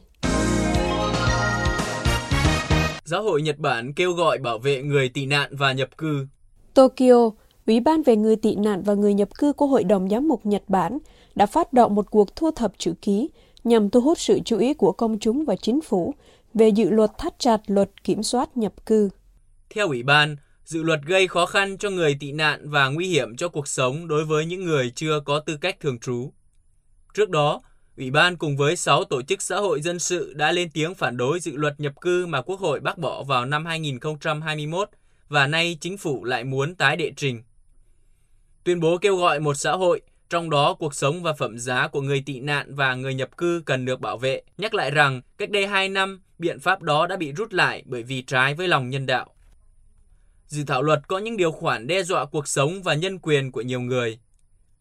Giáo 3.06 3.24
hội 3.24 3.41
Nhật 3.41 3.60
Bản 3.60 3.94
kêu 3.94 4.13
gọi 4.13 4.38
bảo 4.38 4.60
vệ 4.60 4.82
người 4.82 5.10
tị 5.10 5.26
nạn 5.26 5.56
và 5.56 5.74
nhập 5.74 5.98
cư. 5.98 6.28
Tokyo, 6.74 7.30
Ủy 7.68 7.80
ban 7.80 8.02
về 8.02 8.15
người 8.15 8.36
tị 8.36 8.56
nạn 8.56 8.84
và 8.84 8.94
người 8.94 9.13
nhập 9.13 9.30
cư 9.38 9.54
của 9.54 9.68
Hội 9.68 9.84
đồng 9.84 10.10
Giám 10.10 10.28
mục 10.28 10.46
Nhật 10.46 10.63
Bản 10.68 10.98
đã 11.36 11.46
phát 11.46 11.74
động 11.74 11.96
một 11.96 12.12
cuộc 12.12 12.36
thu 12.36 12.52
thập 12.52 12.74
chữ 12.78 12.94
ký 13.02 13.30
nhằm 13.63 13.89
thu 13.89 14.02
hút 14.02 14.20
sự 14.20 14.39
chú 14.46 14.58
ý 14.58 14.74
của 14.74 14.91
công 14.91 15.20
chúng 15.20 15.46
và 15.46 15.56
chính 15.56 15.82
phủ 15.82 16.13
về 16.54 16.70
dự 16.70 16.89
luật 16.89 17.12
thắt 17.18 17.39
chặt 17.39 17.62
luật 17.68 18.04
kiểm 18.04 18.24
soát 18.24 18.58
nhập 18.58 18.86
cư. 18.86 19.10
Theo 19.70 19.88
Ủy 19.88 20.04
ban, 20.04 20.36
dự 20.65 20.84
luật 20.84 21.00
gây 21.06 21.28
khó 21.28 21.46
khăn 21.46 21.78
cho 21.78 21.89
người 21.89 22.18
tị 22.20 22.32
nạn 22.32 22.70
và 22.70 22.89
nguy 22.89 23.08
hiểm 23.08 23.36
cho 23.38 23.48
cuộc 23.48 23.68
sống 23.68 24.08
đối 24.08 24.26
với 24.26 24.46
những 24.46 24.65
người 24.65 24.91
chưa 24.96 25.20
có 25.26 25.39
tư 25.39 25.58
cách 25.62 25.80
thường 25.80 26.00
trú. 26.00 26.32
Trước 27.13 27.30
đó, 27.30 27.62
Ủy 27.98 28.12
ban 28.12 28.38
cùng 28.38 28.58
với 28.58 28.76
6 28.76 29.04
tổ 29.04 29.22
chức 29.22 29.42
xã 29.42 29.56
hội 29.56 29.82
dân 29.82 30.00
sự 30.00 30.34
đã 30.34 30.52
lên 30.52 30.70
tiếng 30.74 30.96
phản 30.96 31.18
đối 31.18 31.40
dự 31.40 31.56
luật 31.56 31.80
nhập 31.80 31.94
cư 32.02 32.26
mà 32.26 32.42
Quốc 32.42 32.60
hội 32.60 32.80
bác 32.80 32.98
bỏ 32.98 33.24
vào 33.24 33.46
năm 33.46 33.66
2021 33.66 34.90
và 35.30 35.48
nay 35.48 35.78
chính 35.82 35.98
phủ 35.98 36.24
lại 36.24 36.44
muốn 36.44 36.76
tái 36.76 36.98
đệ 36.98 37.12
trình. 37.16 37.44
Tuyên 38.64 38.80
bố 38.80 38.98
kêu 38.98 39.16
gọi 39.16 39.40
một 39.40 39.54
xã 39.54 39.72
hội 39.72 40.02
trong 40.30 40.50
đó 40.50 40.74
cuộc 40.74 40.96
sống 40.96 41.24
và 41.24 41.34
phẩm 41.34 41.60
giá 41.60 41.88
của 41.88 42.02
người 42.02 42.24
tị 42.26 42.40
nạn 42.40 42.76
và 42.76 42.96
người 42.96 43.14
nhập 43.14 43.38
cư 43.38 43.62
cần 43.66 43.86
được 43.86 44.02
bảo 44.02 44.18
vệ, 44.18 44.42
nhắc 44.58 44.74
lại 44.74 44.92
rằng 44.92 45.22
cách 45.38 45.50
đây 45.50 45.68
2 45.68 45.90
năm, 45.90 46.22
biện 46.40 46.60
pháp 46.60 46.82
đó 46.82 47.08
đã 47.08 47.18
bị 47.18 47.32
rút 47.32 47.54
lại 47.54 47.84
bởi 47.86 48.04
vì 48.04 48.22
trái 48.22 48.54
với 48.54 48.68
lòng 48.68 48.90
nhân 48.90 49.06
đạo. 49.06 49.36
Dự 50.48 50.64
thảo 50.64 50.82
luật 50.82 51.08
có 51.08 51.18
những 51.18 51.38
điều 51.38 51.52
khoản 51.52 51.88
đe 51.88 52.04
dọa 52.04 52.26
cuộc 52.26 52.48
sống 52.48 52.84
và 52.84 52.94
nhân 52.94 53.20
quyền 53.20 53.52
của 53.52 53.62
nhiều 53.62 53.82
người. 53.82 54.20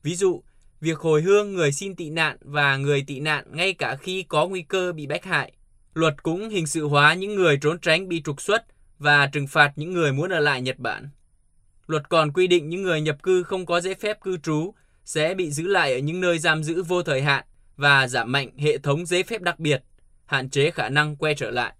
Ví 0.02 0.14
dụ, 0.14 0.42
việc 0.84 0.98
hồi 0.98 1.22
hương 1.22 1.54
người 1.54 1.72
xin 1.72 1.96
tị 1.96 2.10
nạn 2.10 2.36
và 2.40 2.76
người 2.76 3.04
tị 3.06 3.20
nạn 3.20 3.44
ngay 3.52 3.74
cả 3.74 3.96
khi 3.96 4.22
có 4.22 4.46
nguy 4.46 4.62
cơ 4.62 4.92
bị 4.92 5.06
bách 5.06 5.24
hại. 5.24 5.52
Luật 5.94 6.22
cũng 6.22 6.48
hình 6.48 6.66
sự 6.66 6.88
hóa 6.88 7.14
những 7.14 7.34
người 7.34 7.58
trốn 7.62 7.78
tránh 7.80 8.08
bị 8.08 8.22
trục 8.22 8.40
xuất 8.40 8.64
và 8.98 9.26
trừng 9.26 9.46
phạt 9.46 9.72
những 9.76 9.92
người 9.92 10.12
muốn 10.12 10.30
ở 10.30 10.40
lại 10.40 10.62
Nhật 10.62 10.78
Bản. 10.78 11.08
Luật 11.86 12.08
còn 12.08 12.32
quy 12.32 12.46
định 12.46 12.68
những 12.68 12.82
người 12.82 13.00
nhập 13.00 13.22
cư 13.22 13.42
không 13.42 13.66
có 13.66 13.80
giấy 13.80 13.94
phép 13.94 14.20
cư 14.20 14.36
trú 14.36 14.74
sẽ 15.04 15.34
bị 15.34 15.50
giữ 15.50 15.66
lại 15.66 15.92
ở 15.92 15.98
những 15.98 16.20
nơi 16.20 16.38
giam 16.38 16.64
giữ 16.64 16.82
vô 16.82 17.02
thời 17.02 17.22
hạn 17.22 17.44
và 17.76 18.08
giảm 18.08 18.32
mạnh 18.32 18.58
hệ 18.58 18.78
thống 18.78 19.06
giấy 19.06 19.22
phép 19.22 19.42
đặc 19.42 19.58
biệt, 19.58 19.82
hạn 20.26 20.50
chế 20.50 20.70
khả 20.70 20.88
năng 20.88 21.16
quay 21.16 21.34
trở 21.34 21.50
lại. 21.50 21.72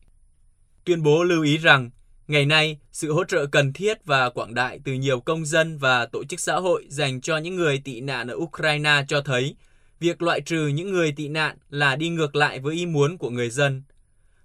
Tuyên 0.85 1.03
bố 1.03 1.23
lưu 1.23 1.43
ý 1.43 1.59
rằng, 1.59 1.91
ngày 2.29 2.47
nay, 2.47 2.79
sự 2.93 3.13
hỗ 3.13 3.25
trợ 3.25 3.47
cần 3.47 3.73
thiết 3.73 4.05
và 4.05 4.31
quảng 4.31 4.55
đại 4.55 4.81
từ 4.85 4.93
nhiều 4.93 5.21
công 5.21 5.45
dân 5.45 5.79
và 5.79 6.07
tổ 6.07 6.25
chức 6.25 6.41
xã 6.41 6.57
hội 6.57 6.87
dành 6.89 7.21
cho 7.21 7.37
những 7.37 7.57
người 7.57 7.83
tị 7.85 8.01
nạn 8.01 8.29
ở 8.29 8.35
Ukraine 8.37 9.05
cho 9.09 9.21
thấy 9.21 9.57
việc 10.01 10.23
loại 10.23 10.41
trừ 10.41 10.67
những 10.67 10.93
người 10.93 11.13
tị 11.13 11.29
nạn 11.29 11.57
là 11.71 11.97
đi 11.97 12.09
ngược 12.09 12.37
lại 12.37 12.61
với 12.61 12.75
ý 12.75 12.87
muốn 12.87 13.19
của 13.19 13.31
người 13.31 13.51
dân. 13.51 13.83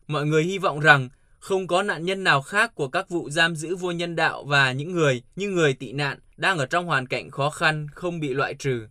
Mọi 0.07 0.25
người 0.25 0.43
hy 0.43 0.57
vọng 0.57 0.79
rằng 0.79 1.09
không 1.39 1.67
có 1.67 1.83
nạn 1.83 2.05
nhân 2.05 2.23
nào 2.23 2.41
khác 2.41 2.75
của 2.75 2.87
các 2.87 3.09
vụ 3.09 3.29
giam 3.29 3.55
giữ 3.55 3.75
vô 3.75 3.91
nhân 3.91 4.15
đạo 4.15 4.43
và 4.43 4.71
những 4.71 4.91
người 4.91 5.21
như 5.35 5.49
người 5.49 5.73
tị 5.73 5.91
nạn 5.91 6.19
đang 6.37 6.57
ở 6.57 6.65
trong 6.65 6.85
hoàn 6.85 7.07
cảnh 7.07 7.29
khó 7.29 7.49
khăn 7.49 7.87
không 7.93 8.19
bị 8.19 8.33
loại 8.33 8.53
trừ. 8.53 8.87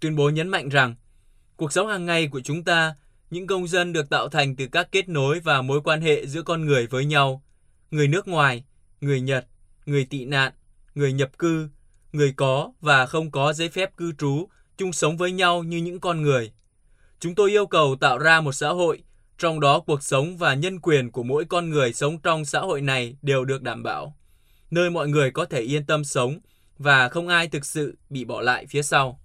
Tuyên 0.00 0.16
bố 0.16 0.30
nhấn 0.30 0.48
mạnh 0.48 0.68
rằng, 0.68 0.94
cuộc 1.56 1.72
sống 1.72 1.88
hàng 1.88 2.06
ngày 2.06 2.28
của 2.28 2.40
chúng 2.40 2.64
ta, 2.64 2.94
những 3.30 3.46
công 3.46 3.68
dân 3.68 3.92
được 3.92 4.10
tạo 4.10 4.28
thành 4.28 4.56
từ 4.56 4.66
các 4.72 4.92
kết 4.92 5.08
nối 5.08 5.40
và 5.40 5.62
mối 5.62 5.80
quan 5.84 6.00
hệ 6.00 6.26
giữa 6.26 6.42
con 6.42 6.66
người 6.66 6.86
với 6.86 7.04
nhau, 7.04 7.42
người 7.92 8.08
nước 8.08 8.28
ngoài, 8.28 8.64
người 9.00 9.20
Nhật, 9.20 9.46
người 9.86 10.04
tị 10.04 10.24
nạn, 10.24 10.52
người 10.94 11.12
nhập 11.12 11.38
cư, 11.38 11.68
người 12.12 12.32
có 12.36 12.72
và 12.80 13.06
không 13.06 13.30
có 13.30 13.52
giấy 13.52 13.68
phép 13.68 13.96
cư 13.96 14.12
trú 14.18 14.48
chung 14.76 14.92
sống 14.92 15.16
với 15.16 15.32
nhau 15.32 15.62
như 15.62 15.76
những 15.76 16.00
con 16.00 16.22
người. 16.22 16.52
Chúng 17.20 17.34
tôi 17.34 17.50
yêu 17.50 17.66
cầu 17.66 17.96
tạo 18.00 18.18
ra 18.18 18.40
một 18.40 18.52
xã 18.52 18.68
hội 18.68 19.02
trong 19.38 19.60
đó 19.60 19.80
cuộc 19.80 20.02
sống 20.02 20.36
và 20.36 20.54
nhân 20.54 20.80
quyền 20.80 21.10
của 21.10 21.22
mỗi 21.22 21.44
con 21.44 21.70
người 21.70 21.92
sống 21.92 22.18
trong 22.18 22.44
xã 22.44 22.60
hội 22.60 22.80
này 22.80 23.16
đều 23.22 23.44
được 23.44 23.62
đảm 23.62 23.82
bảo, 23.82 24.16
nơi 24.70 24.90
mọi 24.90 25.08
người 25.08 25.30
có 25.30 25.44
thể 25.44 25.60
yên 25.60 25.86
tâm 25.86 26.04
sống 26.04 26.38
và 26.78 27.08
không 27.08 27.28
ai 27.28 27.48
thực 27.48 27.66
sự 27.66 27.98
bị 28.10 28.24
bỏ 28.24 28.40
lại 28.40 28.66
phía 28.66 28.82
sau. 28.82 29.20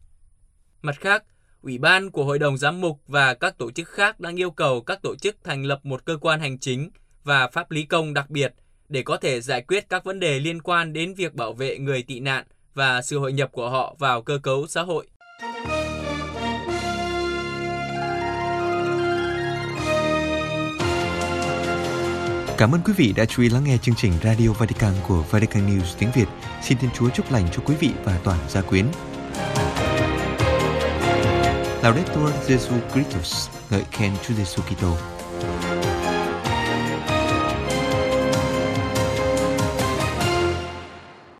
Mặt 0.81 0.95
khác, 0.99 1.23
Ủy 1.61 1.77
ban 1.77 2.11
của 2.11 2.23
Hội 2.23 2.39
đồng 2.39 2.57
Giám 2.57 2.81
mục 2.81 3.01
và 3.07 3.33
các 3.33 3.57
tổ 3.57 3.71
chức 3.71 3.87
khác 3.87 4.19
đang 4.19 4.39
yêu 4.39 4.51
cầu 4.51 4.81
các 4.81 5.01
tổ 5.01 5.15
chức 5.15 5.35
thành 5.43 5.63
lập 5.63 5.79
một 5.85 6.05
cơ 6.05 6.17
quan 6.21 6.39
hành 6.39 6.59
chính 6.59 6.89
và 7.27 7.47
pháp 7.47 7.71
lý 7.71 7.83
công 7.83 8.13
đặc 8.13 8.29
biệt 8.29 8.53
để 8.89 9.01
có 9.01 9.17
thể 9.17 9.41
giải 9.41 9.61
quyết 9.61 9.89
các 9.89 10.03
vấn 10.03 10.19
đề 10.19 10.39
liên 10.39 10.61
quan 10.61 10.93
đến 10.93 11.13
việc 11.13 11.33
bảo 11.33 11.53
vệ 11.53 11.77
người 11.77 12.03
tị 12.03 12.19
nạn 12.19 12.45
và 12.73 13.01
sự 13.01 13.19
hội 13.19 13.33
nhập 13.33 13.51
của 13.51 13.69
họ 13.69 13.95
vào 13.99 14.21
cơ 14.21 14.39
cấu 14.43 14.67
xã 14.67 14.81
hội. 14.81 15.07
Cảm 22.57 22.71
ơn 22.71 22.81
quý 22.85 22.93
vị 22.97 23.13
đã 23.15 23.25
chú 23.25 23.43
ý 23.43 23.49
lắng 23.49 23.63
nghe 23.63 23.77
chương 23.77 23.95
trình 23.95 24.13
Radio 24.23 24.49
Vatican 24.51 24.93
của 25.07 25.23
Vatican 25.31 25.67
News 25.67 25.95
tiếng 25.99 26.09
Việt. 26.15 26.27
Xin 26.61 26.77
Thiên 26.77 26.89
Chúa 26.93 27.09
chúc 27.09 27.31
lành 27.31 27.47
cho 27.51 27.61
quý 27.65 27.75
vị 27.79 27.89
và 28.03 28.19
toàn 28.23 28.39
gia 28.49 28.61
quyến. 28.61 28.85
Laudetur 31.83 32.31
Jesu 32.47 32.79
Christus, 32.93 33.49
ngợi 33.69 33.83
khen 33.91 34.11
Chúa 34.27 34.33
Giêsu 34.33 34.61
Kitô. 34.61 35.16